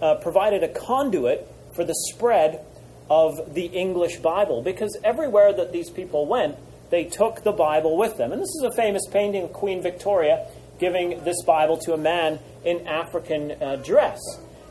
uh, 0.00 0.14
provided 0.22 0.62
a 0.62 0.68
conduit 0.68 1.46
for 1.74 1.84
the 1.84 1.94
spread 2.12 2.64
of 3.10 3.54
the 3.54 3.66
English 3.66 4.18
Bible 4.18 4.62
because 4.62 4.96
everywhere 5.02 5.52
that 5.52 5.72
these 5.72 5.90
people 5.90 6.26
went, 6.26 6.56
they 6.90 7.04
took 7.04 7.42
the 7.42 7.52
Bible 7.52 7.96
with 7.96 8.16
them. 8.16 8.32
And 8.32 8.40
this 8.40 8.54
is 8.54 8.62
a 8.62 8.70
famous 8.70 9.02
painting 9.08 9.42
of 9.42 9.52
Queen 9.52 9.82
Victoria 9.82 10.46
giving 10.78 11.24
this 11.24 11.42
Bible 11.42 11.78
to 11.78 11.94
a 11.94 11.98
man 11.98 12.38
in 12.66 12.86
African 12.86 13.52
uh, 13.52 13.76
dress. 13.76 14.20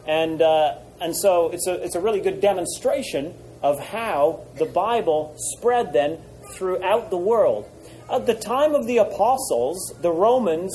And, 0.06 0.42
uh, 0.42 0.76
and 1.02 1.16
so 1.16 1.50
it's 1.50 1.66
a, 1.66 1.82
it's 1.84 1.96
a 1.96 2.02
really 2.02 2.22
good 2.22 2.42
demonstration 2.42 3.34
of 3.64 3.80
how 3.80 4.46
the 4.58 4.66
Bible 4.66 5.34
spread 5.38 5.94
then 5.94 6.20
throughout 6.54 7.10
the 7.10 7.18
world. 7.18 7.68
At 8.12 8.28
the 8.28 8.36
time 8.36 8.76
of 8.76 8.86
the 8.86 8.98
apostles, 8.98 9.96
the 10.02 10.12
Romans 10.12 10.72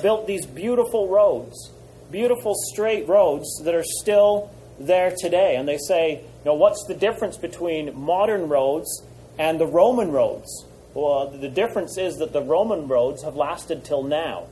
built 0.00 0.28
these 0.28 0.46
beautiful 0.46 1.08
roads, 1.08 1.72
beautiful 2.10 2.54
straight 2.72 3.08
roads 3.08 3.48
that 3.64 3.74
are 3.74 3.84
still 3.84 4.54
there 4.78 5.12
today. 5.18 5.56
And 5.56 5.66
they 5.66 5.78
say, 5.78 6.20
you 6.20 6.44
know, 6.44 6.54
what's 6.54 6.84
the 6.86 6.94
difference 6.94 7.36
between 7.36 7.98
modern 7.98 8.48
roads 8.48 9.02
and 9.38 9.58
the 9.58 9.66
Roman 9.66 10.12
roads? 10.12 10.66
Well, 10.94 11.30
the 11.30 11.48
difference 11.48 11.98
is 11.98 12.16
that 12.18 12.32
the 12.32 12.42
Roman 12.42 12.86
roads 12.86 13.22
have 13.24 13.34
lasted 13.34 13.84
till 13.84 14.04
now. 14.04 14.46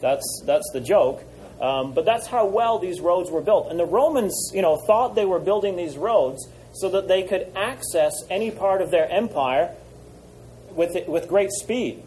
That's, 0.00 0.42
that's 0.46 0.68
the 0.72 0.80
joke. 0.80 1.22
Um, 1.60 1.92
but 1.92 2.04
that's 2.04 2.26
how 2.26 2.46
well 2.46 2.78
these 2.78 3.00
roads 3.00 3.30
were 3.30 3.40
built. 3.40 3.70
And 3.70 3.78
the 3.78 3.86
Romans, 3.86 4.50
you 4.54 4.62
know, 4.62 4.76
thought 4.86 5.14
they 5.14 5.24
were 5.24 5.40
building 5.40 5.76
these 5.76 5.96
roads 5.96 6.46
so 6.72 6.88
that 6.90 7.08
they 7.08 7.22
could 7.22 7.50
access 7.56 8.12
any 8.30 8.50
part 8.50 8.80
of 8.80 8.90
their 8.90 9.08
empire 9.10 9.74
with, 10.70 10.94
it, 10.94 11.08
with 11.08 11.28
great 11.28 11.50
speed. 11.50 12.02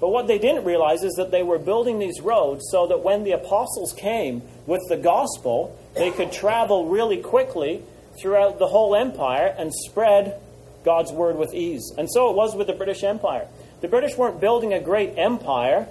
But 0.00 0.08
what 0.08 0.26
they 0.26 0.38
didn't 0.38 0.64
realize 0.64 1.02
is 1.02 1.14
that 1.14 1.30
they 1.30 1.42
were 1.42 1.58
building 1.58 1.98
these 1.98 2.20
roads 2.20 2.64
so 2.70 2.86
that 2.88 3.02
when 3.02 3.24
the 3.24 3.32
apostles 3.32 3.92
came 3.92 4.42
with 4.66 4.82
the 4.88 4.96
gospel, 4.96 5.78
they 5.94 6.10
could 6.10 6.32
travel 6.32 6.88
really 6.88 7.18
quickly 7.18 7.82
throughout 8.20 8.58
the 8.58 8.66
whole 8.66 8.94
empire 8.94 9.54
and 9.56 9.72
spread 9.72 10.40
God's 10.84 11.12
word 11.12 11.36
with 11.36 11.54
ease. 11.54 11.92
And 11.96 12.10
so 12.10 12.30
it 12.30 12.36
was 12.36 12.54
with 12.54 12.66
the 12.66 12.72
British 12.72 13.04
Empire. 13.04 13.46
The 13.80 13.88
British 13.88 14.16
weren't 14.16 14.40
building 14.40 14.72
a 14.72 14.80
great 14.80 15.16
empire 15.16 15.88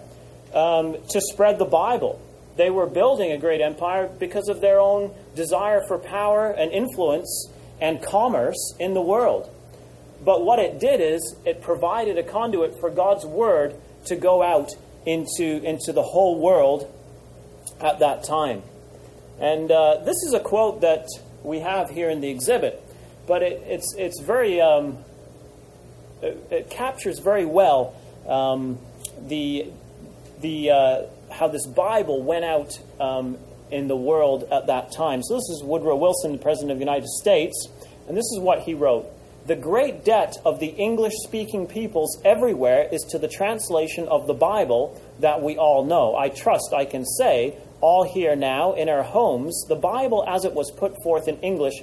um, 0.54 0.97
to 1.10 1.21
spread 1.21 1.58
the 1.58 1.65
Bible. 1.65 2.21
They 2.58 2.70
were 2.70 2.88
building 2.88 3.32
a 3.32 3.38
great 3.38 3.62
empire 3.62 4.10
because 4.20 4.50
of 4.50 4.62
their 4.62 4.80
own 4.80 5.14
desire 5.36 5.82
for 5.88 5.98
power 5.98 6.52
and 6.52 6.72
influence 6.72 7.50
and 7.80 8.02
commerce 8.02 8.76
in 8.80 8.94
the 8.94 9.02
world. 9.02 9.50
But 10.24 10.44
what 10.44 10.60
it 10.60 10.80
did 10.80 11.02
is 11.02 11.36
it 11.46 11.62
provided 11.62 12.18
a 12.18 12.24
conduit 12.24 12.80
for 12.80 12.90
God's 12.90 13.26
word 13.26 13.76
to 14.06 14.16
go 14.16 14.44
out 14.44 14.70
into, 15.06 15.64
into 15.64 15.92
the 15.92 16.04
whole 16.04 16.40
world 16.40 16.92
at 17.80 18.00
that 18.00 18.24
time. 18.24 18.62
And 19.40 19.72
uh, 19.72 20.02
this 20.06 20.18
is 20.28 20.34
a 20.34 20.40
quote 20.40 20.82
that 20.82 21.08
we 21.44 21.60
have 21.60 21.90
here 21.90 22.10
in 22.10 22.22
the 22.22 22.30
exhibit, 22.30 22.84
but 23.28 23.42
it, 23.42 23.64
it's, 23.66 23.96
it's 23.98 24.22
very, 24.22 24.62
um, 24.62 25.00
it, 26.22 26.38
it, 26.52 26.70
captures 26.70 27.18
very 27.18 27.46
well 27.46 27.96
um, 28.28 28.78
the, 29.28 29.72
the, 30.42 30.70
uh, 30.70 31.02
how 31.32 31.48
this 31.48 31.65
Bible 31.65 32.22
went 32.22 32.46
out 32.46 32.80
um, 33.00 33.38
in 33.72 33.88
the 33.88 33.96
world 33.96 34.44
at 34.52 34.67
that 34.67 34.91
time. 34.91 35.24
So 35.24 35.36
this 35.36 35.50
is 35.50 35.63
Woodrow 35.63 35.96
Wilson, 35.96 36.34
the 36.34 36.38
President 36.38 36.72
of 36.72 36.78
the 36.78 36.86
United 36.86 37.08
States, 37.08 37.67
and 38.08 38.17
this 38.17 38.30
is 38.34 38.39
what 38.39 38.62
he 38.62 38.74
wrote. 38.74 39.06
The 39.48 39.56
great 39.56 40.06
debt 40.06 40.38
of 40.46 40.60
the 40.60 40.67
English 40.67 41.13
speaking 41.24 41.65
peoples 41.65 42.22
everywhere 42.24 42.88
is 42.91 43.02
to 43.10 43.17
the 43.17 43.28
translation 43.28 44.08
of 44.08 44.28
the 44.28 44.36
Bible 44.36 45.02
that 45.20 45.41
we 45.41 45.58
all 45.58 45.84
know. 45.84 46.15
I 46.15 46.30
trust 46.30 46.74
I 46.76 46.86
can 46.86 47.06
say, 47.06 47.56
all 47.82 48.04
here 48.04 48.36
now 48.36 48.74
in 48.74 48.88
our 48.88 49.02
homes, 49.02 49.65
the 49.67 49.76
Bible 49.76 50.24
as 50.28 50.46
it 50.46 50.54
was 50.54 50.72
put 50.78 50.94
forth 51.04 51.28
in 51.28 51.39
English, 51.39 51.82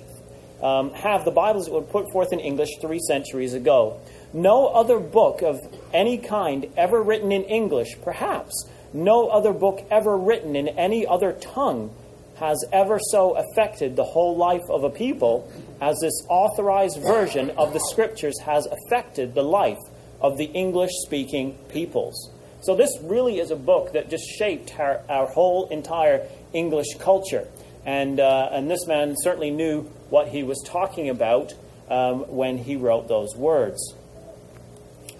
um, 0.62 0.92
have 0.92 1.24
the 1.24 1.32
Bibles 1.32 1.66
that 1.66 1.72
were 1.72 1.82
put 1.82 2.10
forth 2.12 2.32
in 2.32 2.40
English 2.40 2.78
three 2.80 3.00
centuries 3.00 3.54
ago. 3.54 4.00
No 4.32 4.68
other 4.68 4.98
book 4.98 5.42
of 5.42 5.58
any 5.92 6.18
kind 6.18 6.66
ever 6.76 7.02
written 7.02 7.32
in 7.32 7.44
English, 7.44 7.96
perhaps, 8.02 8.68
no 8.92 9.28
other 9.28 9.52
book 9.52 9.86
ever 9.90 10.16
written 10.16 10.56
in 10.56 10.68
any 10.68 11.06
other 11.06 11.32
tongue 11.32 11.94
has 12.38 12.64
ever 12.72 12.98
so 13.10 13.36
affected 13.36 13.96
the 13.96 14.04
whole 14.04 14.36
life 14.36 14.62
of 14.70 14.84
a 14.84 14.90
people 14.90 15.50
as 15.80 15.98
this 16.00 16.22
authorized 16.28 17.00
version 17.02 17.50
of 17.50 17.72
the 17.72 17.80
scriptures 17.90 18.38
has 18.40 18.66
affected 18.66 19.34
the 19.34 19.42
life 19.42 19.78
of 20.20 20.36
the 20.38 20.44
English 20.44 20.92
speaking 21.04 21.54
peoples. 21.68 22.30
So 22.60 22.76
this 22.76 22.90
really 23.02 23.38
is 23.38 23.50
a 23.50 23.56
book 23.56 23.92
that 23.92 24.10
just 24.10 24.24
shaped 24.24 24.78
our, 24.78 25.02
our 25.08 25.26
whole 25.26 25.68
entire 25.68 26.28
English 26.52 26.94
culture. 26.98 27.46
And, 27.84 28.20
uh, 28.20 28.50
and 28.52 28.70
this 28.70 28.86
man 28.86 29.14
certainly 29.22 29.50
knew 29.50 29.82
what 30.10 30.28
he 30.28 30.42
was 30.42 30.62
talking 30.66 31.08
about 31.08 31.54
um, 31.88 32.20
when 32.28 32.58
he 32.58 32.76
wrote 32.76 33.08
those 33.08 33.34
words. 33.36 33.94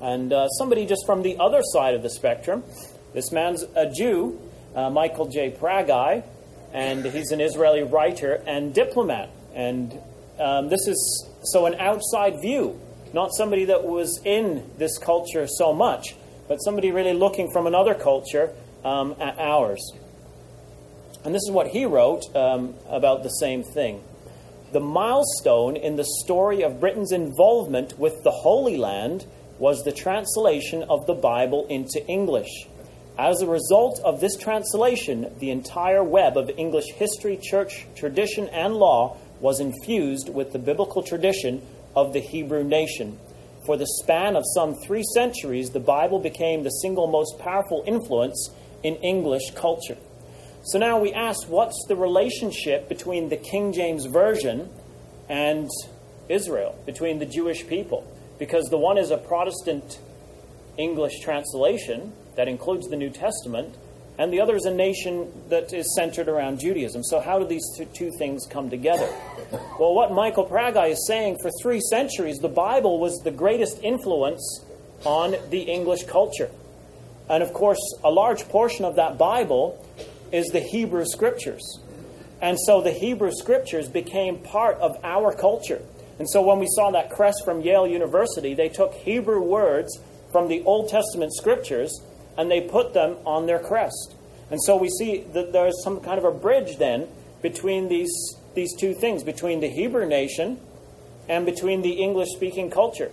And 0.01 0.33
uh, 0.33 0.49
somebody 0.51 0.87
just 0.87 1.05
from 1.07 1.23
the 1.23 1.39
other 1.39 1.63
side 1.63 1.95
of 1.95 2.03
the 2.03 2.11
spectrum, 2.11 2.65
this 3.15 3.33
man's 3.33 3.65
a 3.75 3.91
Jew, 3.91 4.39
uh, 4.75 4.91
Michael 4.91 5.29
J. 5.29 5.51
Pragai, 5.51 6.25
and 6.73 7.05
he's 7.05 7.31
an 7.31 7.41
Israeli 7.41 7.83
writer 7.83 8.43
and 8.47 8.75
diplomat. 8.75 9.31
And 9.55 9.99
um, 10.39 10.69
this 10.69 10.87
is 10.87 11.29
so 11.43 11.67
an 11.67 11.75
outside 11.77 12.41
view, 12.41 12.81
not 13.13 13.31
somebody 13.33 13.65
that 13.67 13.85
was 13.85 14.21
in 14.25 14.71
this 14.77 14.99
culture 14.99 15.47
so 15.47 15.73
much, 15.73 16.15
but 16.47 16.57
somebody 16.59 16.91
really 16.91 17.15
looking 17.15 17.51
from 17.51 17.67
another 17.67 17.95
culture 17.95 18.53
um, 18.85 19.17
at 19.21 19.39
ours. 19.39 19.93
And 21.25 21.35
this 21.35 21.43
is 21.43 21.51
what 21.51 21.69
he 21.69 21.85
wrote 21.85 22.25
um, 22.37 22.75
about 22.89 23.23
the 23.23 23.29
same 23.29 23.65
thing. 23.65 24.03
The 24.73 24.81
milestone 24.81 25.77
in 25.77 25.97
the 25.97 26.05
story 26.23 26.63
of 26.63 26.79
Britain's 26.79 27.13
involvement 27.13 27.99
with 27.99 28.23
the 28.23 28.31
Holy 28.31 28.77
Land 28.77 29.27
was 29.59 29.83
the 29.83 29.93
translation 29.93 30.85
of 30.85 31.07
the 31.07 31.15
Bible 31.15 31.67
into 31.69 32.07
English. 32.07 32.69
As 33.19 33.43
a 33.43 33.49
result 33.49 34.01
of 34.05 34.21
this 34.21 34.37
translation, 34.37 35.35
the 35.41 35.51
entire 35.51 36.05
web 36.05 36.37
of 36.37 36.51
English 36.57 36.93
history, 36.93 37.37
church, 37.37 37.85
tradition, 37.97 38.47
and 38.49 38.77
law 38.77 39.17
was 39.41 39.59
infused 39.59 40.29
with 40.33 40.53
the 40.53 40.59
biblical 40.61 41.03
tradition 41.03 41.61
of 41.97 42.13
the 42.13 42.21
Hebrew 42.21 42.63
nation. 42.63 43.19
For 43.67 43.77
the 43.77 43.89
span 44.01 44.37
of 44.37 44.45
some 44.55 44.77
three 44.77 45.03
centuries, 45.15 45.71
the 45.71 45.81
Bible 45.81 46.21
became 46.21 46.63
the 46.63 46.71
single 46.71 47.09
most 47.09 47.41
powerful 47.41 47.83
influence 47.87 48.51
in 48.85 48.95
English 48.97 49.51
culture. 49.57 49.99
So 50.63 50.79
now 50.79 51.01
we 51.01 51.13
ask 51.13 51.49
what's 51.49 51.87
the 51.89 51.97
relationship 51.97 52.89
between 52.89 53.31
the 53.31 53.37
King 53.37 53.73
James 53.73 54.07
Version 54.07 54.71
and 55.29 55.69
Israel, 56.29 56.79
between 56.87 57.19
the 57.19 57.27
Jewish 57.27 57.67
people? 57.67 58.07
Because 58.39 58.67
the 58.67 58.79
one 58.79 58.97
is 58.97 59.11
a 59.11 59.19
Protestant 59.19 59.99
English 60.77 61.19
translation, 61.21 62.13
that 62.39 62.47
includes 62.47 62.87
the 62.87 62.95
New 62.95 63.11
Testament, 63.11 63.75
and 64.17 64.33
the 64.33 64.41
other 64.41 64.55
is 64.55 64.65
a 64.65 64.73
nation 64.73 65.29
that 65.49 65.75
is 65.75 65.93
centered 65.97 66.29
around 66.29 66.61
Judaism. 66.61 67.03
So, 67.03 67.21
how 67.21 67.41
do 67.41 67.45
these 67.45 67.67
two 67.93 68.13
things 68.17 68.47
come 68.49 68.71
together? 68.71 69.13
Well, 69.81 69.93
what 69.93 70.13
Michael 70.13 70.47
Pragai 70.47 70.93
is 70.93 71.05
saying 71.09 71.39
for 71.43 71.51
three 71.61 71.81
centuries, 71.81 72.39
the 72.39 72.49
Bible 72.49 73.01
was 73.01 73.21
the 73.25 73.33
greatest 73.33 73.81
influence 73.83 74.65
on 75.05 75.35
the 75.51 75.63
English 75.63 76.05
culture. 76.05 76.49
And 77.29 77.43
of 77.43 77.53
course, 77.53 77.81
a 78.05 78.11
large 78.11 78.49
portion 78.49 78.85
of 78.85 78.95
that 78.97 79.19
Bible 79.19 79.85
is 80.31 80.47
the 80.47 80.61
Hebrew 80.61 81.07
Scriptures. 81.07 81.81
And 82.41 82.57
so 82.67 82.81
the 82.81 82.93
Hebrew 82.93 83.33
Scriptures 83.33 83.89
became 83.89 84.39
part 84.39 84.79
of 84.79 84.97
our 85.03 85.35
culture. 85.35 85.83
And 86.21 86.31
so 86.31 86.43
when 86.43 86.61
we 86.61 86.69
saw 86.71 86.93
that 86.93 87.11
crest 87.11 87.43
from 87.45 87.63
Yale 87.63 87.89
University, 87.89 88.55
they 88.55 88.69
took 88.69 88.95
Hebrew 88.95 89.43
words 89.43 89.99
from 90.31 90.47
the 90.47 90.63
Old 90.63 90.89
Testament 90.89 91.35
Scriptures 91.35 92.01
and 92.39 92.51
they 92.51 92.63
put 92.63 92.95
them 92.95 93.17
on 93.27 93.47
their 93.47 93.59
crest. 93.59 94.15
And 94.51 94.63
so 94.63 94.77
we 94.77 94.89
see 94.89 95.25
that 95.35 95.53
there's 95.53 95.83
some 95.83 96.01
kind 96.01 96.19
of 96.19 96.25
a 96.25 96.31
bridge 96.31 96.79
then 96.79 97.09
between 97.43 97.89
these, 97.89 98.37
these 98.55 98.75
two 98.75 98.95
things, 98.95 99.23
between 99.23 99.61
the 99.61 99.69
Hebrew 99.69 100.07
nation 100.07 100.61
and 101.29 101.45
between 101.45 101.83
the 101.83 102.01
English 102.01 102.31
speaking 102.31 102.71
culture. 102.71 103.11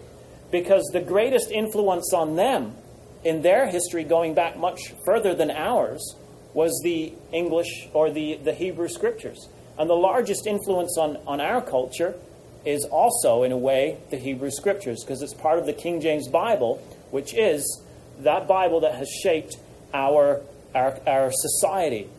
Because 0.52 0.84
the 0.94 1.02
greatest 1.02 1.52
influence 1.52 2.14
on 2.14 2.36
them 2.36 2.76
in 3.24 3.42
their 3.42 3.68
history, 3.68 4.04
going 4.04 4.36
back 4.36 4.58
much 4.58 4.94
further 5.04 5.34
than 5.34 5.50
ours, 5.52 6.16
was 6.54 6.80
the 6.84 7.12
English 7.34 7.90
or 7.94 8.12
the, 8.12 8.36
the 8.36 8.54
Hebrew 8.54 8.88
scriptures. 8.88 9.50
And 9.78 9.90
the 9.90 9.96
largest 9.96 10.48
influence 10.48 10.98
on, 10.98 11.18
on 11.28 11.42
our 11.42 11.62
culture 11.62 12.16
is 12.64 12.86
also, 12.86 13.44
in 13.44 13.52
a 13.52 13.58
way, 13.58 13.98
the 14.12 14.18
Hebrew 14.18 14.52
scriptures, 14.52 15.04
because 15.04 15.22
it's 15.22 15.34
part 15.34 15.60
of 15.60 15.66
the 15.66 15.74
King 15.74 16.00
James 16.00 16.30
Bible, 16.30 16.76
which 17.12 17.34
is 17.34 17.82
that 18.19 18.47
Bible 18.47 18.82
that 18.82 18.95
has 18.95 19.10
shaped 19.10 19.56
our, 19.93 20.41
our, 20.73 20.99
our 21.08 21.32
society, 21.32 22.10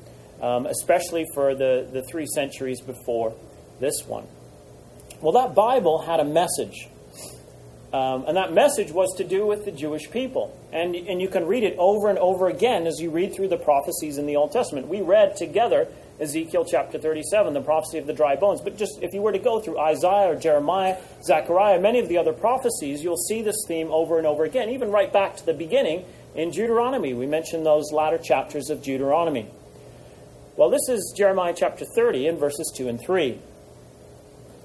um, 0.42 0.66
especially 0.66 1.26
for 1.34 1.54
the, 1.54 1.86
the 1.92 2.02
three 2.10 2.26
centuries 2.26 2.80
before 2.80 3.34
this 3.80 4.04
one. 4.06 4.26
Well, 5.20 5.32
that 5.32 5.54
Bible 5.54 6.02
had 6.02 6.20
a 6.20 6.24
message. 6.24 6.88
Um, 7.92 8.24
and 8.26 8.36
that 8.36 8.52
message 8.52 8.92
was 8.92 9.14
to 9.16 9.24
do 9.24 9.46
with 9.46 9.64
the 9.64 9.72
Jewish 9.72 10.10
people. 10.10 10.54
And, 10.72 10.94
and 10.94 11.22
you 11.22 11.28
can 11.28 11.46
read 11.46 11.62
it 11.62 11.76
over 11.78 12.10
and 12.10 12.18
over 12.18 12.48
again 12.48 12.86
as 12.86 13.00
you 13.00 13.10
read 13.10 13.34
through 13.34 13.48
the 13.48 13.56
prophecies 13.56 14.18
in 14.18 14.26
the 14.26 14.36
Old 14.36 14.52
Testament. 14.52 14.88
We 14.88 15.00
read 15.00 15.36
together 15.36 15.88
Ezekiel 16.18 16.64
chapter 16.64 16.98
37, 16.98 17.52
the 17.52 17.60
prophecy 17.60 17.98
of 17.98 18.06
the 18.06 18.12
dry 18.12 18.36
bones. 18.36 18.60
But 18.60 18.78
just 18.78 19.02
if 19.02 19.12
you 19.12 19.20
were 19.20 19.32
to 19.32 19.38
go 19.38 19.60
through 19.60 19.78
Isaiah 19.78 20.32
or 20.32 20.36
Jeremiah, 20.36 20.96
Zechariah, 21.22 21.80
many 21.80 21.98
of 21.98 22.08
the 22.08 22.16
other 22.16 22.32
prophecies, 22.32 23.02
you'll 23.02 23.18
see 23.18 23.42
this 23.42 23.56
theme 23.68 23.90
over 23.90 24.16
and 24.16 24.26
over 24.26 24.44
again, 24.44 24.70
even 24.70 24.90
right 24.90 25.12
back 25.12 25.36
to 25.36 25.46
the 25.46 25.52
beginning 25.52 26.04
in 26.34 26.50
Deuteronomy. 26.50 27.12
We 27.12 27.26
mentioned 27.26 27.66
those 27.66 27.92
latter 27.92 28.18
chapters 28.18 28.70
of 28.70 28.82
Deuteronomy. 28.82 29.50
Well, 30.56 30.70
this 30.70 30.88
is 30.88 31.12
Jeremiah 31.14 31.54
chapter 31.54 31.84
30 31.84 32.28
in 32.28 32.38
verses 32.38 32.72
2 32.74 32.88
and 32.88 32.98
3. 32.98 33.38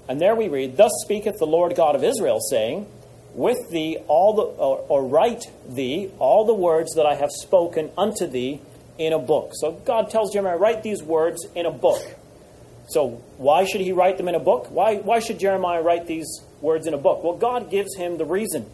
And 0.08 0.20
there 0.20 0.34
we 0.34 0.48
read, 0.48 0.76
Thus 0.78 0.90
speaketh 1.04 1.38
the 1.38 1.46
Lord 1.46 1.76
God 1.76 1.94
of 1.94 2.02
Israel, 2.02 2.40
saying, 2.40 2.86
With 3.34 3.58
thee 3.70 3.98
all 4.08 4.34
the, 4.34 4.42
or, 4.42 4.78
or 4.88 5.06
write 5.06 5.44
thee 5.68 6.10
all 6.18 6.46
the 6.46 6.54
words 6.54 6.94
that 6.94 7.04
I 7.04 7.14
have 7.14 7.30
spoken 7.30 7.90
unto 7.98 8.26
thee 8.26 8.62
in 8.98 9.12
a 9.12 9.18
book. 9.18 9.52
So 9.54 9.72
God 9.72 10.10
tells 10.10 10.32
Jeremiah, 10.32 10.56
write 10.56 10.82
these 10.82 11.02
words 11.02 11.46
in 11.54 11.66
a 11.66 11.70
book. 11.70 12.02
So 12.88 13.22
why 13.38 13.64
should 13.64 13.80
he 13.80 13.92
write 13.92 14.18
them 14.18 14.28
in 14.28 14.34
a 14.34 14.40
book? 14.40 14.70
Why, 14.70 14.96
why 14.96 15.20
should 15.20 15.38
Jeremiah 15.38 15.82
write 15.82 16.06
these 16.06 16.40
words 16.60 16.86
in 16.86 16.94
a 16.94 16.98
book? 16.98 17.24
Well, 17.24 17.36
God 17.36 17.70
gives 17.70 17.94
him 17.96 18.18
the 18.18 18.24
reason. 18.24 18.70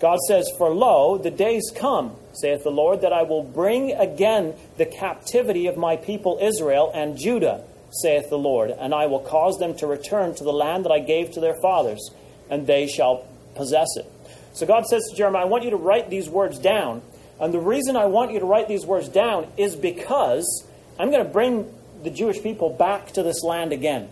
God 0.00 0.18
says, 0.26 0.50
For 0.56 0.70
lo, 0.70 1.18
the 1.18 1.30
days 1.30 1.70
come, 1.74 2.16
saith 2.32 2.64
the 2.64 2.70
Lord, 2.70 3.02
that 3.02 3.12
I 3.12 3.22
will 3.22 3.42
bring 3.42 3.92
again 3.92 4.54
the 4.78 4.86
captivity 4.86 5.66
of 5.66 5.76
my 5.76 5.96
people 5.96 6.38
Israel 6.40 6.90
and 6.94 7.18
Judah, 7.18 7.64
saith 8.02 8.30
the 8.30 8.38
Lord, 8.38 8.70
and 8.70 8.94
I 8.94 9.06
will 9.06 9.20
cause 9.20 9.58
them 9.58 9.76
to 9.76 9.86
return 9.86 10.34
to 10.34 10.44
the 10.44 10.52
land 10.52 10.84
that 10.84 10.92
I 10.92 11.00
gave 11.00 11.32
to 11.32 11.40
their 11.40 11.56
fathers, 11.60 12.10
and 12.48 12.66
they 12.66 12.86
shall 12.86 13.26
possess 13.54 13.88
it. 13.96 14.10
So 14.52 14.66
God 14.66 14.86
says 14.86 15.02
to 15.10 15.16
Jeremiah, 15.16 15.42
I 15.42 15.46
want 15.46 15.64
you 15.64 15.70
to 15.70 15.76
write 15.76 16.08
these 16.10 16.28
words 16.28 16.58
down 16.58 17.02
and 17.40 17.54
the 17.54 17.58
reason 17.58 17.96
I 17.96 18.06
want 18.06 18.32
you 18.32 18.40
to 18.40 18.46
write 18.46 18.68
these 18.68 18.84
words 18.84 19.08
down 19.08 19.50
is 19.56 19.74
because 19.74 20.66
I'm 20.98 21.10
going 21.10 21.24
to 21.24 21.30
bring 21.30 21.72
the 22.02 22.10
Jewish 22.10 22.42
people 22.42 22.70
back 22.70 23.12
to 23.12 23.22
this 23.22 23.42
land 23.42 23.72
again. 23.72 24.08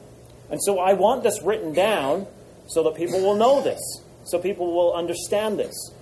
And 0.51 0.61
so 0.62 0.79
I 0.79 0.95
want 0.95 1.23
this 1.23 1.43
written 1.43 1.75
down 1.75 2.27
so 2.69 2.83
that 2.85 2.97
people 2.97 3.21
will 3.21 3.35
know 3.35 3.62
this, 3.62 3.81
so 4.25 4.38
people 4.38 4.75
will 4.75 4.95
understand 4.95 5.59
this. 5.59 5.93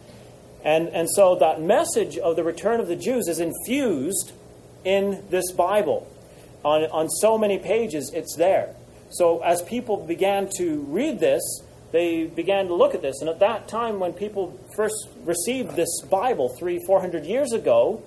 And, 0.64 0.88
and 0.88 1.08
so 1.10 1.36
that 1.36 1.60
message 1.60 2.18
of 2.18 2.36
the 2.36 2.44
return 2.44 2.80
of 2.80 2.88
the 2.88 2.96
Jews 2.96 3.28
is 3.28 3.40
infused 3.40 4.32
in 4.84 5.24
this 5.30 5.52
Bible. 5.52 6.12
On, 6.64 6.82
on 6.84 7.08
so 7.08 7.38
many 7.38 7.58
pages, 7.58 8.10
it's 8.14 8.34
there. 8.36 8.74
So 9.10 9.42
as 9.42 9.62
people 9.62 10.04
began 10.04 10.48
to 10.56 10.80
read 10.88 11.20
this, 11.20 11.62
they 11.92 12.26
began 12.26 12.66
to 12.66 12.74
look 12.74 12.94
at 12.94 13.02
this. 13.02 13.20
And 13.20 13.30
at 13.30 13.38
that 13.40 13.68
time, 13.68 14.00
when 14.00 14.12
people 14.12 14.58
first 14.76 15.08
received 15.24 15.76
this 15.76 16.00
Bible 16.10 16.48
three, 16.58 16.80
four 16.86 17.00
hundred 17.00 17.26
years 17.26 17.52
ago, 17.52 18.02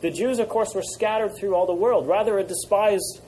the 0.00 0.10
Jews, 0.10 0.38
of 0.38 0.48
course, 0.48 0.74
were 0.74 0.82
scattered 0.82 1.36
through 1.36 1.54
all 1.54 1.66
the 1.66 1.74
world, 1.74 2.06
rather 2.06 2.38
a 2.38 2.44
despised 2.44 3.20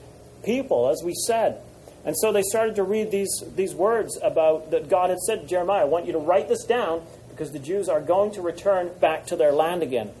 people, 0.43 0.89
as 0.89 1.01
we 1.03 1.13
said. 1.13 1.61
And 2.03 2.15
so 2.17 2.31
they 2.31 2.41
started 2.41 2.75
to 2.77 2.83
read 2.83 3.11
these, 3.11 3.43
these 3.55 3.75
words 3.75 4.17
about 4.23 4.71
that 4.71 4.89
God 4.89 5.09
had 5.09 5.19
said 5.19 5.41
to 5.41 5.47
Jeremiah, 5.47 5.81
I 5.81 5.85
want 5.85 6.07
you 6.07 6.13
to 6.13 6.19
write 6.19 6.47
this 6.47 6.63
down 6.63 7.05
because 7.29 7.51
the 7.51 7.59
Jews 7.59 7.89
are 7.89 8.01
going 8.01 8.31
to 8.33 8.41
return 8.41 8.89
back 8.99 9.27
to 9.27 9.35
their 9.35 9.51
land 9.51 9.83
again. 9.83 10.11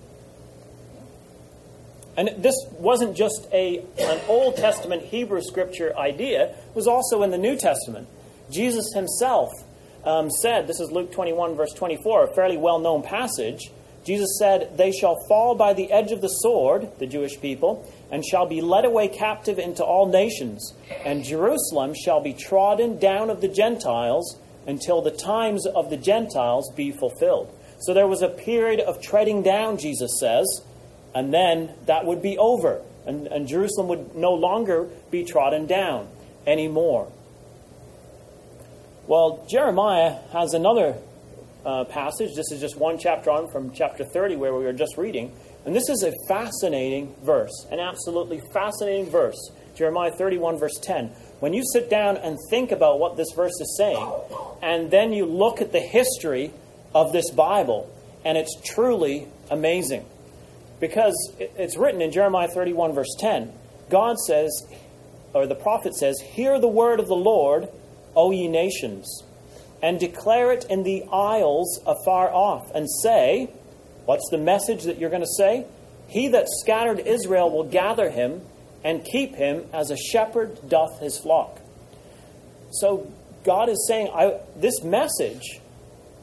And 2.17 2.29
this 2.37 2.55
wasn't 2.73 3.15
just 3.15 3.47
a, 3.51 3.83
an 3.97 4.21
Old 4.27 4.57
Testament 4.57 5.03
Hebrew 5.03 5.41
scripture 5.41 5.97
idea, 5.97 6.49
it 6.49 6.75
was 6.75 6.85
also 6.85 7.23
in 7.23 7.31
the 7.31 7.37
New 7.37 7.57
Testament. 7.57 8.07
Jesus 8.51 8.91
himself 8.93 9.49
um, 10.05 10.29
said, 10.29 10.67
this 10.67 10.79
is 10.79 10.91
Luke 10.91 11.11
21, 11.11 11.55
verse 11.55 11.73
24, 11.73 12.25
a 12.25 12.35
fairly 12.35 12.57
well 12.57 12.79
known 12.79 13.03
passage. 13.03 13.71
Jesus 14.03 14.37
said, 14.39 14.77
They 14.77 14.91
shall 14.91 15.15
fall 15.27 15.55
by 15.55 15.73
the 15.73 15.91
edge 15.91 16.11
of 16.11 16.21
the 16.21 16.27
sword, 16.27 16.89
the 16.97 17.05
Jewish 17.05 17.39
people, 17.39 17.87
and 18.11 18.25
shall 18.25 18.47
be 18.47 18.61
led 18.61 18.85
away 18.85 19.07
captive 19.07 19.59
into 19.59 19.83
all 19.83 20.07
nations, 20.07 20.73
and 21.05 21.23
Jerusalem 21.23 21.93
shall 21.93 22.21
be 22.21 22.33
trodden 22.33 22.97
down 22.97 23.29
of 23.29 23.41
the 23.41 23.47
Gentiles 23.47 24.39
until 24.65 25.01
the 25.01 25.11
times 25.11 25.65
of 25.67 25.89
the 25.89 25.97
Gentiles 25.97 26.71
be 26.75 26.91
fulfilled. 26.91 27.55
So 27.79 27.93
there 27.93 28.07
was 28.07 28.21
a 28.21 28.29
period 28.29 28.79
of 28.79 29.01
treading 29.01 29.43
down, 29.43 29.77
Jesus 29.77 30.19
says, 30.19 30.47
and 31.13 31.33
then 31.33 31.73
that 31.85 32.05
would 32.05 32.21
be 32.21 32.37
over, 32.37 32.81
and, 33.05 33.27
and 33.27 33.47
Jerusalem 33.47 33.87
would 33.87 34.15
no 34.15 34.33
longer 34.33 34.89
be 35.09 35.23
trodden 35.23 35.65
down 35.65 36.07
anymore. 36.47 37.11
Well, 39.07 39.47
Jeremiah 39.49 40.17
has 40.31 40.53
another 40.53 40.95
uh, 41.65 41.85
passage. 41.85 42.35
This 42.35 42.51
is 42.51 42.61
just 42.61 42.77
one 42.77 42.99
chapter 42.99 43.31
on 43.31 43.49
from 43.51 43.71
chapter 43.73 44.03
30, 44.03 44.35
where 44.35 44.53
we 44.53 44.63
were 44.63 44.73
just 44.73 44.95
reading. 44.95 45.35
And 45.65 45.75
this 45.75 45.89
is 45.89 46.03
a 46.03 46.13
fascinating 46.27 47.15
verse, 47.23 47.65
an 47.71 47.79
absolutely 47.79 48.41
fascinating 48.53 49.09
verse. 49.09 49.39
Jeremiah 49.75 50.11
31, 50.11 50.59
verse 50.59 50.77
10. 50.81 51.07
When 51.39 51.53
you 51.53 51.63
sit 51.73 51.89
down 51.89 52.17
and 52.17 52.37
think 52.51 52.71
about 52.71 52.99
what 52.99 53.17
this 53.17 53.31
verse 53.35 53.59
is 53.59 53.75
saying, 53.75 54.07
and 54.61 54.91
then 54.91 55.13
you 55.13 55.25
look 55.25 55.61
at 55.61 55.71
the 55.71 55.79
history 55.79 56.51
of 56.93 57.11
this 57.11 57.31
Bible, 57.31 57.89
and 58.23 58.37
it's 58.37 58.55
truly 58.63 59.27
amazing. 59.49 60.05
Because 60.79 61.15
it's 61.39 61.75
written 61.75 62.01
in 62.01 62.11
Jeremiah 62.11 62.47
31, 62.47 62.93
verse 62.93 63.15
10. 63.19 63.51
God 63.89 64.19
says, 64.19 64.51
or 65.33 65.47
the 65.47 65.55
prophet 65.55 65.95
says, 65.95 66.19
Hear 66.21 66.59
the 66.59 66.67
word 66.67 66.99
of 66.99 67.07
the 67.07 67.15
Lord, 67.15 67.69
O 68.15 68.31
ye 68.31 68.47
nations, 68.47 69.23
and 69.81 69.99
declare 69.99 70.51
it 70.51 70.65
in 70.69 70.83
the 70.83 71.03
isles 71.11 71.79
afar 71.85 72.31
off, 72.33 72.69
and 72.75 72.87
say, 73.01 73.49
What's 74.05 74.27
the 74.31 74.37
message 74.37 74.83
that 74.83 74.97
you're 74.97 75.09
going 75.09 75.21
to 75.21 75.35
say? 75.37 75.65
He 76.07 76.27
that 76.29 76.47
scattered 76.49 76.99
Israel 76.99 77.49
will 77.49 77.63
gather 77.63 78.09
him 78.09 78.41
and 78.83 79.05
keep 79.05 79.35
him 79.35 79.65
as 79.73 79.91
a 79.91 79.97
shepherd 79.97 80.67
doth 80.67 80.99
his 80.99 81.17
flock. 81.17 81.59
So 82.71 83.11
God 83.43 83.69
is 83.69 83.85
saying, 83.87 84.09
this 84.55 84.83
message 84.83 85.61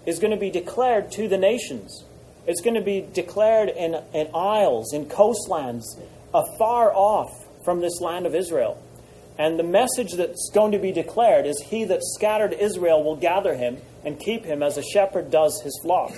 is 0.06 0.18
going 0.18 0.32
to 0.32 0.36
be 0.38 0.50
declared 0.50 1.10
to 1.12 1.28
the 1.28 1.38
nations. 1.38 2.04
It's 2.46 2.60
going 2.60 2.74
to 2.74 2.82
be 2.82 3.06
declared 3.12 3.68
in, 3.68 3.94
in 4.12 4.28
isles, 4.34 4.92
in 4.92 5.08
coastlands, 5.08 5.98
afar 6.34 6.92
off 6.94 7.30
from 7.64 7.80
this 7.80 8.00
land 8.00 8.26
of 8.26 8.34
Israel. 8.34 8.82
And 9.38 9.56
the 9.56 9.64
message 9.64 10.14
that's 10.14 10.50
going 10.52 10.72
to 10.72 10.78
be 10.78 10.90
declared 10.90 11.46
is 11.46 11.60
He 11.60 11.84
that 11.84 12.00
scattered 12.02 12.52
Israel 12.52 13.04
will 13.04 13.16
gather 13.16 13.54
him 13.54 13.78
and 14.04 14.18
keep 14.18 14.44
him 14.44 14.62
as 14.62 14.76
a 14.76 14.82
shepherd 14.82 15.30
does 15.30 15.60
his 15.62 15.78
flock. 15.82 16.12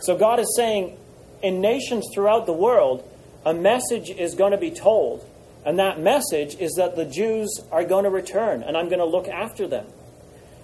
So 0.00 0.16
God 0.16 0.38
is 0.38 0.54
saying, 0.56 0.96
in 1.42 1.60
nations 1.60 2.06
throughout 2.14 2.46
the 2.46 2.52
world, 2.52 3.08
a 3.44 3.52
message 3.52 4.10
is 4.10 4.34
going 4.34 4.52
to 4.52 4.58
be 4.58 4.70
told. 4.70 5.28
And 5.64 5.78
that 5.78 6.00
message 6.00 6.56
is 6.56 6.74
that 6.74 6.96
the 6.96 7.04
Jews 7.04 7.60
are 7.70 7.84
going 7.84 8.04
to 8.04 8.10
return, 8.10 8.62
and 8.62 8.76
I'm 8.76 8.88
going 8.88 8.98
to 8.98 9.04
look 9.04 9.28
after 9.28 9.66
them. 9.66 9.86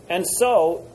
And 0.08 0.24
so, 0.38 0.88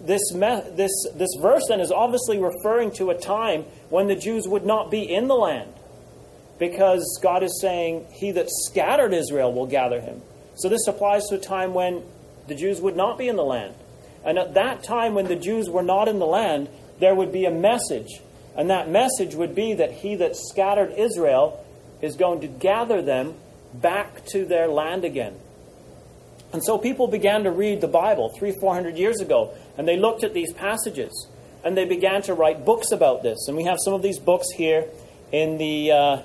this, 0.00 0.32
me- 0.32 0.62
this, 0.72 0.92
this 1.14 1.30
verse 1.40 1.64
then 1.68 1.80
is 1.80 1.92
obviously 1.92 2.38
referring 2.38 2.92
to 2.92 3.10
a 3.10 3.18
time 3.18 3.62
when 3.88 4.08
the 4.08 4.16
Jews 4.16 4.46
would 4.46 4.64
not 4.64 4.90
be 4.90 5.02
in 5.02 5.28
the 5.28 5.34
land. 5.34 5.72
Because 6.58 7.18
God 7.22 7.42
is 7.42 7.60
saying, 7.60 8.06
He 8.12 8.32
that 8.32 8.46
scattered 8.48 9.12
Israel 9.12 9.52
will 9.52 9.66
gather 9.66 10.00
him. 10.00 10.22
So 10.56 10.68
this 10.68 10.86
applies 10.86 11.24
to 11.26 11.36
a 11.36 11.38
time 11.38 11.74
when 11.74 12.02
the 12.48 12.54
Jews 12.54 12.80
would 12.80 12.96
not 12.96 13.18
be 13.18 13.28
in 13.28 13.36
the 13.36 13.44
land. 13.44 13.74
And 14.24 14.38
at 14.38 14.54
that 14.54 14.82
time, 14.82 15.14
when 15.14 15.26
the 15.26 15.36
Jews 15.36 15.70
were 15.70 15.82
not 15.82 16.08
in 16.08 16.18
the 16.18 16.26
land, 16.26 16.68
there 16.98 17.14
would 17.14 17.32
be 17.32 17.44
a 17.44 17.50
message. 17.50 18.20
And 18.56 18.70
that 18.70 18.88
message 18.88 19.34
would 19.34 19.54
be 19.54 19.74
that 19.74 19.92
He 19.92 20.16
that 20.16 20.34
scattered 20.34 20.92
Israel 20.96 21.64
is 22.00 22.16
going 22.16 22.40
to 22.40 22.48
gather 22.48 23.02
them 23.02 23.34
back 23.74 24.24
to 24.26 24.44
their 24.44 24.68
land 24.68 25.04
again. 25.04 25.36
And 26.52 26.64
so 26.64 26.78
people 26.78 27.06
began 27.08 27.44
to 27.44 27.50
read 27.50 27.80
the 27.80 27.88
Bible 27.88 28.32
three, 28.38 28.54
four 28.60 28.72
hundred 28.72 28.96
years 28.96 29.20
ago, 29.20 29.54
and 29.76 29.86
they 29.86 29.98
looked 29.98 30.24
at 30.24 30.32
these 30.32 30.52
passages, 30.52 31.28
and 31.64 31.76
they 31.76 31.84
began 31.84 32.22
to 32.22 32.34
write 32.34 32.64
books 32.64 32.92
about 32.92 33.22
this. 33.22 33.46
And 33.48 33.56
we 33.56 33.64
have 33.64 33.78
some 33.84 33.92
of 33.92 34.02
these 34.02 34.18
books 34.18 34.46
here 34.56 34.86
in 35.32 35.58
the 35.58 35.92
uh, 35.92 36.22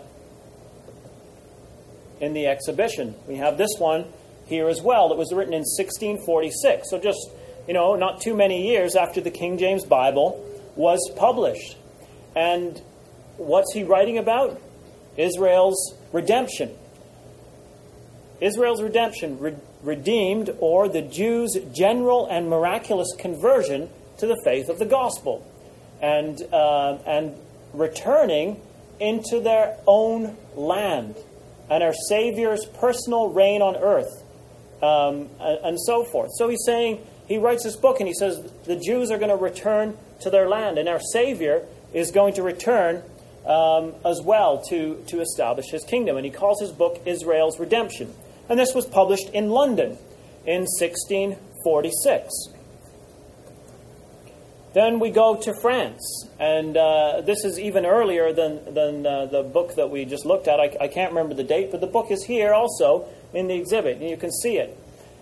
in 2.22 2.34
the 2.34 2.48
exhibition. 2.48 3.16
We 3.28 3.38
have 3.38 3.58
this 3.58 3.72
one 3.78 4.06
here 4.52 4.70
as 4.70 4.82
well 4.82 5.10
that 5.10 5.18
was 5.18 5.34
written 5.34 5.54
in 5.54 5.62
1646. 5.62 6.92
So 6.92 7.00
just 7.00 7.32
you 7.68 7.74
know, 7.74 7.96
not 7.96 8.22
too 8.22 8.36
many 8.36 8.68
years 8.68 8.96
after 8.96 9.22
the 9.22 9.32
King 9.32 9.58
James 9.58 9.86
Bible 9.86 10.46
was 10.76 11.00
published. 11.16 11.78
And 12.36 12.82
what's 13.38 13.74
he 13.74 13.84
writing 13.84 14.18
about? 14.18 14.60
Israel's 15.18 15.96
redemption. 16.12 16.76
Israel's 18.40 18.82
redemption, 18.82 19.40
re- 19.40 19.56
redeemed, 19.84 20.50
or 20.60 20.90
the 20.90 21.02
Jews' 21.02 21.58
general 21.72 22.28
and 22.28 22.50
miraculous 22.50 23.14
conversion 23.18 23.90
to 24.18 24.28
the 24.28 24.40
faith 24.44 24.70
of 24.70 24.80
the 24.80 24.86
gospel, 24.86 25.48
and, 26.02 26.42
uh, 26.52 26.98
and 27.06 27.36
returning 27.74 28.60
into 29.00 29.40
their 29.40 29.78
own 29.86 30.38
land, 30.56 31.16
and 31.70 31.84
our 31.84 31.94
Savior's 32.10 32.66
personal 32.66 33.30
reign 33.30 33.62
on 33.62 33.76
earth, 33.76 34.21
um, 34.82 35.30
and, 35.40 35.80
so 35.80 36.04
forth. 36.04 36.32
So 36.36 36.50
he's 36.50 36.64
saying, 36.66 37.06
he 37.28 37.38
writes 37.38 37.64
this 37.64 37.76
book 37.76 38.00
and 38.00 38.08
he 38.08 38.14
says 38.14 38.42
the 38.66 38.76
Jews 38.76 39.12
are 39.12 39.18
going 39.18 39.30
to 39.30 39.36
return 39.36 39.98
to 40.22 40.30
their 40.30 40.48
land, 40.50 40.78
and 40.78 40.90
our 40.90 41.00
Savior 41.00 41.66
is 41.94 42.12
going 42.12 42.34
to 42.36 42.44
return 42.44 43.04
um, 43.46 43.94
as 44.06 44.22
well 44.24 44.62
to, 44.70 45.04
to 45.08 45.22
establish 45.22 45.68
his 45.70 45.84
kingdom. 45.84 46.18
And 46.18 46.26
he 46.26 46.32
calls 46.32 46.60
his 46.62 46.72
book 46.72 47.02
Israel's 47.06 47.60
Redemption. 47.60 48.14
And 48.50 48.60
this 48.60 48.74
was 48.74 48.86
published 48.86 49.30
in 49.30 49.50
London 49.50 49.98
in 50.46 50.66
1646. 50.80 52.32
Then 54.74 55.00
we 55.00 55.12
go 55.12 55.36
to 55.36 55.54
France, 55.54 56.30
and 56.40 56.78
uh, 56.78 57.22
this 57.26 57.44
is 57.44 57.60
even 57.60 57.86
earlier 57.86 58.32
than, 58.32 58.74
than 58.74 59.06
uh, 59.06 59.26
the 59.26 59.44
book 59.44 59.76
that 59.76 59.90
we 59.90 60.06
just 60.06 60.26
looked 60.26 60.48
at. 60.48 60.62
I, 60.62 60.78
I, 60.80 60.88
can't 60.88 61.12
remember 61.12 61.36
the 61.36 61.44
date, 61.44 61.72
but 61.72 61.82
the 61.82 61.88
book 61.88 62.10
is 62.10 62.24
here 62.24 62.54
also 62.54 63.06
in 63.34 63.48
the 63.48 63.56
exhibit, 63.56 63.98
and 63.98 64.10
you 64.10 64.18
can 64.18 64.32
see 64.32 64.58
it. 64.58 64.78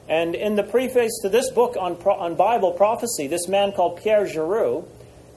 And 0.07 0.33
in 0.33 0.55
the 0.55 0.63
preface 0.63 1.19
to 1.21 1.29
this 1.29 1.51
book 1.51 1.75
on, 1.79 1.93
on 1.93 2.35
Bible 2.35 2.71
prophecy, 2.71 3.27
this 3.27 3.47
man 3.47 3.71
called 3.71 4.01
Pierre 4.01 4.25
Jurieu, 4.25 4.87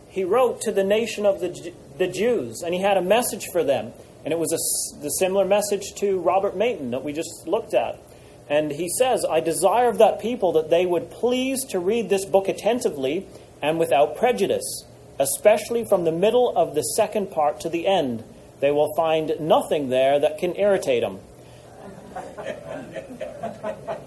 he 0.08 0.24
wrote 0.24 0.62
to 0.62 0.72
the 0.72 0.84
nation 0.84 1.26
of 1.26 1.40
the, 1.40 1.72
the 1.98 2.06
Jews, 2.06 2.62
and 2.62 2.74
he 2.74 2.80
had 2.80 2.96
a 2.96 3.02
message 3.02 3.46
for 3.52 3.62
them. 3.62 3.92
And 4.24 4.32
it 4.32 4.38
was 4.38 4.52
a, 4.52 5.02
the 5.02 5.10
similar 5.10 5.44
message 5.44 5.94
to 5.96 6.18
Robert 6.20 6.56
Maton 6.56 6.92
that 6.92 7.02
we 7.02 7.12
just 7.12 7.46
looked 7.46 7.74
at. 7.74 8.00
And 8.48 8.70
he 8.70 8.88
says, 8.98 9.24
I 9.28 9.40
desire 9.40 9.88
of 9.88 9.98
that 9.98 10.20
people 10.20 10.52
that 10.52 10.70
they 10.70 10.86
would 10.86 11.10
please 11.10 11.64
to 11.66 11.78
read 11.78 12.08
this 12.08 12.24
book 12.24 12.48
attentively 12.48 13.26
and 13.60 13.78
without 13.78 14.16
prejudice, 14.16 14.84
especially 15.18 15.84
from 15.84 16.04
the 16.04 16.12
middle 16.12 16.56
of 16.56 16.74
the 16.74 16.82
second 16.82 17.30
part 17.30 17.60
to 17.60 17.68
the 17.68 17.86
end. 17.86 18.24
They 18.60 18.70
will 18.70 18.94
find 18.96 19.32
nothing 19.40 19.88
there 19.88 20.18
that 20.20 20.38
can 20.38 20.56
irritate 20.56 21.02
them. 21.02 21.20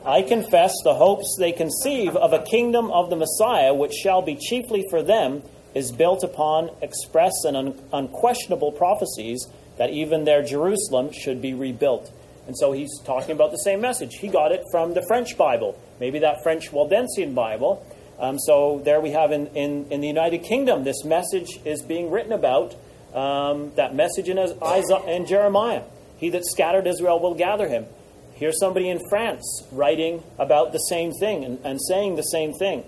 I 0.05 0.21
confess 0.21 0.73
the 0.83 0.93
hopes 0.93 1.35
they 1.39 1.51
conceive 1.51 2.15
of 2.15 2.31
a 2.31 2.43
kingdom 2.43 2.91
of 2.91 3.09
the 3.09 3.15
Messiah, 3.15 3.73
which 3.73 3.93
shall 3.93 4.21
be 4.21 4.35
chiefly 4.35 4.85
for 4.89 5.01
them 5.01 5.41
is 5.73 5.91
built 5.91 6.23
upon 6.23 6.69
express 6.81 7.33
and 7.43 7.57
un- 7.57 7.81
unquestionable 7.91 8.71
prophecies 8.71 9.47
that 9.77 9.89
even 9.89 10.23
their 10.23 10.43
Jerusalem 10.43 11.11
should 11.11 11.41
be 11.41 11.53
rebuilt. 11.53 12.11
And 12.47 12.55
so 12.57 12.71
he's 12.71 12.99
talking 13.05 13.31
about 13.31 13.51
the 13.51 13.57
same 13.57 13.81
message. 13.81 14.15
He 14.15 14.27
got 14.27 14.51
it 14.51 14.63
from 14.71 14.93
the 14.93 15.03
French 15.07 15.37
Bible, 15.37 15.77
maybe 15.99 16.19
that 16.19 16.43
French 16.43 16.71
Waldensian 16.71 17.33
Bible. 17.33 17.85
Um, 18.19 18.39
so 18.39 18.81
there 18.85 19.01
we 19.01 19.11
have 19.11 19.31
in, 19.31 19.47
in, 19.47 19.91
in, 19.91 19.99
the 19.99 20.07
United 20.07 20.43
Kingdom, 20.43 20.83
this 20.83 21.03
message 21.03 21.59
is 21.65 21.81
being 21.81 22.09
written 22.11 22.31
about. 22.31 22.75
Um, 23.13 23.73
that 23.75 23.95
message 23.95 24.29
in, 24.29 24.37
Isaiah, 24.37 25.03
in 25.07 25.25
Jeremiah. 25.25 25.83
He 26.17 26.30
that 26.30 26.45
scattered 26.45 26.88
Israel 26.88 27.19
will 27.19 27.36
gather 27.36 27.67
him. 27.67 27.86
Here's 28.34 28.60
somebody 28.60 28.89
in 28.89 28.99
France 29.10 29.63
writing 29.71 30.23
about 30.38 30.73
the 30.73 30.80
same 30.80 31.13
thing 31.13 31.45
and, 31.45 31.60
and 31.63 31.80
saying 31.82 32.15
the 32.15 32.23
same 32.23 32.54
thing. 32.54 32.84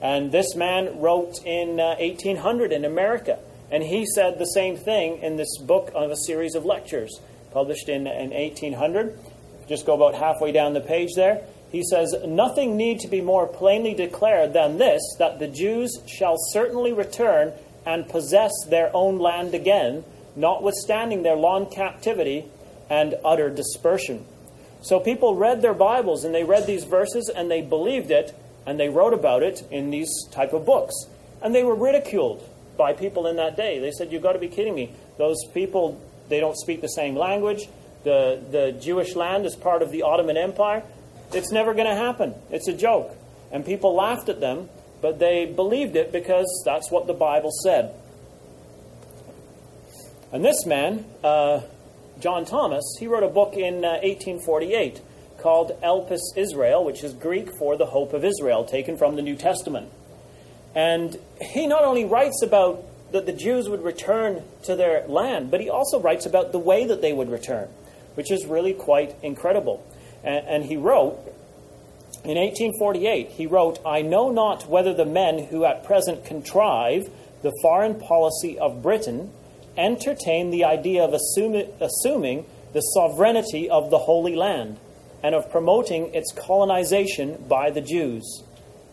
And 0.00 0.30
this 0.30 0.54
man 0.54 1.00
wrote 1.00 1.44
in 1.44 1.80
uh, 1.80 1.96
1800 1.98 2.72
in 2.72 2.84
America. 2.84 3.38
And 3.70 3.82
he 3.82 4.04
said 4.04 4.38
the 4.38 4.44
same 4.44 4.76
thing 4.76 5.22
in 5.22 5.36
this 5.36 5.56
book 5.58 5.90
of 5.94 6.10
a 6.10 6.16
series 6.16 6.54
of 6.54 6.64
lectures 6.64 7.18
published 7.50 7.88
in, 7.88 8.06
in 8.06 8.30
1800. 8.30 9.18
Just 9.66 9.86
go 9.86 9.94
about 9.94 10.14
halfway 10.14 10.52
down 10.52 10.74
the 10.74 10.80
page 10.80 11.14
there. 11.16 11.42
He 11.70 11.82
says, 11.82 12.14
Nothing 12.26 12.76
need 12.76 13.00
to 13.00 13.08
be 13.08 13.20
more 13.20 13.46
plainly 13.46 13.94
declared 13.94 14.52
than 14.52 14.76
this 14.76 15.02
that 15.18 15.38
the 15.38 15.48
Jews 15.48 15.98
shall 16.06 16.36
certainly 16.52 16.92
return 16.92 17.52
and 17.86 18.08
possess 18.08 18.52
their 18.68 18.94
own 18.94 19.18
land 19.18 19.54
again, 19.54 20.04
notwithstanding 20.36 21.22
their 21.22 21.36
long 21.36 21.70
captivity 21.70 22.46
and 22.90 23.14
utter 23.24 23.50
dispersion. 23.50 24.24
So 24.82 25.00
people 25.00 25.34
read 25.34 25.62
their 25.62 25.74
Bibles 25.74 26.24
and 26.24 26.34
they 26.34 26.44
read 26.44 26.66
these 26.66 26.84
verses 26.84 27.30
and 27.34 27.50
they 27.50 27.62
believed 27.62 28.10
it 28.10 28.34
and 28.66 28.78
they 28.78 28.88
wrote 28.88 29.14
about 29.14 29.42
it 29.42 29.62
in 29.70 29.90
these 29.90 30.10
type 30.30 30.52
of 30.52 30.66
books. 30.66 30.94
And 31.42 31.54
they 31.54 31.62
were 31.62 31.74
ridiculed 31.74 32.46
by 32.76 32.92
people 32.92 33.26
in 33.26 33.36
that 33.36 33.56
day. 33.56 33.78
They 33.78 33.92
said, 33.92 34.12
You've 34.12 34.22
got 34.22 34.32
to 34.32 34.38
be 34.38 34.48
kidding 34.48 34.74
me. 34.74 34.92
Those 35.18 35.36
people, 35.52 36.00
they 36.28 36.40
don't 36.40 36.56
speak 36.56 36.80
the 36.80 36.88
same 36.88 37.14
language. 37.14 37.68
The, 38.04 38.42
the 38.50 38.72
Jewish 38.72 39.14
land 39.14 39.46
is 39.46 39.56
part 39.56 39.82
of 39.82 39.90
the 39.90 40.02
Ottoman 40.02 40.36
Empire. 40.36 40.82
It's 41.32 41.50
never 41.50 41.72
going 41.74 41.86
to 41.86 41.94
happen. 41.94 42.34
It's 42.50 42.68
a 42.68 42.72
joke. 42.72 43.16
And 43.50 43.64
people 43.64 43.94
laughed 43.94 44.28
at 44.28 44.40
them, 44.40 44.68
but 45.00 45.18
they 45.18 45.46
believed 45.46 45.96
it 45.96 46.12
because 46.12 46.62
that's 46.64 46.90
what 46.90 47.06
the 47.06 47.14
Bible 47.14 47.50
said. 47.62 47.94
And 50.34 50.44
this 50.44 50.66
man, 50.66 51.04
uh, 51.22 51.60
John 52.18 52.44
Thomas, 52.44 52.82
he 52.98 53.06
wrote 53.06 53.22
a 53.22 53.28
book 53.28 53.54
in 53.54 53.84
uh, 53.84 54.02
1848 54.02 55.00
called 55.38 55.80
Elpis 55.80 56.18
Israel, 56.34 56.84
which 56.84 57.04
is 57.04 57.12
Greek 57.12 57.56
for 57.56 57.76
the 57.76 57.86
hope 57.86 58.12
of 58.12 58.24
Israel, 58.24 58.64
taken 58.64 58.98
from 58.98 59.14
the 59.14 59.22
New 59.22 59.36
Testament. 59.36 59.92
And 60.74 61.16
he 61.40 61.68
not 61.68 61.84
only 61.84 62.04
writes 62.04 62.42
about 62.42 62.84
that 63.12 63.26
the 63.26 63.32
Jews 63.32 63.68
would 63.68 63.84
return 63.84 64.42
to 64.64 64.74
their 64.74 65.06
land, 65.06 65.52
but 65.52 65.60
he 65.60 65.70
also 65.70 66.00
writes 66.00 66.26
about 66.26 66.50
the 66.50 66.58
way 66.58 66.84
that 66.84 67.00
they 67.00 67.12
would 67.12 67.30
return, 67.30 67.68
which 68.14 68.32
is 68.32 68.44
really 68.44 68.72
quite 68.72 69.14
incredible. 69.22 69.86
And, 70.24 70.44
and 70.48 70.64
he 70.64 70.76
wrote, 70.76 71.14
in 72.24 72.36
1848, 72.38 73.28
he 73.28 73.46
wrote, 73.46 73.78
I 73.86 74.02
know 74.02 74.32
not 74.32 74.68
whether 74.68 74.92
the 74.92 75.06
men 75.06 75.44
who 75.44 75.64
at 75.64 75.84
present 75.84 76.24
contrive 76.24 77.08
the 77.42 77.52
foreign 77.62 78.00
policy 78.00 78.58
of 78.58 78.82
Britain 78.82 79.30
entertain 79.76 80.50
the 80.50 80.64
idea 80.64 81.02
of 81.04 81.12
assuming, 81.12 82.46
the 82.72 82.80
sovereignty 82.80 83.70
of 83.70 83.90
the 83.90 83.98
Holy 83.98 84.34
Land 84.34 84.78
and 85.22 85.34
of 85.34 85.50
promoting 85.50 86.12
its 86.14 86.32
colonization 86.32 87.44
by 87.48 87.70
the 87.70 87.80
Jews. 87.80 88.42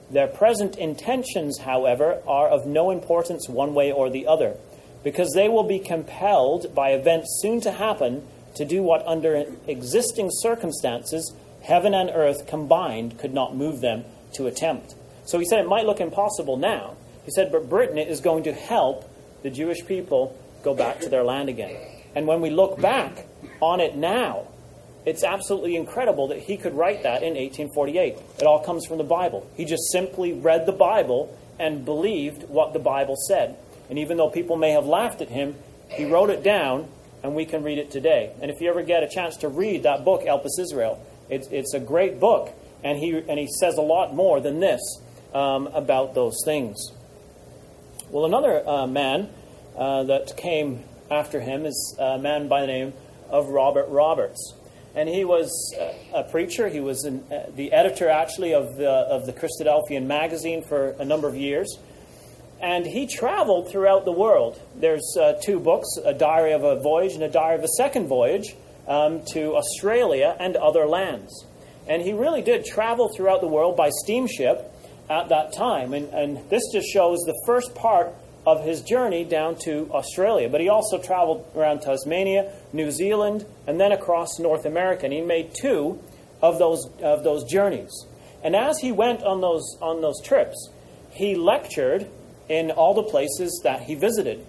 Their 0.10 0.28
present 0.28 0.78
intentions, 0.78 1.60
however, 1.60 2.22
are 2.28 2.48
of 2.48 2.66
no 2.66 2.92
importance 2.92 3.50
one 3.50 3.74
way 3.74 3.92
or 3.92 4.10
the 4.10 4.28
other, 4.28 4.58
because 5.04 5.34
they 5.34 5.50
will 5.50 5.64
be 5.64 5.80
compelled 5.80 6.76
by 6.76 6.92
events 6.92 7.40
soon 7.42 7.60
to 7.62 7.72
happen 7.72 8.28
to 8.56 8.66
do 8.66 8.84
what, 8.84 9.06
under 9.08 9.46
existing 9.68 10.30
circumstances, 10.32 11.34
heaven 11.64 11.94
and 11.94 12.10
earth 12.14 12.46
combined 12.48 13.18
could 13.18 13.34
not 13.34 13.56
move 13.56 13.82
them 13.82 14.04
to 14.34 14.48
attempt. 14.48 14.96
So 15.26 15.40
he 15.40 15.46
said 15.46 15.60
it 15.60 15.68
might 15.68 15.86
look 15.86 16.02
impossible 16.02 16.58
now. 16.58 16.96
He 17.24 17.32
said, 17.32 17.52
but 17.52 17.70
Britain 17.70 17.98
is 17.98 18.20
going 18.20 18.44
to 18.44 18.54
help 18.54 19.10
the 19.44 19.50
Jewish 19.50 19.86
people 19.86 20.38
go 20.64 20.74
back 20.74 21.00
to 21.02 21.10
their 21.10 21.24
land 21.24 21.50
again. 21.50 21.78
And 22.16 22.28
when 22.28 22.42
we 22.42 22.50
look 22.50 22.80
back 22.80 23.26
on 23.62 23.80
it 23.80 23.96
now, 23.96 24.48
it's 25.06 25.24
absolutely 25.24 25.76
incredible 25.76 26.28
that 26.28 26.40
he 26.40 26.58
could 26.58 26.74
write 26.74 27.04
that 27.04 27.24
in 27.24 27.34
1848. 27.34 28.18
It 28.40 28.44
all 28.44 28.64
comes 28.64 28.86
from 28.86 28.98
the 28.98 29.04
Bible. 29.04 29.50
He 29.56 29.66
just 29.66 29.92
simply 29.92 30.34
read 30.34 30.66
the 30.66 30.74
Bible 30.74 31.36
and 31.60 31.84
believed 31.86 32.44
what 32.50 32.74
the 32.74 32.80
Bible 32.80 33.16
said. 33.28 33.58
And 33.90 33.98
even 33.98 34.18
though 34.18 34.30
people 34.30 34.58
may 34.58 34.72
have 34.72 34.86
laughed 34.86 35.22
at 35.22 35.30
him, 35.30 35.56
he 35.90 36.06
wrote 36.06 36.30
it 36.30 36.44
down 36.44 36.88
and 37.24 37.36
we 37.36 37.46
can 37.46 37.64
read 37.64 37.78
it 37.78 37.92
today. 37.92 38.32
And 38.42 38.50
if 38.52 38.62
you 38.62 38.70
ever 38.70 38.84
get 38.84 39.04
a 39.04 39.08
chance 39.08 39.38
to 39.38 39.48
read 39.48 39.84
that 39.84 40.06
book, 40.06 40.22
Elpis 40.24 40.60
Israel, 40.60 41.04
it's, 41.30 41.48
it's 41.48 41.74
a 41.74 41.80
great 41.80 42.20
book. 42.20 42.52
And 42.84 42.98
he, 42.98 43.18
and 43.18 43.38
he 43.40 43.48
says 43.60 43.78
a 43.78 43.82
lot 43.82 44.14
more 44.14 44.40
than 44.40 44.60
this 44.60 44.82
um, 45.34 45.68
about 45.68 46.16
those 46.16 46.38
things. 46.46 46.92
Well, 48.10 48.26
another 48.26 48.68
uh, 48.68 48.88
man 48.88 49.30
uh, 49.78 50.04
that 50.04 50.36
came 50.38 50.84
after 51.10 51.40
him 51.40 51.66
is 51.66 51.96
a 52.00 52.18
man 52.18 52.48
by 52.48 52.62
the 52.62 52.68
name 52.68 52.94
of 53.30 53.48
Robert 53.48 53.88
Roberts 53.90 54.56
and 54.94 55.08
he 55.08 55.24
was 55.24 55.74
a 56.14 56.24
preacher. 56.24 56.68
He 56.68 56.80
was 56.80 57.04
an, 57.04 57.24
uh, 57.32 57.50
the 57.56 57.72
editor, 57.72 58.10
actually, 58.10 58.54
of 58.54 58.76
the, 58.76 58.90
of 58.90 59.26
the 59.26 59.34
Christadelphian 59.34 60.06
magazine 60.06 60.64
for 60.64 60.90
a 61.00 61.06
number 61.06 61.28
of 61.28 61.36
years. 61.36 61.78
And 62.62 62.86
he 62.86 63.08
traveled 63.08 63.72
throughout 63.72 64.06
the 64.06 64.12
world. 64.12 64.62
There's 64.76 65.16
uh, 65.20 65.34
two 65.42 65.60
books 65.60 65.88
A 66.04 66.14
Diary 66.14 66.52
of 66.52 66.64
a 66.64 66.80
Voyage 66.82 67.14
and 67.14 67.24
A 67.24 67.30
Diary 67.30 67.58
of 67.58 67.64
a 67.64 67.70
Second 67.70 68.08
Voyage 68.08 68.56
um, 68.88 69.24
to 69.32 69.56
Australia 69.56 70.36
and 70.40 70.56
other 70.58 70.86
lands. 70.86 71.46
And 71.88 72.02
he 72.02 72.14
really 72.14 72.42
did 72.42 72.66
travel 72.66 73.10
throughout 73.16 73.42
the 73.42 73.48
world 73.48 73.76
by 73.78 73.90
steamship 74.04 74.72
at 75.10 75.30
that 75.30 75.54
time. 75.54 75.94
And, 75.94 76.10
and 76.10 76.50
this 76.50 76.62
just 76.72 76.88
shows 76.88 77.20
the 77.20 77.42
first 77.46 77.74
part 77.74 78.14
of 78.52 78.66
his 78.66 78.82
journey 78.82 79.24
down 79.24 79.56
to 79.64 79.90
Australia. 79.92 80.50
But 80.50 80.62
he 80.62 80.70
also 80.70 81.02
traveled 81.02 81.46
around 81.56 81.82
Tasmania, 81.82 82.52
New 82.74 82.92
Zealand, 82.92 83.46
and 83.66 83.80
then 83.80 83.92
across 83.92 84.40
North 84.40 84.66
America. 84.66 85.06
And 85.06 85.14
he 85.14 85.22
made 85.22 85.54
two 85.54 86.00
of 86.42 86.60
those, 86.60 86.86
of 87.02 87.24
those 87.24 87.44
journeys. 87.50 87.92
And 88.44 88.56
as 88.56 88.80
he 88.80 88.92
went 88.92 89.24
on 89.24 89.42
those, 89.42 89.78
on 89.82 90.02
those 90.02 90.22
trips, 90.22 90.70
he 91.12 91.36
lectured 91.36 92.08
in 92.50 92.72
all 92.72 92.94
the 92.94 93.04
places 93.04 93.62
that 93.64 93.84
he 93.84 93.96
visited. 93.96 94.46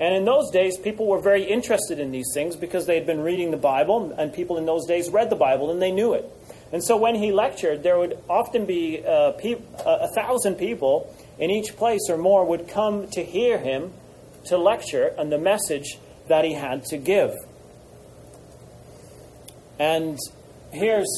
And 0.00 0.14
in 0.16 0.24
those 0.24 0.50
days, 0.50 0.76
people 0.76 1.06
were 1.06 1.20
very 1.20 1.44
interested 1.44 2.00
in 2.00 2.10
these 2.10 2.30
things 2.34 2.56
because 2.56 2.86
they 2.86 2.96
had 2.96 3.06
been 3.06 3.20
reading 3.20 3.52
the 3.52 3.56
Bible, 3.56 4.12
and 4.18 4.32
people 4.32 4.56
in 4.56 4.66
those 4.66 4.86
days 4.86 5.10
read 5.10 5.30
the 5.30 5.36
Bible 5.36 5.70
and 5.70 5.80
they 5.80 5.92
knew 5.92 6.14
it. 6.14 6.28
And 6.72 6.82
so 6.82 6.96
when 6.96 7.14
he 7.14 7.30
lectured, 7.30 7.84
there 7.84 7.96
would 7.96 8.18
often 8.28 8.66
be 8.66 9.04
uh, 9.06 9.32
pe- 9.32 9.62
a 9.86 10.08
thousand 10.08 10.56
people 10.56 11.14
in 11.38 11.50
each 11.50 11.76
place 11.76 12.08
or 12.08 12.16
more 12.16 12.44
would 12.44 12.68
come 12.68 13.08
to 13.08 13.24
hear 13.24 13.58
him 13.58 13.92
to 14.46 14.56
lecture 14.58 15.14
and 15.18 15.32
the 15.32 15.38
message 15.38 15.98
that 16.28 16.44
he 16.44 16.54
had 16.54 16.84
to 16.84 16.96
give. 16.96 17.34
And 19.78 20.18
here's 20.72 21.08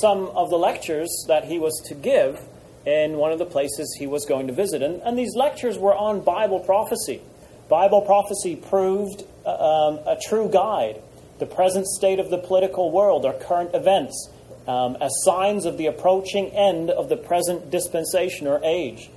some 0.00 0.26
of 0.28 0.50
the 0.50 0.56
lectures 0.56 1.08
that 1.28 1.44
he 1.44 1.58
was 1.58 1.82
to 1.88 1.94
give 1.94 2.40
in 2.86 3.16
one 3.16 3.32
of 3.32 3.38
the 3.38 3.46
places 3.46 3.94
he 3.98 4.06
was 4.06 4.24
going 4.24 4.46
to 4.46 4.52
visit. 4.52 4.82
And, 4.82 5.02
and 5.02 5.18
these 5.18 5.34
lectures 5.34 5.76
were 5.76 5.94
on 5.94 6.20
Bible 6.20 6.60
prophecy. 6.60 7.20
Bible 7.68 8.02
prophecy 8.02 8.56
proved 8.56 9.24
uh, 9.44 9.50
um, 9.50 9.98
a 10.06 10.16
true 10.28 10.48
guide, 10.48 11.02
the 11.38 11.46
present 11.46 11.86
state 11.86 12.20
of 12.20 12.30
the 12.30 12.38
political 12.38 12.92
world 12.92 13.24
or 13.24 13.32
current 13.32 13.74
events, 13.74 14.30
um, 14.68 14.96
as 15.00 15.12
signs 15.24 15.66
of 15.66 15.76
the 15.76 15.86
approaching 15.86 16.50
end 16.50 16.90
of 16.90 17.08
the 17.08 17.16
present 17.16 17.70
dispensation 17.70 18.46
or 18.46 18.64
age 18.64 19.10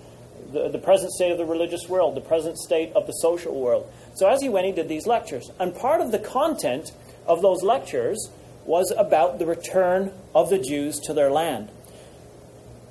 the, 0.52 0.70
the 0.70 0.80
present 0.80 1.12
state 1.12 1.32
of 1.32 1.38
the 1.38 1.46
religious 1.46 1.88
world, 1.88 2.16
the 2.16 2.22
present 2.22 2.58
state 2.58 2.92
of 2.94 3.08
the 3.08 3.14
social 3.14 3.60
world. 3.60 3.92
So 4.16 4.28
as 4.28 4.42
he 4.42 4.50
went, 4.50 4.66
he 4.66 4.72
did 4.72 4.90
these 4.90 5.08
lectures. 5.08 5.50
And 5.60 5.76
part 5.76 6.02
of 6.02 6.12
the 6.12 6.20
content 6.20 6.92
of 7.26 7.42
those 7.42 7.64
lectures 7.64 8.30
was 8.66 8.94
about 8.98 9.40
the 9.40 9.46
return 9.46 10.12
of 10.36 10.50
the 10.50 10.60
Jews 10.60 11.00
to 11.02 11.14
their 11.14 11.32
land. 11.32 11.72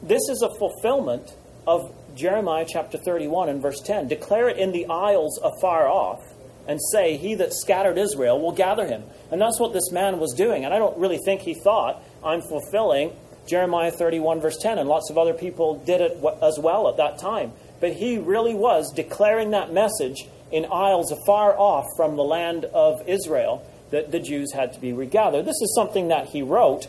This 0.02 0.28
is 0.28 0.42
a 0.42 0.50
fulfillment 0.58 1.34
of 1.66 1.94
Jeremiah 2.14 2.66
chapter 2.68 2.98
31 2.98 3.48
and 3.48 3.62
verse 3.62 3.80
10. 3.80 4.08
Declare 4.08 4.50
it 4.50 4.56
in 4.58 4.72
the 4.72 4.86
isles 4.86 5.38
afar 5.42 5.88
off 5.88 6.20
and 6.66 6.78
say, 6.92 7.16
He 7.16 7.34
that 7.36 7.52
scattered 7.52 7.98
Israel 7.98 8.40
will 8.40 8.52
gather 8.52 8.86
him. 8.86 9.04
And 9.30 9.40
that's 9.40 9.58
what 9.58 9.72
this 9.72 9.90
man 9.90 10.18
was 10.18 10.34
doing. 10.34 10.64
And 10.64 10.72
I 10.72 10.78
don't 10.78 10.98
really 10.98 11.18
think 11.24 11.42
he 11.42 11.54
thought, 11.54 12.02
I'm 12.24 12.42
fulfilling 12.42 13.16
Jeremiah 13.48 13.90
31, 13.90 14.40
verse 14.40 14.58
10, 14.58 14.78
and 14.78 14.88
lots 14.88 15.10
of 15.10 15.16
other 15.16 15.34
people 15.34 15.76
did 15.76 16.00
it 16.00 16.22
as 16.42 16.58
well 16.58 16.88
at 16.88 16.98
that 16.98 17.18
time. 17.18 17.52
But 17.80 17.94
he 17.94 18.18
really 18.18 18.54
was 18.54 18.92
declaring 18.92 19.50
that 19.50 19.72
message 19.72 20.26
in 20.52 20.66
isles 20.66 21.10
afar 21.10 21.58
off 21.58 21.86
from 21.96 22.16
the 22.16 22.22
land 22.22 22.64
of 22.66 23.00
Israel 23.06 23.64
that 23.90 24.10
the 24.10 24.20
Jews 24.20 24.52
had 24.52 24.72
to 24.74 24.80
be 24.80 24.92
regathered. 24.92 25.46
This 25.46 25.60
is 25.62 25.74
something 25.74 26.08
that 26.08 26.26
he 26.28 26.42
wrote 26.42 26.88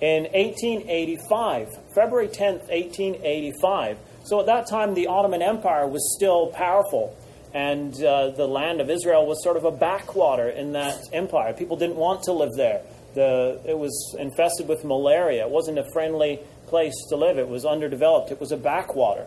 in 0.00 0.24
1885, 0.24 1.68
February 1.94 2.28
10th, 2.28 2.68
1885. 2.68 3.98
So 4.24 4.40
at 4.40 4.46
that 4.46 4.68
time, 4.68 4.94
the 4.94 5.06
Ottoman 5.06 5.42
Empire 5.42 5.88
was 5.88 6.14
still 6.14 6.48
powerful, 6.48 7.16
and 7.54 7.94
uh, 8.02 8.30
the 8.30 8.46
land 8.46 8.80
of 8.80 8.90
Israel 8.90 9.26
was 9.26 9.42
sort 9.42 9.56
of 9.56 9.64
a 9.64 9.70
backwater 9.70 10.48
in 10.48 10.72
that 10.72 10.98
empire. 11.12 11.52
People 11.52 11.76
didn't 11.76 11.96
want 11.96 12.24
to 12.24 12.32
live 12.32 12.52
there 12.56 12.82
the, 13.16 13.60
it 13.64 13.76
was 13.76 14.14
infested 14.18 14.68
with 14.68 14.84
malaria. 14.84 15.44
It 15.44 15.50
wasn't 15.50 15.78
a 15.78 15.90
friendly 15.92 16.38
place 16.68 16.94
to 17.08 17.16
live. 17.16 17.38
It 17.38 17.48
was 17.48 17.64
underdeveloped. 17.64 18.30
It 18.30 18.38
was 18.38 18.52
a 18.52 18.56
backwater. 18.56 19.26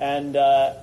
And, 0.00 0.34
uh, 0.36 0.74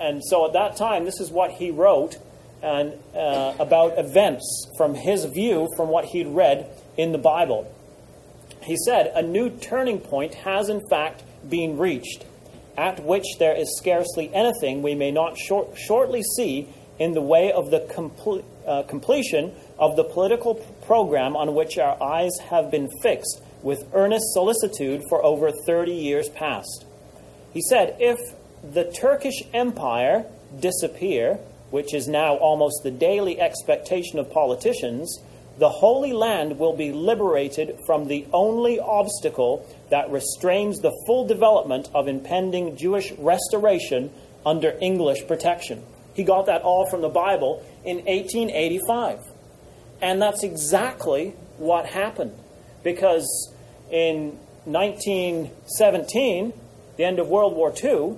and 0.00 0.22
so 0.24 0.46
at 0.46 0.54
that 0.54 0.76
time, 0.76 1.04
this 1.04 1.20
is 1.20 1.30
what 1.30 1.52
he 1.52 1.70
wrote 1.70 2.16
and, 2.62 2.94
uh, 3.14 3.54
about 3.58 3.98
events 3.98 4.44
from 4.76 4.94
his 4.94 5.24
view, 5.26 5.68
from 5.76 5.88
what 5.88 6.06
he'd 6.06 6.26
read 6.26 6.68
in 6.96 7.12
the 7.12 7.18
Bible. 7.18 7.70
He 8.62 8.76
said, 8.84 9.12
A 9.14 9.22
new 9.22 9.50
turning 9.50 10.00
point 10.00 10.34
has 10.34 10.68
in 10.68 10.80
fact 10.88 11.22
been 11.48 11.78
reached, 11.78 12.24
at 12.76 13.04
which 13.04 13.24
there 13.38 13.54
is 13.54 13.76
scarcely 13.76 14.30
anything 14.34 14.82
we 14.82 14.94
may 14.94 15.10
not 15.10 15.38
short, 15.38 15.76
shortly 15.76 16.22
see 16.36 16.68
in 16.98 17.12
the 17.12 17.22
way 17.22 17.50
of 17.50 17.70
the 17.70 17.80
comple- 17.80 18.44
uh, 18.66 18.82
completion 18.82 19.52
of 19.78 19.96
the 19.96 20.04
political 20.04 20.54
program 20.90 21.36
on 21.36 21.54
which 21.54 21.78
our 21.78 22.02
eyes 22.02 22.36
have 22.50 22.68
been 22.68 22.88
fixed 23.00 23.40
with 23.62 23.88
earnest 23.94 24.24
solicitude 24.32 25.00
for 25.08 25.24
over 25.24 25.52
30 25.64 25.92
years 25.92 26.28
past. 26.30 26.84
He 27.54 27.62
said, 27.62 27.94
If 28.00 28.18
the 28.64 28.90
Turkish 28.90 29.40
Empire 29.54 30.26
disappear, 30.58 31.38
which 31.70 31.94
is 31.94 32.08
now 32.08 32.34
almost 32.38 32.82
the 32.82 32.90
daily 32.90 33.40
expectation 33.40 34.18
of 34.18 34.32
politicians, 34.32 35.16
the 35.60 35.68
Holy 35.68 36.12
Land 36.12 36.58
will 36.58 36.76
be 36.76 36.90
liberated 36.90 37.78
from 37.86 38.08
the 38.08 38.26
only 38.32 38.80
obstacle 38.80 39.64
that 39.90 40.10
restrains 40.10 40.80
the 40.80 40.96
full 41.06 41.24
development 41.24 41.88
of 41.94 42.08
impending 42.08 42.76
Jewish 42.76 43.12
restoration 43.12 44.10
under 44.44 44.76
English 44.80 45.24
protection. 45.28 45.84
He 46.14 46.24
got 46.24 46.46
that 46.46 46.62
all 46.62 46.90
from 46.90 47.00
the 47.00 47.08
Bible 47.08 47.64
in 47.84 47.98
1885. 47.98 49.29
And 50.02 50.20
that's 50.20 50.42
exactly 50.42 51.34
what 51.58 51.86
happened. 51.86 52.32
Because 52.82 53.52
in 53.90 54.38
1917, 54.64 56.52
the 56.96 57.04
end 57.04 57.18
of 57.18 57.28
World 57.28 57.54
War 57.54 57.72
II, 57.72 58.16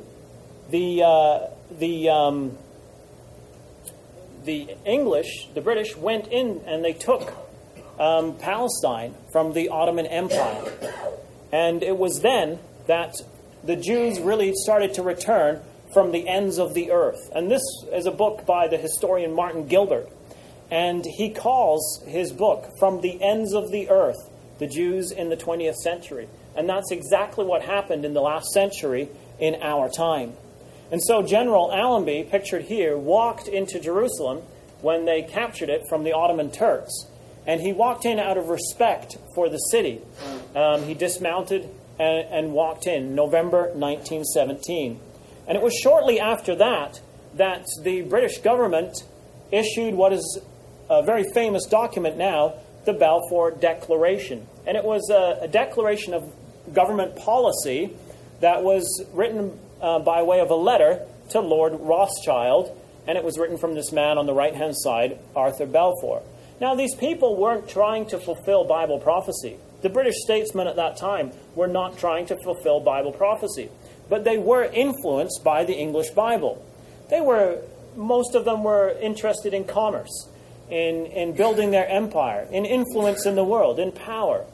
the, 0.71 1.03
uh, 1.03 1.49
the, 1.79 2.09
um, 2.09 2.59
the 4.45 4.77
English, 4.85 5.49
the 5.55 5.61
British, 5.61 5.97
went 5.97 6.29
in 6.29 6.63
and 6.67 6.85
they 6.85 6.93
took 6.93 7.33
um, 7.99 8.37
Palestine 8.39 9.15
from 9.31 9.53
the 9.53 9.69
Ottoman 9.69 10.07
Empire. 10.07 10.73
And 11.53 11.83
it 11.83 11.99
was 11.99 12.21
then 12.23 12.59
that 12.87 13.15
the 13.65 13.77
Jews 13.77 14.19
really 14.21 14.53
started 14.55 14.95
to 14.95 15.03
return 15.03 15.61
from 15.93 16.11
the 16.11 16.27
ends 16.27 16.59
of 16.59 16.75
the 16.75 16.91
earth. 16.91 17.31
And 17.35 17.51
this 17.51 17.63
is 17.93 18.07
a 18.07 18.11
book 18.11 18.47
by 18.47 18.67
the 18.67 18.79
historian 18.79 19.35
Martin 19.35 19.67
Gilbert. 19.67 20.09
And 20.73 21.05
he 21.05 21.29
calls 21.29 22.03
his 22.07 22.33
book 22.33 22.67
From 22.79 23.03
the 23.03 23.23
Ends 23.23 23.53
of 23.53 23.71
the 23.71 23.91
Earth 23.91 24.31
The 24.59 24.67
Jews 24.67 25.13
in 25.13 25.29
the 25.29 25.37
20th 25.37 25.77
Century. 25.77 26.31
And 26.57 26.67
that's 26.67 26.91
exactly 26.91 27.45
what 27.45 27.61
happened 27.61 28.07
in 28.07 28.15
the 28.15 28.23
last 28.23 28.53
century 28.53 29.11
in 29.39 29.57
our 29.61 29.91
time. 29.91 30.33
And 30.91 31.03
so 31.03 31.23
General 31.23 31.71
Allenby, 31.73 32.27
pictured 32.31 32.63
here, 32.63 32.97
walked 32.97 33.49
into 33.49 33.81
Jerusalem 33.81 34.39
when 34.81 35.05
they 35.05 35.21
captured 35.21 35.69
it 35.69 35.83
from 35.91 36.05
the 36.05 36.13
Ottoman 36.13 36.51
Turks. 36.51 37.07
And 37.47 37.61
he 37.61 37.75
walked 37.75 38.07
in 38.07 38.19
out 38.19 38.39
of 38.39 38.49
respect 38.49 39.19
for 39.35 39.51
the 39.51 39.59
city. 39.59 40.01
Um, 40.57 40.85
he 40.85 40.95
dismounted 40.95 41.69
and, 41.99 42.27
and 42.31 42.53
walked 42.55 42.87
in 42.87 43.15
November 43.15 43.65
1917. 43.75 44.99
And 45.47 45.57
it 45.57 45.63
was 45.63 45.75
shortly 45.75 46.19
after 46.19 46.55
that 46.57 47.01
that 47.35 47.67
the 47.83 48.03
British 48.03 48.39
government 48.39 49.05
issued 49.51 49.95
what 49.95 50.15
is 50.15 50.41
a 50.93 51.03
very 51.03 51.25
famous 51.33 51.67
document 51.67 52.17
now, 52.17 52.55
the 52.85 52.93
Balfour 52.93 53.53
Declaration. 53.53 54.47
And 54.67 54.77
it 54.77 54.85
was 54.85 55.09
a, 55.11 55.45
a 55.45 55.49
declaration 55.49 56.15
of 56.15 56.23
government 56.73 57.17
policy 57.17 57.97
that 58.41 58.63
was 58.63 58.85
written 59.13 59.59
uh, 59.81 60.01
by 60.01 60.23
way 60.23 60.41
of 60.41 60.51
a 60.51 60.55
letter 60.55 61.05
to 61.31 61.41
Lord 61.41 61.75
Rothschild, 61.81 62.79
and 63.07 63.17
it 63.17 63.25
was 63.25 63.39
written 63.39 63.59
from 63.59 63.75
this 63.75 63.91
man 63.93 64.19
on 64.19 64.27
the 64.27 64.35
right 64.35 64.55
hand 64.55 64.75
side, 64.77 65.19
Arthur 65.35 65.67
Balfour. 65.67 66.23
Now, 66.61 66.75
these 66.75 66.95
people 66.95 67.37
weren't 67.37 67.69
trying 67.69 68.07
to 68.07 68.19
fulfill 68.19 68.65
Bible 68.65 69.01
prophecy. 69.01 69.57
The 69.81 69.89
British 69.89 70.15
statesmen 70.23 70.69
at 70.69 70.77
that 70.77 70.97
time 70.97 71.33
were 71.57 71.67
not 71.67 71.99
trying 71.99 72.27
to 72.27 72.37
fulfill 72.45 72.81
Bible 72.81 73.13
prophecy, 73.13 73.69
but 74.09 74.25
they 74.25 74.39
were 74.39 74.65
influenced 74.65 75.43
by 75.43 75.65
the 75.65 75.75
English 75.75 76.11
Bible. 76.11 76.65
They 77.11 77.21
were, 77.21 77.63
most 77.97 78.37
of 78.37 78.45
them 78.45 78.63
were 78.63 78.91
interested 79.01 79.55
in 79.55 79.65
commerce, 79.65 80.29
in, 80.73 81.05
in 81.05 81.37
building 81.37 81.71
their 81.71 81.87
empire, 81.87 82.49
in 82.51 82.65
influence 82.65 83.27
in 83.27 83.35
the 83.35 83.45
world, 83.45 83.79
in 83.79 83.93
power. 83.93 84.47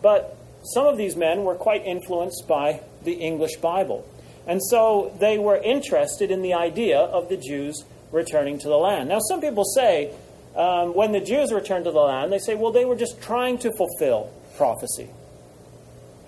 But 0.00 0.36
some 0.62 0.86
of 0.86 0.96
these 0.96 1.16
men 1.16 1.42
were 1.42 1.56
quite 1.56 1.84
influenced 1.84 2.46
by 2.46 2.82
the 3.02 3.14
English 3.14 3.56
Bible. 3.56 4.08
And 4.46 4.62
so 4.62 5.16
they 5.18 5.38
were 5.38 5.56
interested 5.56 6.30
in 6.30 6.42
the 6.42 6.54
idea 6.54 7.00
of 7.00 7.28
the 7.28 7.36
Jews 7.36 7.84
returning 8.12 8.60
to 8.60 8.68
the 8.68 8.76
land. 8.76 9.08
Now, 9.08 9.18
some 9.18 9.40
people 9.40 9.64
say, 9.64 10.12
um, 10.54 10.94
when 10.94 11.10
the 11.10 11.20
Jews 11.20 11.52
returned 11.52 11.84
to 11.86 11.90
the 11.90 11.98
land, 11.98 12.32
they 12.32 12.38
say, 12.38 12.54
well, 12.54 12.70
they 12.70 12.84
were 12.84 12.94
just 12.94 13.20
trying 13.20 13.58
to 13.58 13.72
fulfill 13.72 14.32
prophecy. 14.56 15.10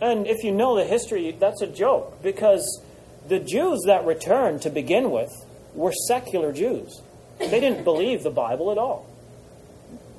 And 0.00 0.26
if 0.26 0.42
you 0.42 0.50
know 0.50 0.76
the 0.76 0.84
history, 0.84 1.36
that's 1.38 1.62
a 1.62 1.68
joke 1.68 2.24
because 2.24 2.82
the 3.28 3.38
Jews 3.38 3.84
that 3.86 4.04
returned 4.04 4.62
to 4.62 4.70
begin 4.70 5.12
with 5.12 5.30
were 5.74 5.92
secular 6.08 6.52
Jews. 6.52 7.00
They 7.38 7.60
didn't 7.60 7.84
believe 7.84 8.24
the 8.24 8.30
Bible 8.30 8.72
at 8.72 8.78
all. 8.78 9.06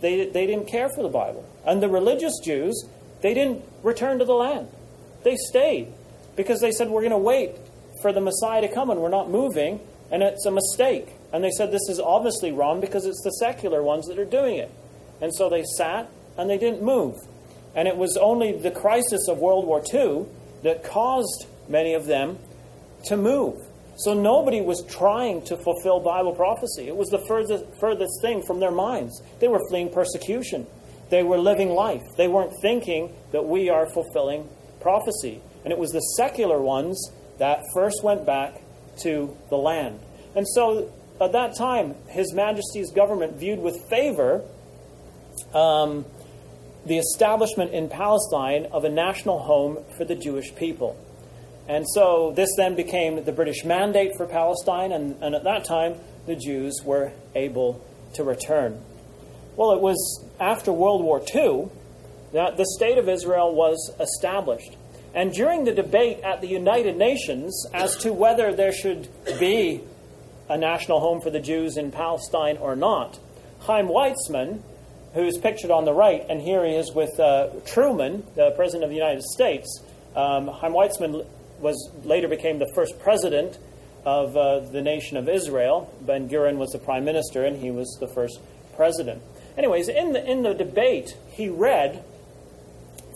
They, 0.02 0.26
they 0.30 0.48
didn't 0.48 0.68
care 0.68 0.90
for 0.90 1.04
the 1.04 1.10
Bible. 1.10 1.48
And 1.66 1.82
the 1.82 1.90
religious 1.90 2.34
Jews, 2.44 2.86
they 3.22 3.34
didn't 3.34 3.64
return 3.84 4.20
to 4.20 4.26
the 4.26 4.34
land. 4.34 4.70
They 5.24 5.36
stayed 5.36 5.94
because 6.36 6.62
they 6.62 6.72
said, 6.72 6.90
We're 6.90 7.02
going 7.02 7.12
to 7.12 7.18
wait 7.18 7.58
for 8.02 8.14
the 8.14 8.22
Messiah 8.22 8.62
to 8.62 8.74
come 8.74 8.90
and 8.90 9.02
we're 9.02 9.10
not 9.10 9.30
moving, 9.30 9.82
and 10.12 10.24
it's 10.24 10.46
a 10.46 10.52
mistake. 10.52 11.14
And 11.34 11.44
they 11.44 11.52
said, 11.52 11.72
This 11.72 11.90
is 11.90 12.00
obviously 12.00 12.52
wrong 12.52 12.80
because 12.80 13.06
it's 13.06 13.22
the 13.24 13.32
secular 13.32 13.84
ones 13.84 14.08
that 14.08 14.18
are 14.18 14.26
doing 14.26 14.58
it. 14.58 14.72
And 15.22 15.34
so 15.36 15.50
they 15.50 15.64
sat 15.78 16.10
and 16.38 16.50
they 16.50 16.58
didn't 16.58 16.82
move. 16.82 17.16
And 17.76 17.88
it 17.88 17.98
was 17.98 18.18
only 18.18 18.58
the 18.58 18.72
crisis 18.72 19.28
of 19.28 19.38
World 19.38 19.66
War 19.66 19.84
II 19.94 20.26
that 20.64 20.84
caused 20.84 21.46
many 21.68 21.94
of 21.94 22.06
them 22.06 22.40
to 23.06 23.18
move. 23.18 23.58
So 24.00 24.14
nobody 24.14 24.62
was 24.62 24.82
trying 24.86 25.42
to 25.44 25.58
fulfill 25.58 26.00
Bible 26.00 26.34
prophecy. 26.34 26.88
It 26.88 26.96
was 26.96 27.10
the 27.10 27.20
furthest, 27.28 27.66
furthest 27.82 28.22
thing 28.22 28.42
from 28.44 28.62
their 28.62 28.72
minds. 28.72 29.22
They 29.40 29.50
were 29.50 29.60
fleeing 29.70 29.92
persecution. 29.92 30.68
They 31.10 31.22
were 31.22 31.38
living 31.38 31.72
life. 31.72 32.04
They 32.16 32.30
weren't 32.30 32.54
thinking 32.62 33.14
that 33.32 33.46
we 33.46 33.70
are 33.70 33.90
fulfilling 33.90 34.48
prophecy. 34.80 35.42
And 35.66 35.74
it 35.74 35.78
was 35.78 35.92
the 35.92 36.00
secular 36.16 36.62
ones 36.62 37.12
that 37.40 37.62
first 37.74 38.02
went 38.02 38.26
back 38.26 38.62
to 39.02 39.36
the 39.50 39.58
land. 39.58 40.00
And 40.34 40.48
so 40.48 40.94
at 41.20 41.34
that 41.34 41.58
time, 41.58 41.96
His 42.08 42.34
Majesty's 42.34 42.92
government 42.92 43.38
viewed 43.38 43.60
with 43.60 43.76
favor 43.90 44.46
um, 45.54 46.06
the 46.86 46.98
establishment 46.98 47.72
in 47.72 47.90
Palestine 47.90 48.68
of 48.72 48.86
a 48.86 48.90
national 48.90 49.40
home 49.40 49.84
for 49.98 50.06
the 50.06 50.16
Jewish 50.16 50.56
people. 50.56 50.98
And 51.70 51.86
so 51.88 52.34
this 52.36 52.50
then 52.58 52.76
became 52.76 53.24
the 53.24 53.32
British 53.32 53.64
mandate 53.64 54.18
for 54.18 54.26
Palestine, 54.26 54.92
and, 54.92 55.22
and 55.22 55.36
at 55.36 55.44
that 55.44 55.66
time, 55.66 55.96
the 56.26 56.36
Jews 56.36 56.82
were 56.84 57.12
able 57.36 57.86
to 58.16 58.24
return. 58.24 58.82
Well, 59.56 59.74
it 59.74 59.80
was 59.80 60.26
after 60.40 60.74
World 60.74 61.04
War 61.04 61.22
II 61.34 61.70
that 62.34 62.58
the 62.58 62.66
State 62.76 62.98
of 62.98 63.08
Israel 63.08 63.54
was 63.54 63.92
established. 64.00 64.78
And 65.14 65.32
during 65.32 65.64
the 65.64 65.74
debate 65.74 66.22
at 66.22 66.42
the 66.42 66.48
United 66.48 66.98
Nations 66.98 67.66
as 67.72 67.96
to 67.98 68.14
whether 68.14 68.52
there 68.54 68.74
should 68.74 69.08
be 69.40 69.82
a 70.50 70.58
national 70.58 71.00
home 71.00 71.22
for 71.22 71.30
the 71.30 71.40
Jews 71.40 71.78
in 71.78 71.92
Palestine 71.92 72.58
or 72.58 72.76
not, 72.76 73.20
Chaim 73.60 73.88
Weizmann, 73.88 74.62
who 75.14 75.24
is 75.24 75.38
pictured 75.38 75.70
on 75.70 75.86
the 75.86 75.94
right, 75.94 76.26
and 76.30 76.42
here 76.42 76.66
he 76.66 76.74
is 76.74 76.92
with 76.94 77.20
uh, 77.20 77.50
Truman, 77.66 78.24
the 78.36 78.52
President 78.56 78.84
of 78.86 78.90
the 78.90 78.96
United 78.96 79.24
States. 79.24 79.84
Um, 80.16 80.50
Weizmann 80.50 81.26
was 81.60 81.92
later 82.04 82.28
became 82.28 82.60
the 82.60 82.72
first 82.76 83.00
president 83.00 83.58
of 84.06 84.36
uh, 84.36 84.60
the 84.60 84.82
nation 84.82 85.18
of 85.18 85.28
Israel. 85.28 85.94
Ben 86.02 86.30
Gurion 86.30 86.58
was 86.58 86.72
the 86.72 86.80
prime 86.80 87.06
minister, 87.06 87.46
and 87.46 87.58
he 87.58 87.72
was 87.72 87.98
the 88.00 88.08
first 88.08 88.40
president. 88.76 89.22
Anyways, 89.58 89.90
in 89.90 90.14
the 90.14 90.24
in 90.26 90.44
the 90.44 90.54
debate, 90.54 91.18
he 91.30 91.50
read 91.50 92.04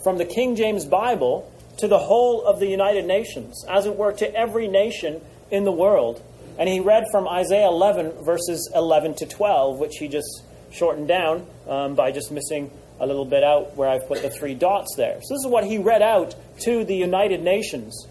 from 0.02 0.18
the 0.18 0.24
King 0.24 0.56
James 0.56 0.84
Bible 0.84 1.50
to 1.78 1.88
the 1.88 1.98
whole 1.98 2.44
of 2.44 2.60
the 2.60 2.66
United 2.66 3.06
Nations, 3.06 3.64
as 3.68 3.86
it 3.86 3.96
were, 3.96 4.12
to 4.12 4.34
every 4.34 4.68
nation 4.68 5.20
in 5.50 5.64
the 5.64 5.72
world. 5.72 6.22
And 6.58 6.68
he 6.68 6.78
read 6.78 7.04
from 7.10 7.26
Isaiah 7.26 7.66
11, 7.66 8.24
verses 8.24 8.70
11 8.74 9.14
to 9.16 9.26
12, 9.26 9.78
which 9.78 9.96
he 9.98 10.06
just 10.06 10.44
shortened 10.70 11.08
down 11.08 11.46
um, 11.68 11.94
by 11.94 12.12
just 12.12 12.30
missing 12.30 12.70
a 13.00 13.06
little 13.06 13.24
bit 13.24 13.42
out 13.42 13.76
where 13.76 13.88
I've 13.88 14.06
put 14.06 14.22
the 14.22 14.30
three 14.30 14.54
dots 14.54 14.94
there. 14.96 15.20
So, 15.22 15.34
this 15.34 15.44
is 15.44 15.46
what 15.46 15.64
he 15.64 15.78
read 15.78 16.02
out 16.02 16.34
to 16.60 16.84
the 16.84 16.94
United 16.94 17.42
Nations. 17.42 18.06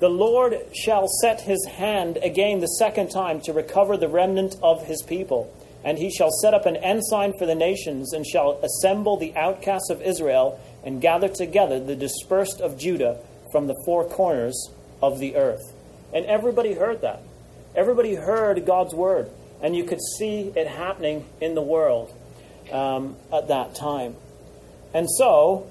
The 0.00 0.08
Lord 0.08 0.54
shall 0.74 1.08
set 1.20 1.40
his 1.40 1.64
hand 1.66 2.18
again 2.22 2.60
the 2.60 2.66
second 2.66 3.10
time 3.10 3.40
to 3.42 3.52
recover 3.52 3.96
the 3.96 4.08
remnant 4.08 4.56
of 4.62 4.86
his 4.86 5.02
people. 5.02 5.52
And 5.84 5.98
he 5.98 6.10
shall 6.10 6.30
set 6.30 6.54
up 6.54 6.66
an 6.66 6.76
ensign 6.76 7.32
for 7.38 7.46
the 7.46 7.54
nations, 7.54 8.12
and 8.12 8.26
shall 8.26 8.60
assemble 8.62 9.16
the 9.16 9.34
outcasts 9.36 9.90
of 9.90 10.02
Israel, 10.02 10.60
and 10.84 11.00
gather 11.00 11.28
together 11.28 11.80
the 11.80 11.96
dispersed 11.96 12.60
of 12.60 12.78
Judah 12.78 13.18
from 13.52 13.66
the 13.66 13.80
four 13.84 14.04
corners 14.08 14.70
of 15.02 15.18
the 15.18 15.36
earth. 15.36 15.72
And 16.12 16.26
everybody 16.26 16.74
heard 16.74 17.00
that. 17.02 17.22
Everybody 17.74 18.14
heard 18.14 18.66
God's 18.66 18.94
word 18.94 19.30
and 19.60 19.76
you 19.76 19.84
could 19.84 20.00
see 20.18 20.52
it 20.54 20.66
happening 20.66 21.24
in 21.40 21.54
the 21.54 21.62
world 21.62 22.12
um, 22.70 23.16
at 23.32 23.48
that 23.48 23.74
time. 23.74 24.14
And 24.94 25.08
so, 25.10 25.70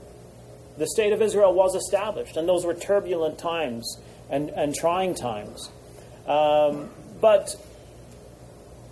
the 0.77 0.87
state 0.87 1.13
of 1.13 1.21
Israel 1.21 1.53
was 1.53 1.75
established, 1.75 2.37
and 2.37 2.47
those 2.47 2.65
were 2.65 2.73
turbulent 2.73 3.39
times 3.39 3.97
and, 4.29 4.49
and 4.49 4.75
trying 4.75 5.15
times. 5.15 5.69
Um, 6.27 6.89
but 7.21 7.55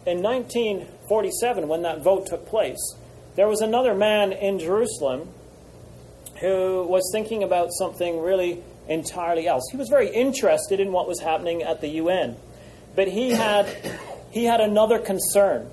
in 0.06 0.22
1947, 0.22 1.68
when 1.68 1.82
that 1.82 2.02
vote 2.02 2.28
took 2.28 2.48
place, 2.48 2.96
there 3.36 3.48
was 3.48 3.62
another 3.62 3.94
man 3.94 4.32
in 4.32 4.60
Jerusalem 4.60 5.30
who 6.40 6.86
was 6.88 7.10
thinking 7.12 7.44
about 7.44 7.72
something 7.72 8.22
really 8.22 8.64
entirely 8.88 9.48
else. 9.48 9.64
He 9.72 9.78
was 9.78 9.90
very 9.90 10.10
interested 10.10 10.80
in 10.80 10.92
what 10.92 11.08
was 11.08 11.20
happening 11.20 11.64
at 11.64 11.82
the 11.82 11.88
UN, 11.90 12.38
but 12.96 13.08
he 13.08 13.32
had 13.32 13.68
he 14.32 14.46
had 14.46 14.62
another 14.62 15.00
concern. 15.00 15.70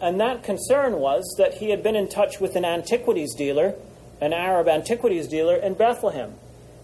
And 0.00 0.20
that 0.20 0.42
concern 0.42 0.94
was 0.96 1.36
that 1.38 1.54
he 1.54 1.70
had 1.70 1.82
been 1.82 1.94
in 1.94 2.08
touch 2.08 2.40
with 2.40 2.56
an 2.56 2.64
antiquities 2.64 3.34
dealer, 3.34 3.74
an 4.20 4.32
Arab 4.32 4.66
antiquities 4.66 5.28
dealer 5.28 5.54
in 5.54 5.74
Bethlehem. 5.74 6.34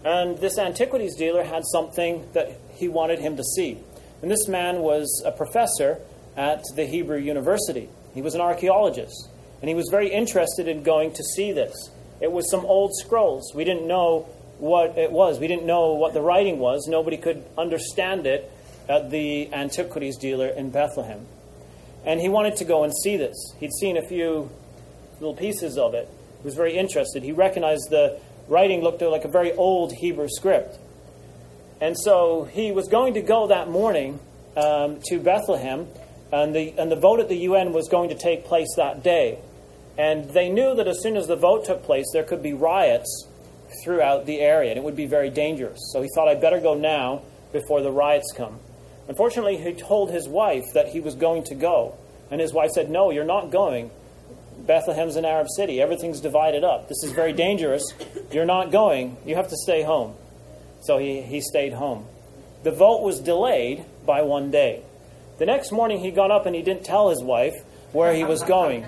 And 0.05 0.39
this 0.39 0.59
antiquities 0.59 1.17
dealer 1.17 1.45
had 1.45 1.65
something 1.67 2.29
that 2.33 2.61
he 2.75 2.89
wanted 2.89 3.19
him 3.19 3.37
to 3.37 3.45
see. 3.45 3.79
And 4.23 4.31
this 4.31 4.49
man 4.49 4.79
was 4.81 5.23
a 5.25 5.33
professor 5.33 6.01
at 6.37 6.63
the 6.77 6.87
Hebrew 6.87 7.19
University. 7.19 7.89
He 8.15 8.23
was 8.23 8.35
an 8.35 8.41
archaeologist. 8.41 9.29
And 9.61 9.69
he 9.69 9.75
was 9.75 9.89
very 9.91 10.09
interested 10.11 10.69
in 10.69 10.83
going 10.83 11.13
to 11.13 11.23
see 11.23 11.53
this. 11.53 11.91
It 12.21 12.31
was 12.31 12.51
some 12.51 12.65
old 12.65 12.97
scrolls. 12.97 13.53
We 13.55 13.65
didn't 13.65 13.87
know 13.87 14.29
what 14.59 14.99
it 14.99 15.13
was, 15.13 15.39
we 15.39 15.47
didn't 15.47 15.67
know 15.67 15.95
what 15.95 16.15
the 16.15 16.21
writing 16.21 16.59
was. 16.59 16.89
Nobody 16.89 17.17
could 17.17 17.45
understand 17.57 18.27
it 18.27 18.51
at 18.89 19.11
the 19.11 19.53
antiquities 19.53 20.17
dealer 20.17 20.49
in 20.49 20.71
Bethlehem. 20.71 21.27
And 22.05 22.21
he 22.21 22.29
wanted 22.29 22.57
to 22.57 22.65
go 22.65 22.85
and 22.85 22.93
see 22.93 23.17
this. 23.17 23.37
He'd 23.61 23.73
seen 23.73 23.97
a 23.97 24.03
few 24.03 24.51
little 25.21 25.35
pieces 25.35 25.79
of 25.79 25.95
it. 25.95 26.09
He 26.39 26.45
was 26.45 26.55
very 26.55 26.77
interested. 26.77 27.23
He 27.23 27.33
recognized 27.33 27.91
the 27.91 28.19
writing 28.49 28.83
looked 28.83 29.03
like 29.03 29.25
a 29.25 29.29
very 29.29 29.53
old 29.53 29.93
Hebrew 29.93 30.29
script. 30.29 30.79
And 31.81 31.97
so 31.97 32.45
he 32.45 32.73
was 32.73 32.89
going 32.89 33.15
to 33.15 33.23
go 33.23 33.49
that 33.49 33.71
morning 33.71 34.19
um, 34.57 34.99
to 35.07 35.21
Bethlehem, 35.21 35.87
and 36.33 36.55
the, 36.55 36.75
and 36.77 36.91
the 36.91 36.97
vote 36.97 37.21
at 37.21 37.29
the 37.29 37.37
UN 37.37 37.73
was 37.73 37.89
going 37.89 38.09
to 38.09 38.17
take 38.17 38.45
place 38.45 38.69
that 38.77 39.03
day. 39.03 39.39
And 39.97 40.31
they 40.31 40.49
knew 40.49 40.75
that 40.75 40.89
as 40.89 41.03
soon 41.03 41.17
as 41.17 41.27
the 41.27 41.37
vote 41.37 41.65
took 41.65 41.85
place, 41.85 42.07
there 42.13 42.25
could 42.25 42.43
be 42.43 42.53
riots 42.53 43.29
throughout 43.83 44.27
the 44.27 44.41
area, 44.41 44.71
and 44.71 44.79
it 44.79 44.85
would 44.85 44.97
be 44.97 45.07
very 45.07 45.31
dangerous. 45.31 45.79
So 45.93 46.03
he 46.03 46.09
thought, 46.15 46.29
I'd 46.29 46.41
better 46.41 46.61
go 46.61 46.75
now 46.75 47.23
before 47.53 47.83
the 47.83 47.93
riots 47.93 48.33
come. 48.37 48.59
Unfortunately, 49.09 49.57
he 49.57 49.73
told 49.73 50.11
his 50.11 50.29
wife 50.29 50.67
that 50.75 50.89
he 50.89 51.01
was 51.01 51.15
going 51.15 51.45
to 51.45 51.55
go. 51.55 51.97
And 52.31 52.41
his 52.41 52.53
wife 52.53 52.71
said, 52.71 52.91
No, 52.91 53.11
you're 53.11 53.25
not 53.25 53.51
going. 53.51 53.91
Bethlehem's 54.69 55.17
an 55.17 55.25
Arab 55.25 55.49
city. 55.57 55.81
Everything's 55.81 56.21
divided 56.21 56.63
up. 56.63 56.89
This 56.89 57.03
is 57.03 57.13
very 57.13 57.33
dangerous. 57.33 57.83
You're 58.31 58.45
not 58.45 58.71
going. 58.71 59.17
You 59.25 59.35
have 59.35 59.49
to 59.49 59.57
stay 59.57 59.83
home. 59.83 60.15
So 60.83 60.99
he, 60.99 61.23
he 61.23 61.41
stayed 61.41 61.73
home. 61.73 62.07
The 62.65 62.71
vote 62.71 63.03
was 63.03 63.19
delayed 63.21 63.87
by 64.05 64.23
one 64.23 64.51
day. 64.51 64.83
The 65.39 65.47
next 65.47 65.73
morning, 65.73 66.01
he 66.01 66.11
got 66.11 66.31
up 66.31 66.45
and 66.45 66.55
he 66.55 66.63
didn't 66.63 66.85
tell 66.85 67.09
his 67.09 67.23
wife 67.23 67.55
where 67.93 68.13
he 68.13 68.25
was 68.25 68.43
going. 68.43 68.87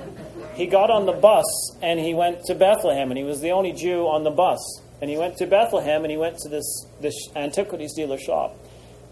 He 0.55 0.66
got 0.66 0.91
on 0.91 1.07
the 1.07 1.12
bus 1.12 1.47
and 1.81 1.99
he 1.99 2.12
went 2.12 2.45
to 2.45 2.55
Bethlehem, 2.55 3.11
and 3.11 3.16
he 3.16 3.24
was 3.24 3.41
the 3.41 3.53
only 3.53 3.72
Jew 3.72 4.07
on 4.07 4.22
the 4.22 4.31
bus. 4.31 4.61
And 5.01 5.09
he 5.09 5.16
went 5.16 5.39
to 5.39 5.47
Bethlehem 5.47 6.05
and 6.05 6.11
he 6.11 6.18
went 6.18 6.37
to 6.41 6.51
this, 6.51 6.87
this 7.01 7.14
antiquities 7.35 7.95
dealer 7.95 8.18
shop. 8.18 8.55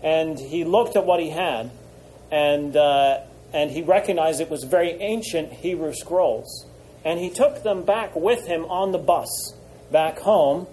And 0.02 0.38
he 0.38 0.64
looked 0.64 0.96
at 0.96 1.06
what 1.06 1.18
he 1.18 1.30
had, 1.30 1.70
and, 2.30 2.76
uh, 2.76 3.20
and 3.52 3.70
he 3.70 3.82
recognized 3.82 4.40
it 4.40 4.50
was 4.50 4.64
very 4.64 4.92
ancient 5.00 5.52
Hebrew 5.52 5.92
scrolls. 5.92 6.66
And 7.04 7.18
he 7.18 7.30
took 7.30 7.62
them 7.62 7.84
back 7.84 8.14
with 8.14 8.46
him 8.46 8.64
on 8.66 8.92
the 8.92 8.98
bus 8.98 9.54
back 9.90 10.18
home 10.18 10.66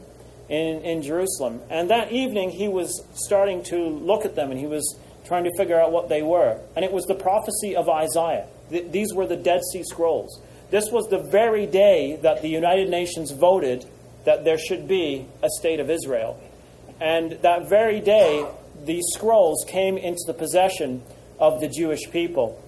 in, 0.49 0.81
in 0.81 1.01
Jerusalem. 1.01 1.61
And 1.69 1.89
that 1.89 2.11
evening 2.11 2.49
he 2.49 2.67
was 2.67 3.03
starting 3.13 3.63
to 3.65 3.77
look 3.77 4.25
at 4.25 4.35
them 4.35 4.51
and 4.51 4.59
he 4.59 4.67
was 4.67 4.99
trying 5.25 5.45
to 5.45 5.51
figure 5.57 5.79
out 5.79 5.91
what 5.91 6.09
they 6.09 6.21
were. 6.21 6.59
And 6.75 6.83
it 6.83 6.91
was 6.91 7.05
the 7.05 7.15
prophecy 7.15 7.75
of 7.75 7.89
Isaiah. 7.89 8.47
Th- 8.69 8.91
these 8.91 9.13
were 9.13 9.25
the 9.25 9.37
Dead 9.37 9.61
Sea 9.71 9.83
Scrolls. 9.83 10.41
This 10.69 10.91
was 10.91 11.07
the 11.09 11.19
very 11.19 11.65
day 11.65 12.19
that 12.21 12.41
the 12.41 12.49
United 12.49 12.89
Nations 12.89 13.31
voted 13.31 13.85
that 14.25 14.43
there 14.43 14.57
should 14.57 14.87
be 14.87 15.27
a 15.41 15.49
state 15.49 15.79
of 15.79 15.89
Israel. 15.89 16.41
And 16.99 17.33
that 17.41 17.69
very 17.69 18.01
day, 18.01 18.45
these 18.83 19.05
scrolls 19.13 19.65
came 19.67 19.97
into 19.97 20.23
the 20.25 20.33
possession 20.33 21.03
of 21.39 21.59
the 21.61 21.67
Jewish 21.67 22.09
people. 22.11 22.61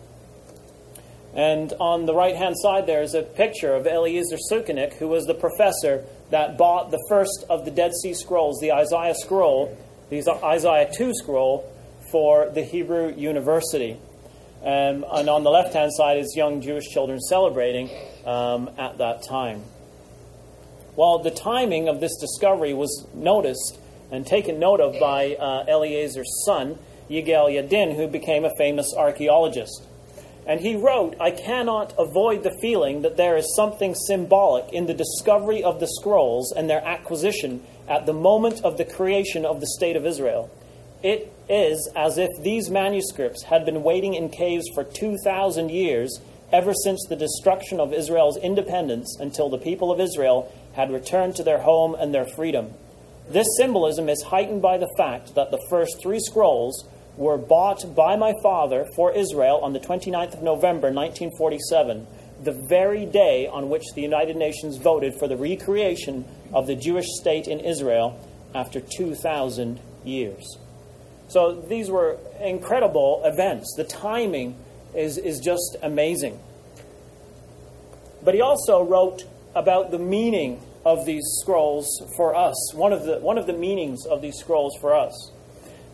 And 1.34 1.74
on 1.80 2.06
the 2.06 2.16
right 2.16 2.36
hand 2.36 2.56
side, 2.58 2.88
there 2.88 3.02
is 3.02 3.14
a 3.14 3.22
picture 3.22 3.76
of 3.76 3.86
Eliezer 3.86 4.38
Sukenik, 4.52 4.94
who 4.94 5.08
was 5.08 5.26
the 5.26 5.34
professor 5.34 6.06
that 6.32 6.58
bought 6.58 6.92
the 6.92 7.04
first 7.10 7.46
of 7.50 7.66
the 7.66 7.72
Dead 7.72 7.94
Sea 7.94 8.14
Scrolls, 8.14 8.60
the 8.60 8.72
Isaiah 8.72 9.16
scroll, 9.16 9.78
the 10.10 10.28
Isaiah 10.44 10.92
2 10.92 11.14
scroll, 11.14 11.72
for 12.12 12.50
the 12.50 12.64
Hebrew 12.64 13.14
University. 13.16 14.00
Um, 14.62 15.06
and 15.12 15.30
on 15.30 15.44
the 15.44 15.52
left 15.52 15.74
hand 15.74 15.94
side 15.94 16.18
is 16.18 16.36
young 16.36 16.62
Jewish 16.62 16.88
children 16.90 17.20
celebrating 17.20 17.90
um, 18.26 18.70
at 18.78 18.98
that 18.98 19.24
time. 19.24 19.64
Well, 20.96 21.20
the 21.20 21.32
timing 21.32 21.88
of 21.88 22.00
this 22.00 22.18
discovery 22.20 22.74
was 22.74 23.08
noticed 23.14 23.80
and 24.12 24.26
taken 24.26 24.60
note 24.60 24.80
of 24.80 25.00
by 25.00 25.36
uh, 25.36 25.66
Eliezer's 25.68 26.44
son, 26.46 26.80
Yigal 27.10 27.52
Yadin, 27.52 27.96
who 27.96 28.08
became 28.08 28.46
a 28.46 28.52
famous 28.58 28.94
archaeologist. 28.98 29.84
And 30.48 30.62
he 30.62 30.78
wrote, 30.78 31.16
I 31.20 31.32
cannot 31.32 31.94
avoid 32.00 32.44
the 32.44 32.58
feeling 32.62 33.02
that 33.02 33.18
there 33.18 33.36
is 33.36 33.54
something 33.54 33.94
symbolic 33.94 34.72
in 34.72 34.88
the 34.88 34.94
discovery 34.94 35.62
of 35.62 35.82
the 35.82 35.88
scrolls 36.00 36.54
and 36.56 36.70
their 36.70 36.84
acquisition 36.88 37.62
at 37.88 38.06
the 38.06 38.14
moment 38.14 38.64
of 38.64 38.78
the 38.78 38.86
creation 38.86 39.46
of 39.46 39.60
the 39.60 39.68
State 39.68 39.98
of 39.98 40.06
Israel. 40.06 40.50
It 41.04 41.34
is 41.50 41.92
as 41.98 42.18
if 42.18 42.30
these 42.42 42.70
manuscripts 42.70 43.44
had 43.44 43.66
been 43.66 43.84
waiting 43.84 44.14
in 44.14 44.30
caves 44.30 44.66
for 44.74 44.86
2,000 44.86 45.70
years, 45.70 46.22
ever 46.54 46.74
since 46.74 47.06
the 47.08 47.18
destruction 47.18 47.82
of 47.82 47.94
Israel's 47.94 48.38
independence, 48.38 49.18
until 49.20 49.50
the 49.50 49.58
people 49.58 49.92
of 49.92 50.00
Israel 50.00 50.52
had 50.76 50.92
returned 50.92 51.36
to 51.36 51.44
their 51.44 51.60
home 51.60 51.94
and 51.94 52.14
their 52.14 52.26
freedom. 52.26 52.74
This 53.30 53.48
symbolism 53.58 54.08
is 54.08 54.24
heightened 54.24 54.62
by 54.62 54.78
the 54.78 54.92
fact 54.98 55.36
that 55.36 55.52
the 55.52 55.66
first 55.70 56.02
three 56.02 56.20
scrolls 56.20 56.88
were 57.18 57.38
bought 57.38 57.84
by 57.96 58.16
my 58.16 58.32
father 58.44 58.86
for 58.96 59.12
Israel 59.12 59.60
on 59.64 59.74
the 59.74 59.80
29th 59.80 60.36
of 60.36 60.44
November 60.44 60.92
1947, 60.92 62.06
the 62.44 62.52
very 62.70 63.06
day 63.06 63.48
on 63.48 63.70
which 63.70 63.84
the 63.96 64.02
United 64.02 64.38
Nations 64.38 64.78
voted 64.78 65.16
for 65.18 65.28
the 65.28 65.36
recreation 65.36 66.26
of 66.54 66.68
the 66.68 66.76
Jewish 66.76 67.08
state 67.20 67.48
in 67.48 67.60
Israel 67.60 68.24
after 68.54 68.80
2,000 68.80 69.80
years. 70.06 70.58
So 71.28 71.66
these 71.68 71.90
were 71.90 72.18
incredible 72.40 73.22
events. 73.26 73.74
The 73.76 73.84
timing 73.84 74.56
is, 74.96 75.18
is 75.18 75.40
just 75.40 75.76
amazing. 75.82 76.40
But 78.24 78.36
he 78.36 78.42
also 78.42 78.84
wrote 78.84 79.26
about 79.56 79.90
the 79.90 80.00
meaning 80.00 80.62
of 80.86 81.06
these 81.06 81.26
scrolls 81.42 81.88
for 82.16 82.36
us, 82.36 82.56
one 82.76 82.94
of 82.94 83.04
the, 83.04 83.18
one 83.18 83.38
of 83.38 83.48
the 83.48 83.54
meanings 83.54 84.06
of 84.06 84.22
these 84.22 84.38
scrolls 84.38 84.78
for 84.80 84.96
us 84.96 85.32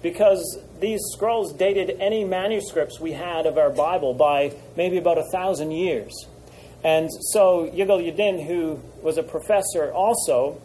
because 0.03 0.59
these 0.79 0.99
scrolls 1.13 1.53
dated 1.53 1.97
any 1.99 2.23
manuscripts 2.23 2.99
we 2.99 3.13
had 3.13 3.47
of 3.47 3.57
our 3.57 3.71
Bible 3.71 4.13
by 4.13 4.53
maybe 4.77 4.97
about 4.97 5.17
a 5.17 5.23
thousand 5.31 5.71
years. 5.71 6.13
And 6.83 7.09
so 7.31 7.69
Yigal 7.73 8.05
Yadin, 8.05 8.45
who 8.45 8.81
was 9.01 9.17
a 9.17 9.23
professor 9.23 9.91
also, 9.91 10.61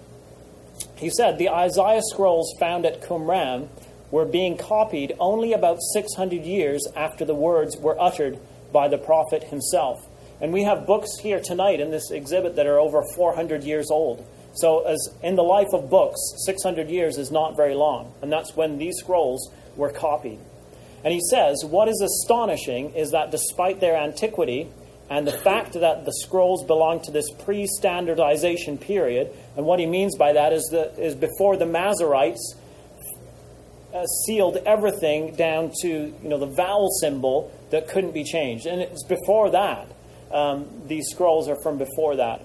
he 0.96 1.08
said 1.08 1.38
the 1.38 1.48
Isaiah 1.48 2.02
scrolls 2.12 2.52
found 2.58 2.84
at 2.84 3.00
Qumran 3.00 3.68
were 4.10 4.24
being 4.24 4.56
copied 4.58 5.14
only 5.20 5.52
about 5.52 5.78
600 5.92 6.42
years 6.42 6.86
after 6.96 7.24
the 7.24 7.34
words 7.34 7.76
were 7.76 8.00
uttered 8.00 8.38
by 8.72 8.88
the 8.88 8.98
prophet 8.98 9.44
himself. 9.44 10.00
And 10.40 10.52
we 10.52 10.64
have 10.64 10.86
books 10.86 11.18
here 11.20 11.40
tonight 11.40 11.80
in 11.80 11.90
this 11.90 12.10
exhibit 12.10 12.56
that 12.56 12.66
are 12.66 12.78
over 12.78 13.02
400 13.14 13.62
years 13.62 13.90
old. 13.90 14.26
So, 14.60 14.80
as 14.86 15.08
in 15.22 15.36
the 15.36 15.42
life 15.42 15.68
of 15.72 15.88
books, 15.88 16.18
600 16.44 16.88
years 16.88 17.16
is 17.16 17.30
not 17.30 17.56
very 17.56 17.74
long, 17.74 18.12
and 18.22 18.32
that's 18.32 18.56
when 18.56 18.78
these 18.78 18.96
scrolls 18.98 19.52
were 19.76 19.90
copied. 19.90 20.40
And 21.04 21.14
he 21.14 21.20
says, 21.30 21.64
What 21.64 21.88
is 21.88 22.00
astonishing 22.00 22.94
is 22.94 23.12
that 23.12 23.30
despite 23.30 23.78
their 23.78 23.96
antiquity 23.96 24.68
and 25.08 25.26
the 25.26 25.32
fact 25.32 25.74
that 25.74 26.04
the 26.04 26.12
scrolls 26.12 26.64
belong 26.64 27.00
to 27.02 27.12
this 27.12 27.30
pre 27.30 27.68
standardization 27.68 28.78
period, 28.78 29.30
and 29.56 29.64
what 29.64 29.78
he 29.78 29.86
means 29.86 30.16
by 30.16 30.32
that 30.32 30.52
is, 30.52 30.68
that 30.72 30.98
is 30.98 31.14
before 31.14 31.56
the 31.56 31.64
Masoretes 31.64 32.56
uh, 33.94 34.04
sealed 34.26 34.56
everything 34.66 35.36
down 35.36 35.70
to 35.82 35.88
you 35.88 36.28
know, 36.28 36.38
the 36.38 36.46
vowel 36.46 36.90
symbol 37.00 37.52
that 37.70 37.86
couldn't 37.86 38.12
be 38.12 38.24
changed. 38.24 38.66
And 38.66 38.80
it's 38.82 39.04
before 39.04 39.52
that. 39.52 39.86
Um, 40.32 40.66
these 40.86 41.06
scrolls 41.10 41.48
are 41.48 41.56
from 41.62 41.78
before 41.78 42.16
that 42.16 42.44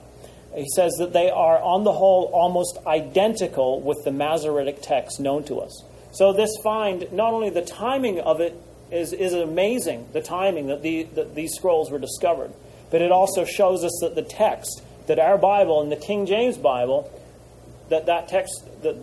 he 0.55 0.67
says 0.75 0.93
that 0.99 1.13
they 1.13 1.29
are, 1.29 1.59
on 1.59 1.83
the 1.83 1.91
whole, 1.91 2.29
almost 2.33 2.77
identical 2.85 3.81
with 3.81 4.03
the 4.03 4.11
Masoretic 4.11 4.81
text 4.81 5.19
known 5.19 5.43
to 5.45 5.59
us. 5.59 5.83
So 6.11 6.31
this 6.31 6.51
find, 6.63 7.11
not 7.11 7.33
only 7.33 7.49
the 7.49 7.65
timing 7.65 8.19
of 8.19 8.39
it 8.39 8.55
is, 8.91 9.13
is 9.13 9.33
amazing, 9.33 10.09
the 10.13 10.21
timing 10.21 10.67
that, 10.67 10.81
the, 10.83 11.03
that 11.15 11.33
these 11.33 11.53
scrolls 11.53 11.89
were 11.89 11.99
discovered, 11.99 12.53
but 12.91 13.01
it 13.01 13.11
also 13.11 13.45
shows 13.45 13.83
us 13.83 13.97
that 14.01 14.13
the 14.13 14.21
text, 14.21 14.83
that 15.07 15.17
our 15.17 15.37
Bible 15.37 15.81
and 15.81 15.91
the 15.91 15.95
King 15.95 16.27
James 16.27 16.57
Bible, 16.57 17.09
that 17.89 18.05
that 18.05 18.27
text, 18.27 18.63
that 18.83 18.95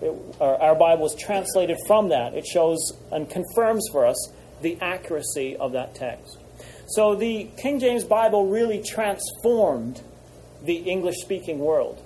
it, 0.00 0.36
uh, 0.40 0.56
our 0.56 0.76
Bible 0.76 1.02
was 1.02 1.16
translated 1.16 1.76
from 1.86 2.10
that. 2.10 2.34
It 2.34 2.46
shows 2.46 2.92
and 3.10 3.28
confirms 3.28 3.88
for 3.90 4.06
us 4.06 4.32
the 4.62 4.78
accuracy 4.80 5.56
of 5.56 5.72
that 5.72 5.94
text. 5.96 6.38
So 6.86 7.16
the 7.16 7.48
King 7.56 7.80
James 7.80 8.04
Bible 8.04 8.46
really 8.46 8.82
transformed 8.82 10.00
the 10.64 10.76
English 10.76 11.16
speaking 11.20 11.58
world. 11.58 12.02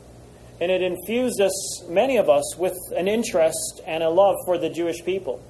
And 0.60 0.70
it 0.72 0.82
infused 0.82 1.40
us, 1.40 1.84
many 1.88 2.16
of 2.16 2.28
us, 2.28 2.56
with 2.56 2.76
an 2.96 3.06
interest 3.06 3.80
and 3.86 4.02
a 4.02 4.10
love 4.10 4.36
for 4.44 4.58
the 4.58 4.68
Jewish 4.68 5.04
people. 5.04 5.40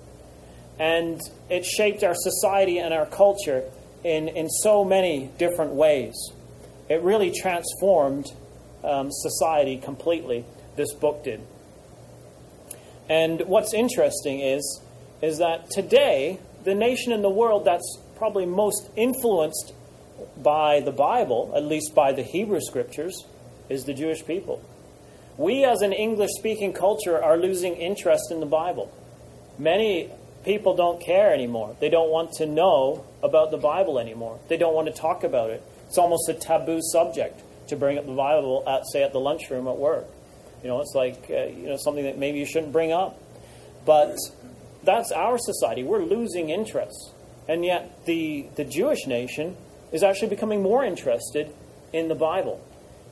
And 0.78 1.20
it 1.48 1.64
shaped 1.64 2.04
our 2.04 2.14
society 2.14 2.78
and 2.78 2.92
our 2.92 3.06
culture 3.06 3.64
in, 4.04 4.28
in 4.28 4.48
so 4.48 4.84
many 4.84 5.30
different 5.38 5.72
ways. 5.72 6.14
It 6.88 7.02
really 7.02 7.32
transformed 7.32 8.26
um, 8.84 9.08
society 9.10 9.78
completely, 9.78 10.44
this 10.76 10.92
book 10.94 11.24
did. 11.24 11.40
And 13.08 13.42
what's 13.46 13.72
interesting 13.72 14.40
is, 14.40 14.82
is 15.22 15.38
that 15.38 15.70
today, 15.70 16.38
the 16.64 16.74
nation 16.74 17.12
in 17.12 17.22
the 17.22 17.30
world 17.30 17.64
that's 17.64 17.98
probably 18.16 18.46
most 18.46 18.90
influenced 18.96 19.72
by 20.36 20.80
the 20.80 20.92
Bible, 20.92 21.52
at 21.54 21.64
least 21.64 21.94
by 21.94 22.12
the 22.12 22.22
Hebrew 22.22 22.60
scriptures, 22.60 23.24
is 23.68 23.84
the 23.84 23.94
Jewish 23.94 24.24
people. 24.24 24.62
We, 25.36 25.64
as 25.64 25.82
an 25.82 25.92
English 25.92 26.30
speaking 26.36 26.72
culture, 26.72 27.22
are 27.22 27.36
losing 27.36 27.76
interest 27.76 28.30
in 28.30 28.40
the 28.40 28.46
Bible. 28.46 28.92
Many 29.58 30.10
people 30.44 30.74
don't 30.74 31.00
care 31.00 31.32
anymore. 31.32 31.76
They 31.80 31.88
don't 31.88 32.10
want 32.10 32.32
to 32.34 32.46
know 32.46 33.04
about 33.22 33.50
the 33.50 33.58
Bible 33.58 33.98
anymore. 33.98 34.38
They 34.48 34.56
don't 34.56 34.74
want 34.74 34.88
to 34.88 34.92
talk 34.92 35.24
about 35.24 35.50
it. 35.50 35.62
It's 35.86 35.98
almost 35.98 36.28
a 36.28 36.34
taboo 36.34 36.80
subject 36.82 37.40
to 37.68 37.76
bring 37.76 37.98
up 37.98 38.06
the 38.06 38.12
Bible 38.12 38.64
at, 38.66 38.82
say, 38.92 39.02
at 39.02 39.12
the 39.12 39.20
lunchroom 39.20 39.68
at 39.68 39.76
work. 39.76 40.06
You 40.62 40.68
know, 40.68 40.80
it's 40.80 40.94
like 40.94 41.26
uh, 41.30 41.44
you 41.44 41.68
know 41.68 41.76
something 41.76 42.04
that 42.04 42.18
maybe 42.18 42.38
you 42.38 42.46
shouldn't 42.46 42.72
bring 42.72 42.92
up. 42.92 43.20
But 43.86 44.16
that's 44.82 45.12
our 45.12 45.38
society. 45.38 45.82
We're 45.82 46.02
losing 46.02 46.50
interest. 46.50 47.12
And 47.48 47.64
yet, 47.64 48.04
the, 48.04 48.48
the 48.56 48.64
Jewish 48.64 49.06
nation 49.06 49.56
is 49.92 50.02
actually 50.02 50.28
becoming 50.28 50.62
more 50.62 50.84
interested 50.84 51.52
in 51.92 52.08
the 52.08 52.14
Bible. 52.14 52.64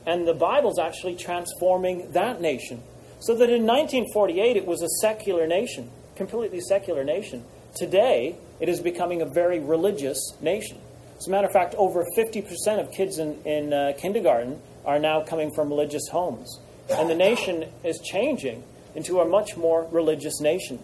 And 0.05 0.27
the 0.27 0.33
Bible's 0.33 0.79
actually 0.79 1.15
transforming 1.15 2.11
that 2.11 2.39
nation. 2.41 2.81
So 3.19 3.33
that 3.35 3.49
in 3.49 3.65
1948, 3.65 4.57
it 4.57 4.65
was 4.65 4.81
a 4.81 4.89
secular 5.01 5.47
nation, 5.47 5.89
completely 6.15 6.61
secular 6.61 7.03
nation. 7.03 7.43
Today, 7.75 8.37
it 8.59 8.69
is 8.69 8.79
becoming 8.79 9.21
a 9.21 9.25
very 9.25 9.59
religious 9.59 10.33
nation. 10.39 10.79
As 11.17 11.27
a 11.27 11.31
matter 11.31 11.47
of 11.47 11.53
fact, 11.53 11.73
over 11.77 12.05
50% 12.17 12.79
of 12.79 12.91
kids 12.91 13.17
in, 13.17 13.41
in 13.43 13.73
uh, 13.73 13.93
kindergarten 13.97 14.61
are 14.85 14.99
now 14.99 15.23
coming 15.23 15.51
from 15.53 15.69
religious 15.69 16.07
homes. 16.09 16.59
And 16.89 17.09
the 17.09 17.15
nation 17.15 17.65
is 17.83 17.99
changing 17.99 18.63
into 18.95 19.19
a 19.19 19.27
much 19.27 19.57
more 19.57 19.87
religious 19.91 20.39
nation. 20.39 20.79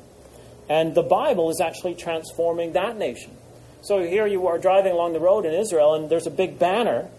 And 0.69 0.95
the 0.95 1.03
Bible 1.03 1.49
is 1.49 1.61
actually 1.61 1.95
transforming 1.95 2.73
that 2.73 2.97
nation. 2.97 3.37
So 3.83 4.01
here 4.01 4.25
you 4.25 4.47
are 4.47 4.57
driving 4.57 4.93
along 4.93 5.11
the 5.11 5.19
road 5.19 5.45
in 5.45 5.53
Israel, 5.53 5.93
and 5.93 6.09
there's 6.09 6.25
a 6.25 6.31
big 6.31 6.57
banner 6.57 7.09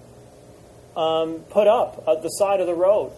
um, 0.96 1.40
put 1.50 1.66
up 1.66 2.02
at 2.08 2.22
the 2.22 2.30
side 2.30 2.60
of 2.60 2.66
the 2.66 2.74
road. 2.74 3.12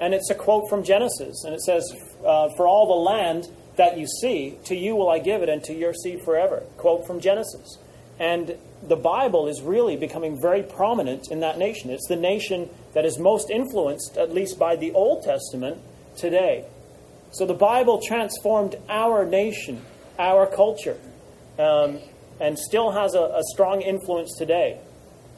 And 0.00 0.14
it's 0.14 0.30
a 0.30 0.36
quote 0.36 0.70
from 0.70 0.84
Genesis. 0.84 1.42
And 1.44 1.52
it 1.52 1.62
says, 1.62 1.92
uh, 2.24 2.50
For 2.56 2.68
all 2.68 2.86
the 2.86 3.10
land 3.10 3.48
that 3.76 3.98
you 3.98 4.06
see, 4.06 4.56
to 4.66 4.76
you 4.76 4.94
will 4.94 5.10
I 5.10 5.18
give 5.18 5.42
it, 5.42 5.48
and 5.48 5.64
to 5.64 5.74
your 5.74 5.92
seed 5.92 6.20
forever. 6.24 6.62
Quote 6.76 7.04
from 7.04 7.18
Genesis. 7.18 7.76
And 8.20 8.56
the 8.86 8.96
Bible 8.96 9.48
is 9.48 9.62
really 9.62 9.96
becoming 9.96 10.40
very 10.40 10.62
prominent 10.62 11.28
in 11.28 11.40
that 11.40 11.58
nation. 11.58 11.90
It's 11.90 12.06
the 12.06 12.14
nation 12.14 12.70
that 12.94 13.04
is 13.04 13.18
most 13.18 13.50
influenced, 13.50 14.16
at 14.16 14.32
least 14.32 14.60
by 14.60 14.76
the 14.76 14.92
Old 14.92 15.24
Testament, 15.24 15.78
today. 16.16 16.66
So 17.32 17.46
the 17.46 17.54
Bible 17.54 18.00
transformed 18.00 18.76
our 18.88 19.24
nation, 19.24 19.82
our 20.20 20.46
culture, 20.46 20.98
um, 21.58 21.98
and 22.42 22.58
still 22.58 22.90
has 22.90 23.14
a, 23.14 23.20
a 23.20 23.42
strong 23.52 23.80
influence 23.80 24.36
today. 24.36 24.80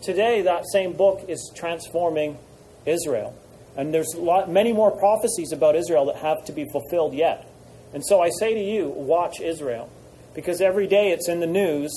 Today, 0.02 0.40
that 0.40 0.64
same 0.72 0.94
book 0.94 1.26
is 1.28 1.52
transforming 1.54 2.38
Israel. 2.86 3.38
And 3.76 3.92
there's 3.92 4.14
lot, 4.14 4.50
many 4.50 4.72
more 4.72 4.90
prophecies 4.90 5.52
about 5.52 5.76
Israel 5.76 6.06
that 6.06 6.16
have 6.16 6.42
to 6.46 6.52
be 6.52 6.64
fulfilled 6.72 7.12
yet. 7.12 7.46
And 7.92 8.04
so 8.04 8.22
I 8.22 8.30
say 8.30 8.54
to 8.54 8.60
you, 8.60 8.88
watch 8.88 9.40
Israel. 9.40 9.90
Because 10.34 10.62
every 10.62 10.86
day 10.86 11.10
it's 11.10 11.28
in 11.28 11.40
the 11.40 11.46
news, 11.46 11.92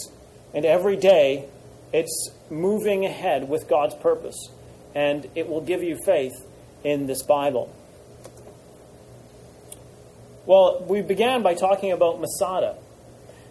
and 0.54 0.66
every 0.66 0.98
day 0.98 1.48
it's 1.94 2.30
moving 2.50 3.06
ahead 3.06 3.48
with 3.48 3.70
God's 3.70 3.96
purpose. 3.96 4.50
And 4.94 5.30
it 5.36 5.48
will 5.48 5.62
give 5.62 5.82
you 5.84 5.98
faith 6.06 6.36
in 6.84 7.08
this 7.08 7.24
Bible. 7.24 7.74
Well, 10.46 10.86
we 10.86 11.02
began 11.02 11.44
by 11.44 11.54
talking 11.54 11.94
about 11.94 12.20
Masada. 12.20 12.76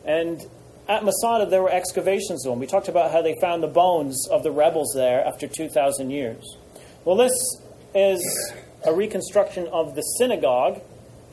And 0.05 0.45
at 0.89 1.05
Masada, 1.05 1.47
there 1.47 1.63
were 1.63 1.71
excavations 1.71 2.45
done. 2.45 2.59
We 2.59 2.67
talked 2.67 2.89
about 2.89 3.11
how 3.11 3.23
they 3.23 3.35
found 3.41 3.63
the 3.63 3.69
bones 3.69 4.29
of 4.31 4.43
the 4.43 4.51
rebels 4.51 4.93
there 4.95 5.25
after 5.27 5.49
2,000 5.49 6.11
years. 6.11 6.57
Well, 7.05 7.17
this 7.17 7.33
is 7.95 8.53
a 8.85 8.93
reconstruction 8.93 9.67
of 9.69 9.95
the 9.95 10.03
synagogue 10.03 10.81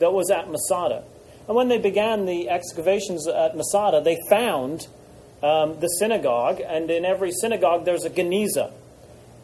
that 0.00 0.12
was 0.12 0.30
at 0.30 0.50
Masada. 0.50 1.04
And 1.46 1.56
when 1.56 1.68
they 1.68 1.78
began 1.78 2.26
the 2.26 2.48
excavations 2.48 3.28
at 3.28 3.56
Masada, 3.56 4.00
they 4.00 4.18
found 4.28 4.88
um, 5.42 5.78
the 5.80 5.88
synagogue, 5.98 6.60
and 6.60 6.90
in 6.90 7.04
every 7.04 7.30
synagogue 7.30 7.84
there's 7.84 8.04
a 8.04 8.10
geniza. 8.10 8.72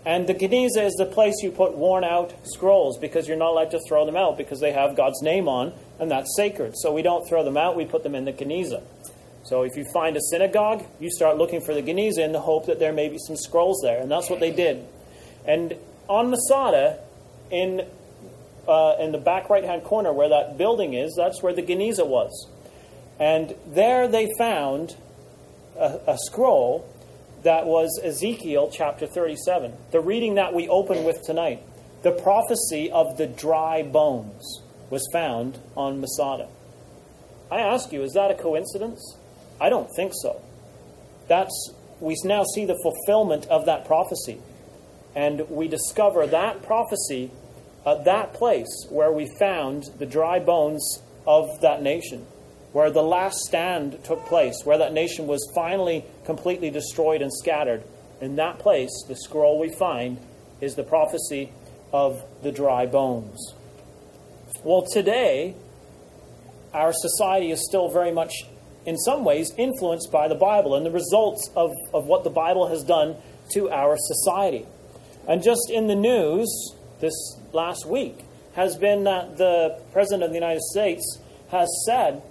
And 0.05 0.27
the 0.27 0.35
geniza 0.35 0.87
is 0.87 0.95
the 0.95 1.05
place 1.05 1.35
you 1.43 1.51
put 1.51 1.77
worn 1.77 2.05
out 2.05 2.33
scrolls 2.47 2.99
because 2.99 3.29
you're 3.29 3.37
not 3.37 3.51
allowed 3.51 3.71
to 3.73 3.81
throw 3.87 4.07
them 4.07 4.17
out 4.17 4.39
because 4.39 4.61
they 4.61 4.73
have 4.73 4.97
God's 4.97 5.21
name 5.21 5.47
on 5.47 5.75
and 5.99 6.11
that's 6.11 6.35
sacred. 6.37 6.73
So 6.79 6.91
we 6.91 7.03
don't 7.03 7.29
throw 7.29 7.45
them 7.45 7.59
out, 7.59 7.77
we 7.77 7.85
put 7.85 8.03
them 8.03 8.15
in 8.15 8.25
the 8.25 8.33
Geniza. 8.33 8.83
So 9.51 9.63
if 9.63 9.77
you 9.77 9.85
find 9.93 10.17
a 10.17 10.21
synagogue, 10.31 10.85
you 11.01 11.11
start 11.11 11.37
looking 11.37 11.61
for 11.61 11.75
the 11.75 11.83
Geniza 11.83 12.19
in 12.19 12.31
the 12.31 12.39
hope 12.39 12.67
that 12.67 12.79
there 12.79 12.93
may 12.93 13.09
be 13.09 13.19
some 13.19 13.35
scrolls 13.35 13.81
there. 13.83 14.01
And 14.01 14.09
that's 14.09 14.31
what 14.31 14.39
they 14.39 14.53
did. 14.53 14.87
And 15.45 15.75
on 16.07 16.31
Masada, 16.31 17.01
in, 17.51 17.81
uh, 18.69 18.95
in 19.01 19.11
the 19.11 19.19
back 19.19 19.51
right 19.51 19.65
hand 19.65 19.83
corner 19.83 20.13
where 20.13 20.29
that 20.29 20.57
building 20.57 20.95
is, 20.95 21.15
that's 21.17 21.43
where 21.43 21.53
the 21.53 21.65
Geniza 21.65 22.07
was. 22.07 22.49
And 23.19 23.57
there 23.67 24.07
they 24.07 24.29
found 24.39 24.97
a, 25.77 25.99
a 26.07 26.17
scroll 26.17 26.89
that 27.43 27.67
was 27.67 28.01
Ezekiel 28.05 28.71
chapter 28.73 29.09
37, 29.09 29.73
the 29.91 30.01
reading 30.01 30.37
that 30.37 30.55
we 30.55 30.69
open 30.69 31.03
with 31.03 31.23
tonight, 31.23 31.61
the 32.05 32.13
prophecy 32.13 32.89
of 32.93 33.17
the 33.17 33.27
dry 33.27 33.83
bones 33.83 34.63
was 34.91 35.05
found 35.13 35.59
on 35.77 36.01
Masada. 36.01 36.49
I 37.51 37.59
ask 37.59 37.91
you, 37.93 38.05
is 38.05 38.13
that 38.13 38.31
a 38.31 38.35
coincidence? 38.35 39.17
I 39.61 39.69
don't 39.69 39.89
think 39.95 40.13
so. 40.15 40.41
That's 41.29 41.73
we 42.01 42.17
now 42.25 42.45
see 42.55 42.65
the 42.65 42.79
fulfillment 42.83 43.47
of 43.47 43.67
that 43.67 43.85
prophecy. 43.87 44.41
And 45.15 45.49
we 45.51 45.69
discover 45.69 46.27
that 46.27 46.63
prophecy 46.63 47.31
at 47.87 48.05
that 48.05 48.33
place 48.35 48.87
where 48.89 49.13
we 49.13 49.31
found 49.39 49.85
the 49.99 50.07
dry 50.07 50.39
bones 50.39 51.03
of 51.27 51.61
that 51.61 51.83
nation, 51.83 52.27
where 52.73 52.91
the 52.91 53.03
last 53.03 53.39
stand 53.41 54.03
took 54.05 54.25
place, 54.27 54.63
where 54.65 54.79
that 54.79 54.93
nation 54.93 55.27
was 55.27 55.47
finally 55.55 56.05
completely 56.25 56.71
destroyed 56.71 57.23
and 57.23 57.33
scattered. 57.33 57.83
In 58.21 58.37
that 58.37 58.59
place, 58.59 58.91
the 59.09 59.17
scroll 59.17 59.59
we 59.59 59.73
find 59.73 60.19
is 60.61 60.75
the 60.75 60.83
prophecy 60.83 61.53
of 61.93 62.23
the 62.43 62.53
dry 62.53 62.87
bones. 62.87 63.55
Well, 64.63 64.87
today, 64.87 65.55
our 66.73 66.93
society 66.93 67.51
is 67.51 67.65
still 67.67 67.89
very 67.91 68.13
much, 68.13 68.33
in 68.87 68.97
some 68.97 69.25
ways, 69.25 69.53
influenced 69.57 70.11
by 70.11 70.29
the 70.29 70.35
Bible 70.35 70.75
and 70.75 70.85
the 70.85 70.91
results 70.91 71.51
of, 71.57 71.71
of 71.93 72.07
what 72.07 72.25
the 72.25 72.31
Bible 72.31 72.69
has 72.69 72.83
done 72.83 73.17
to 73.53 73.71
our 73.71 73.97
society. 73.99 74.67
And 75.29 75.43
just 75.43 75.71
in 75.71 75.87
the 75.87 75.95
news 75.95 76.75
this 77.01 77.15
last 77.53 77.87
week 77.87 78.25
has 78.55 78.77
been 78.77 79.05
that 79.05 79.37
the 79.39 79.81
President 79.93 80.23
of 80.23 80.31
the 80.31 80.37
United 80.37 80.63
States 80.63 81.19
has 81.51 81.69
said 81.87 82.23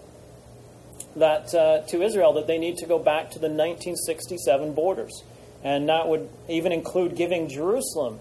that 1.16 1.54
uh, 1.54 1.82
to 1.88 2.02
Israel 2.02 2.34
that 2.34 2.48
they 2.48 2.58
need 2.58 2.78
to 2.78 2.86
go 2.86 3.00
back 3.00 3.32
to 3.32 3.40
the 3.40 3.48
1967 3.48 4.74
borders. 4.74 5.24
And 5.64 5.90
that 5.90 6.08
would 6.08 6.30
even 6.48 6.72
include 6.72 7.16
giving 7.16 7.50
Jerusalem 7.50 8.20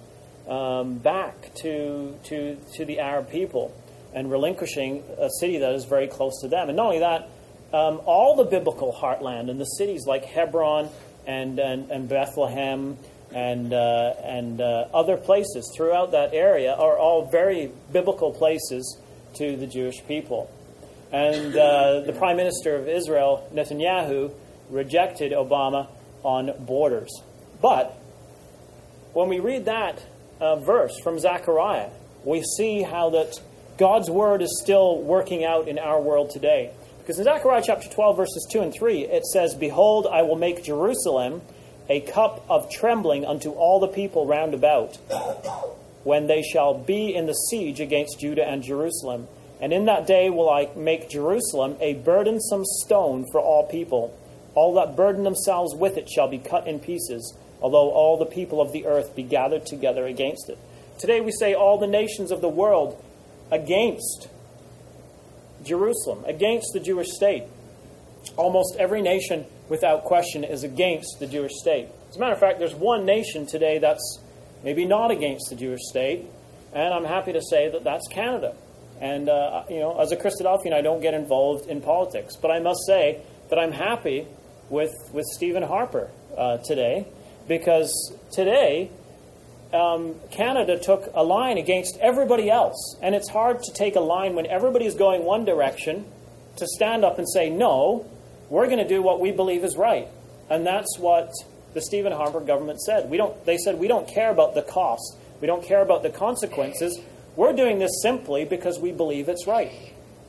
um, 0.48 0.98
back 0.98 1.54
to, 1.56 2.18
to, 2.24 2.56
to 2.74 2.84
the 2.84 2.98
Arab 2.98 3.30
people 3.30 3.74
and 4.14 4.30
relinquishing 4.30 5.04
a 5.18 5.28
city 5.38 5.58
that 5.58 5.72
is 5.72 5.84
very 5.84 6.08
close 6.08 6.40
to 6.40 6.48
them. 6.48 6.68
And 6.68 6.76
not 6.76 6.86
only 6.86 6.98
that, 7.00 7.28
um, 7.72 8.00
all 8.04 8.36
the 8.36 8.44
biblical 8.44 8.92
heartland 8.92 9.50
and 9.50 9.60
the 9.60 9.64
cities 9.64 10.06
like 10.06 10.24
Hebron 10.24 10.88
and, 11.26 11.58
and, 11.58 11.90
and 11.90 12.08
Bethlehem 12.08 12.96
and, 13.34 13.72
uh, 13.72 14.14
and 14.22 14.60
uh, 14.60 14.86
other 14.94 15.16
places 15.16 15.70
throughout 15.76 16.12
that 16.12 16.32
area 16.32 16.72
are 16.72 16.96
all 16.96 17.28
very 17.30 17.70
biblical 17.92 18.32
places 18.32 18.98
to 19.34 19.56
the 19.56 19.66
Jewish 19.66 20.04
people. 20.06 20.50
And 21.12 21.56
uh, 21.56 22.00
the 22.00 22.12
Prime 22.12 22.36
Minister 22.36 22.76
of 22.76 22.88
Israel, 22.88 23.48
Netanyahu, 23.52 24.32
rejected 24.70 25.32
Obama 25.32 25.88
on 26.22 26.52
borders. 26.60 27.10
But 27.60 27.94
when 29.12 29.28
we 29.28 29.40
read 29.40 29.66
that 29.66 30.02
uh, 30.40 30.56
verse 30.56 30.98
from 31.02 31.18
Zechariah, 31.18 31.90
we 32.24 32.42
see 32.42 32.82
how 32.82 33.10
that 33.10 33.40
God's 33.78 34.10
word 34.10 34.42
is 34.42 34.60
still 34.62 35.00
working 35.00 35.44
out 35.44 35.68
in 35.68 35.78
our 35.78 36.00
world 36.00 36.30
today. 36.30 36.72
Because 37.08 37.20
in 37.20 37.24
Zechariah 37.24 37.62
chapter 37.64 37.88
12, 37.88 38.16
verses 38.18 38.46
2 38.52 38.60
and 38.60 38.74
3, 38.74 39.06
it 39.06 39.24
says, 39.24 39.54
Behold, 39.54 40.06
I 40.06 40.20
will 40.20 40.36
make 40.36 40.62
Jerusalem 40.62 41.40
a 41.88 42.00
cup 42.02 42.44
of 42.50 42.70
trembling 42.70 43.24
unto 43.24 43.48
all 43.52 43.80
the 43.80 43.88
people 43.88 44.26
round 44.26 44.52
about, 44.52 44.96
when 46.04 46.26
they 46.26 46.42
shall 46.42 46.74
be 46.74 47.14
in 47.14 47.24
the 47.24 47.32
siege 47.32 47.80
against 47.80 48.20
Judah 48.20 48.46
and 48.46 48.62
Jerusalem. 48.62 49.26
And 49.58 49.72
in 49.72 49.86
that 49.86 50.06
day 50.06 50.28
will 50.28 50.50
I 50.50 50.68
make 50.76 51.08
Jerusalem 51.08 51.78
a 51.80 51.94
burdensome 51.94 52.66
stone 52.66 53.24
for 53.32 53.40
all 53.40 53.66
people. 53.66 54.14
All 54.54 54.74
that 54.74 54.94
burden 54.94 55.24
themselves 55.24 55.74
with 55.74 55.96
it 55.96 56.10
shall 56.10 56.28
be 56.28 56.36
cut 56.36 56.66
in 56.66 56.78
pieces, 56.78 57.34
although 57.62 57.90
all 57.90 58.18
the 58.18 58.26
people 58.26 58.60
of 58.60 58.72
the 58.72 58.84
earth 58.84 59.16
be 59.16 59.22
gathered 59.22 59.64
together 59.64 60.04
against 60.04 60.50
it. 60.50 60.58
Today 60.98 61.22
we 61.22 61.32
say 61.32 61.54
all 61.54 61.78
the 61.78 61.86
nations 61.86 62.30
of 62.30 62.42
the 62.42 62.50
world 62.50 63.02
against 63.50 64.28
Jerusalem, 65.68 66.24
against 66.24 66.72
the 66.72 66.80
Jewish 66.80 67.08
state. 67.10 67.44
Almost 68.36 68.76
every 68.78 69.02
nation, 69.02 69.46
without 69.68 70.04
question, 70.04 70.42
is 70.42 70.64
against 70.64 71.18
the 71.20 71.26
Jewish 71.26 71.52
state. 71.60 71.88
As 72.08 72.16
a 72.16 72.18
matter 72.18 72.32
of 72.32 72.40
fact, 72.40 72.58
there's 72.58 72.74
one 72.74 73.04
nation 73.04 73.46
today 73.46 73.78
that's 73.78 74.20
maybe 74.64 74.84
not 74.86 75.10
against 75.10 75.50
the 75.50 75.56
Jewish 75.56 75.82
state, 75.82 76.24
and 76.72 76.92
I'm 76.92 77.04
happy 77.04 77.32
to 77.32 77.42
say 77.42 77.70
that 77.70 77.84
that's 77.84 78.08
Canada. 78.08 78.56
And, 79.00 79.28
uh, 79.28 79.64
you 79.68 79.78
know, 79.78 80.00
as 80.00 80.10
a 80.10 80.16
Christadelphian, 80.16 80.72
I 80.72 80.80
don't 80.80 81.00
get 81.00 81.14
involved 81.14 81.68
in 81.68 81.80
politics, 81.80 82.34
but 82.40 82.50
I 82.50 82.58
must 82.58 82.80
say 82.86 83.20
that 83.50 83.58
I'm 83.58 83.72
happy 83.72 84.26
with, 84.68 84.92
with 85.12 85.24
Stephen 85.26 85.62
Harper 85.62 86.10
uh, 86.36 86.58
today 86.58 87.06
because 87.46 87.92
today 88.32 88.90
um, 89.72 90.14
Canada 90.30 90.78
took 90.78 91.10
a 91.14 91.22
line 91.22 91.58
against 91.58 91.98
everybody 91.98 92.50
else. 92.50 92.96
And 93.02 93.14
it's 93.14 93.28
hard 93.28 93.62
to 93.62 93.72
take 93.72 93.96
a 93.96 94.00
line 94.00 94.34
when 94.34 94.46
everybody 94.46 94.86
is 94.86 94.94
going 94.94 95.24
one 95.24 95.44
direction 95.44 96.06
to 96.56 96.66
stand 96.66 97.04
up 97.04 97.18
and 97.18 97.28
say, 97.28 97.50
no, 97.50 98.08
we're 98.48 98.66
going 98.66 98.78
to 98.78 98.88
do 98.88 99.02
what 99.02 99.20
we 99.20 99.30
believe 99.30 99.64
is 99.64 99.76
right. 99.76 100.08
And 100.50 100.66
that's 100.66 100.98
what 100.98 101.32
the 101.74 101.82
Stephen 101.82 102.12
Harper 102.12 102.40
government 102.40 102.80
said. 102.80 103.10
We 103.10 103.16
don't, 103.16 103.44
they 103.44 103.58
said, 103.58 103.78
we 103.78 103.88
don't 103.88 104.08
care 104.08 104.30
about 104.30 104.54
the 104.54 104.62
cost, 104.62 105.18
we 105.40 105.46
don't 105.46 105.64
care 105.64 105.82
about 105.82 106.02
the 106.02 106.10
consequences. 106.10 106.98
We're 107.36 107.52
doing 107.52 107.78
this 107.78 108.02
simply 108.02 108.44
because 108.44 108.80
we 108.80 108.90
believe 108.90 109.28
it's 109.28 109.46
right. 109.46 109.70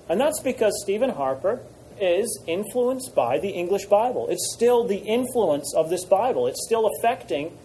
And 0.09 0.21
that's 0.21 0.41
because 0.41 0.79
Stephen 0.83 1.09
Harper 1.09 1.61
is 1.99 2.43
influenced 2.47 3.15
by 3.15 3.39
the 3.39 3.49
English 3.49 3.85
Bible. 3.85 4.27
It's 4.29 4.53
still 4.53 4.87
the 4.87 4.97
influence 4.97 5.73
of 5.75 5.89
this 5.89 6.05
Bible. 6.05 6.45
It's 6.45 6.63
still 6.63 6.87
affecting 6.97 7.57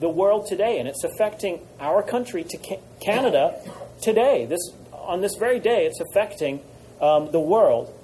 the 0.00 0.08
world 0.08 0.46
today, 0.46 0.78
and 0.78 0.88
it's 0.88 1.04
affecting 1.04 1.66
our 1.80 2.02
country 2.02 2.44
to 2.44 2.78
Canada 3.00 3.60
today. 4.00 4.46
This 4.46 4.60
on 4.92 5.20
this 5.20 5.36
very 5.36 5.58
day, 5.58 5.86
it's 5.86 6.00
affecting 6.00 6.60
um, 7.00 7.30
the 7.30 7.40
world. 7.40 7.94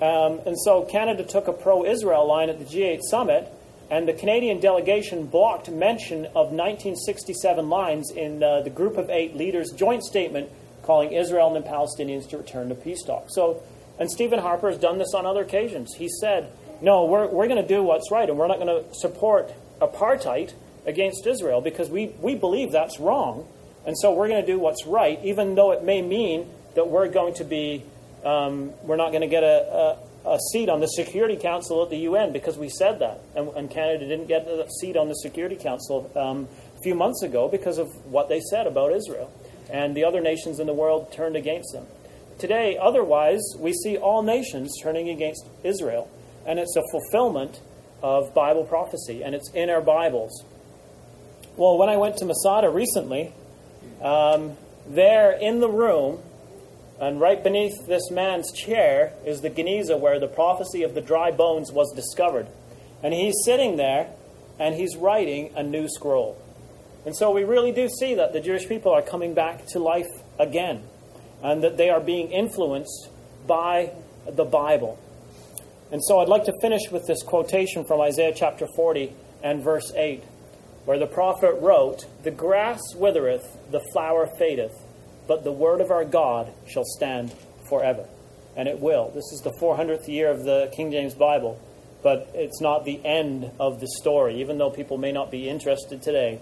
Um, 0.00 0.40
and 0.46 0.58
so 0.58 0.82
Canada 0.82 1.24
took 1.24 1.48
a 1.48 1.52
pro-Israel 1.52 2.26
line 2.26 2.50
at 2.50 2.58
the 2.58 2.64
G8 2.64 3.02
summit, 3.02 3.52
and 3.90 4.08
the 4.08 4.12
Canadian 4.12 4.60
delegation 4.60 5.26
blocked 5.26 5.70
mention 5.70 6.26
of 6.26 6.52
1967 6.52 7.68
lines 7.68 8.10
in 8.10 8.42
uh, 8.42 8.60
the 8.62 8.70
Group 8.70 8.96
of 8.96 9.08
Eight 9.10 9.36
leaders' 9.36 9.70
joint 9.70 10.02
statement 10.02 10.50
calling 10.82 11.12
Israel 11.12 11.54
and 11.54 11.64
the 11.64 11.68
Palestinians 11.68 12.28
to 12.30 12.38
return 12.38 12.68
to 12.68 12.74
peace 12.74 13.02
talks. 13.02 13.34
So, 13.34 13.62
and 13.98 14.10
Stephen 14.10 14.38
Harper 14.38 14.70
has 14.70 14.78
done 14.78 14.98
this 14.98 15.14
on 15.14 15.24
other 15.24 15.42
occasions. 15.42 15.94
He 15.94 16.08
said, 16.08 16.50
"No, 16.80 17.04
we're 17.04 17.26
we're 17.26 17.48
going 17.48 17.62
to 17.62 17.68
do 17.68 17.82
what's 17.82 18.10
right, 18.10 18.28
and 18.28 18.38
we're 18.38 18.48
not 18.48 18.58
going 18.58 18.84
to 18.84 18.94
support 18.94 19.52
apartheid." 19.80 20.52
Against 20.86 21.26
Israel 21.26 21.60
because 21.60 21.90
we, 21.90 22.08
we 22.20 22.34
believe 22.34 22.72
that's 22.72 22.98
wrong. 22.98 23.46
And 23.84 23.96
so 23.98 24.12
we're 24.12 24.28
going 24.28 24.44
to 24.44 24.46
do 24.46 24.58
what's 24.58 24.86
right, 24.86 25.18
even 25.24 25.54
though 25.54 25.72
it 25.72 25.84
may 25.84 26.02
mean 26.02 26.48
that 26.74 26.88
we're 26.88 27.08
going 27.08 27.34
to 27.34 27.44
be, 27.44 27.84
um, 28.24 28.72
we're 28.82 28.96
not 28.96 29.10
going 29.10 29.22
to 29.22 29.28
get 29.28 29.42
a, 29.42 29.98
a, 30.24 30.34
a, 30.34 30.38
seat 30.52 30.68
on 30.68 30.80
the 30.80 30.88
Security 30.88 31.36
Council 31.36 31.82
at 31.82 31.90
the 31.90 31.98
UN 31.98 32.32
because 32.32 32.58
we 32.58 32.68
said 32.68 32.98
that. 32.98 33.20
And, 33.34 33.48
and 33.56 33.70
Canada 33.70 34.06
didn't 34.08 34.26
get 34.26 34.46
a 34.46 34.68
seat 34.80 34.96
on 34.96 35.08
the 35.08 35.14
Security 35.14 35.56
Council 35.56 36.10
um, 36.16 36.48
a 36.76 36.80
few 36.80 36.94
months 36.94 37.22
ago 37.22 37.48
because 37.48 37.78
of 37.78 37.88
what 38.06 38.28
they 38.28 38.40
said 38.40 38.66
about 38.66 38.92
Israel. 38.92 39.32
And 39.70 39.96
the 39.96 40.04
other 40.04 40.20
nations 40.20 40.60
in 40.60 40.66
the 40.66 40.74
world 40.74 41.12
turned 41.12 41.36
against 41.36 41.72
them. 41.72 41.86
Today, 42.38 42.76
otherwise, 42.80 43.42
we 43.58 43.72
see 43.72 43.96
all 43.96 44.22
nations 44.22 44.74
turning 44.82 45.08
against 45.08 45.46
Israel. 45.64 46.10
And 46.44 46.58
it's 46.58 46.76
a 46.76 46.82
fulfillment 46.92 47.60
of 48.02 48.34
Bible 48.34 48.64
prophecy, 48.64 49.22
and 49.24 49.34
it's 49.34 49.50
in 49.52 49.70
our 49.70 49.80
Bibles. 49.80 50.44
Well, 51.56 51.78
when 51.78 51.88
I 51.88 51.96
went 51.96 52.18
to 52.18 52.26
Masada 52.26 52.68
recently, 52.68 53.32
um, 54.02 54.58
there 54.86 55.32
in 55.32 55.60
the 55.60 55.70
room, 55.70 56.20
and 57.00 57.18
right 57.18 57.42
beneath 57.42 57.86
this 57.86 58.10
man's 58.10 58.52
chair, 58.52 59.14
is 59.24 59.40
the 59.40 59.48
Geniza 59.48 59.98
where 59.98 60.20
the 60.20 60.28
prophecy 60.28 60.82
of 60.82 60.94
the 60.94 61.00
dry 61.00 61.30
bones 61.30 61.72
was 61.72 61.90
discovered. 61.94 62.46
And 63.02 63.14
he's 63.14 63.34
sitting 63.42 63.76
there 63.76 64.10
and 64.58 64.74
he's 64.74 64.96
writing 64.96 65.50
a 65.56 65.62
new 65.62 65.88
scroll. 65.88 66.38
And 67.06 67.16
so 67.16 67.30
we 67.30 67.44
really 67.44 67.72
do 67.72 67.88
see 67.88 68.14
that 68.16 68.34
the 68.34 68.40
Jewish 68.40 68.68
people 68.68 68.92
are 68.92 69.02
coming 69.02 69.32
back 69.32 69.64
to 69.68 69.78
life 69.78 70.08
again 70.38 70.82
and 71.42 71.62
that 71.62 71.78
they 71.78 71.88
are 71.88 72.00
being 72.00 72.32
influenced 72.32 73.08
by 73.46 73.92
the 74.28 74.44
Bible. 74.44 74.98
And 75.90 76.04
so 76.04 76.18
I'd 76.18 76.28
like 76.28 76.44
to 76.44 76.54
finish 76.60 76.90
with 76.90 77.06
this 77.06 77.22
quotation 77.22 77.84
from 77.84 78.02
Isaiah 78.02 78.32
chapter 78.34 78.66
40 78.76 79.12
and 79.42 79.62
verse 79.62 79.90
8 79.94 80.22
where 80.86 80.98
the 80.98 81.06
prophet 81.06 81.54
wrote, 81.60 82.06
The 82.22 82.30
grass 82.30 82.80
withereth, 82.94 83.44
the 83.70 83.84
flower 83.92 84.26
fadeth, 84.38 84.72
but 85.28 85.44
the 85.44 85.52
word 85.52 85.80
of 85.80 85.90
our 85.90 86.04
God 86.04 86.52
shall 86.66 86.84
stand 86.84 87.34
forever. 87.68 88.08
And 88.56 88.68
it 88.68 88.80
will. 88.80 89.10
This 89.10 89.32
is 89.32 89.42
the 89.44 89.52
400th 89.60 90.08
year 90.08 90.30
of 90.30 90.44
the 90.44 90.72
King 90.74 90.90
James 90.90 91.14
Bible, 91.14 91.60
but 92.02 92.30
it's 92.34 92.60
not 92.60 92.84
the 92.84 93.04
end 93.04 93.50
of 93.60 93.80
the 93.80 93.88
story. 94.00 94.40
Even 94.40 94.56
though 94.56 94.70
people 94.70 94.96
may 94.96 95.12
not 95.12 95.30
be 95.30 95.48
interested 95.48 96.00
today, 96.00 96.40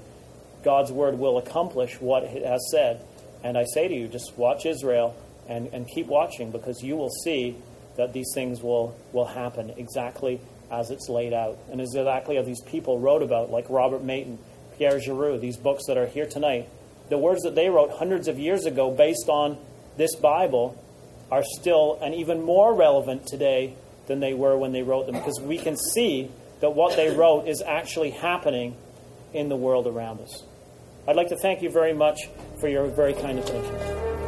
God's 0.63 0.93
word 0.93 1.19
will 1.19 1.39
accomplish 1.39 2.01
what 2.01 2.23
it 2.23 2.45
has 2.45 2.71
said. 2.71 3.01
And 3.43 3.59
I 3.59 3.65
say 3.65 3.89
to 3.89 3.95
you, 3.95 4.09
just 4.09 4.37
watch 4.37 4.67
Israel 4.67 5.17
and, 5.49 5.69
and 5.73 5.89
keep 5.89 6.07
watching 6.07 6.51
because 6.51 6.83
you 6.83 6.97
will 6.97 7.11
see 7.11 7.57
that 7.97 8.13
these 8.13 8.31
things 8.35 8.63
will, 8.63 8.97
will 9.13 9.27
happen 9.27 9.73
exactly 9.77 10.41
as 10.81 10.91
it's 10.91 11.09
laid 11.09 11.33
out. 11.33 11.59
And 11.71 11.81
is 11.81 11.95
exactly 11.95 12.37
as 12.37 12.47
these 12.47 12.61
people 12.63 12.99
wrote 12.99 13.23
about, 13.23 13.51
like 13.51 13.67
Robert 13.69 14.05
Maton, 14.05 14.39
Pierre 14.77 14.99
Jurieu, 14.99 15.41
these 15.41 15.57
books 15.57 15.85
that 15.87 15.97
are 15.97 16.07
here 16.07 16.27
tonight, 16.27 16.69
the 17.11 17.19
words 17.19 17.43
that 17.43 17.55
they 17.55 17.69
wrote 17.69 17.91
hundreds 17.93 18.29
of 18.29 18.39
years 18.39 18.67
ago 18.67 18.91
based 18.91 19.29
on 19.29 19.59
this 19.97 20.15
Bible 20.17 20.81
are 21.31 21.43
still 21.45 21.99
and 22.03 22.15
even 22.15 22.43
more 22.43 22.75
relevant 22.75 23.27
today 23.27 23.77
than 24.07 24.21
they 24.21 24.35
were 24.35 24.57
when 24.57 24.73
they 24.73 24.83
wrote 24.83 25.07
them 25.07 25.15
because 25.15 25.41
we 25.41 25.59
can 25.59 25.77
see 25.77 26.31
that 26.61 26.71
what 26.71 26.97
they 26.97 27.11
wrote 27.11 27.47
is 27.47 27.63
actually 27.67 28.11
happening 28.11 28.77
in 29.33 29.49
the 29.49 29.57
world 29.57 29.87
around 29.87 30.21
us. 30.21 30.43
I'd 31.07 31.17
like 31.17 31.29
to 31.29 31.37
thank 31.37 31.63
you 31.63 31.71
very 31.71 31.93
much 31.93 32.29
for 32.61 32.69
your 32.69 32.87
very 32.87 33.15
kind 33.15 33.39
attention. 33.39 34.24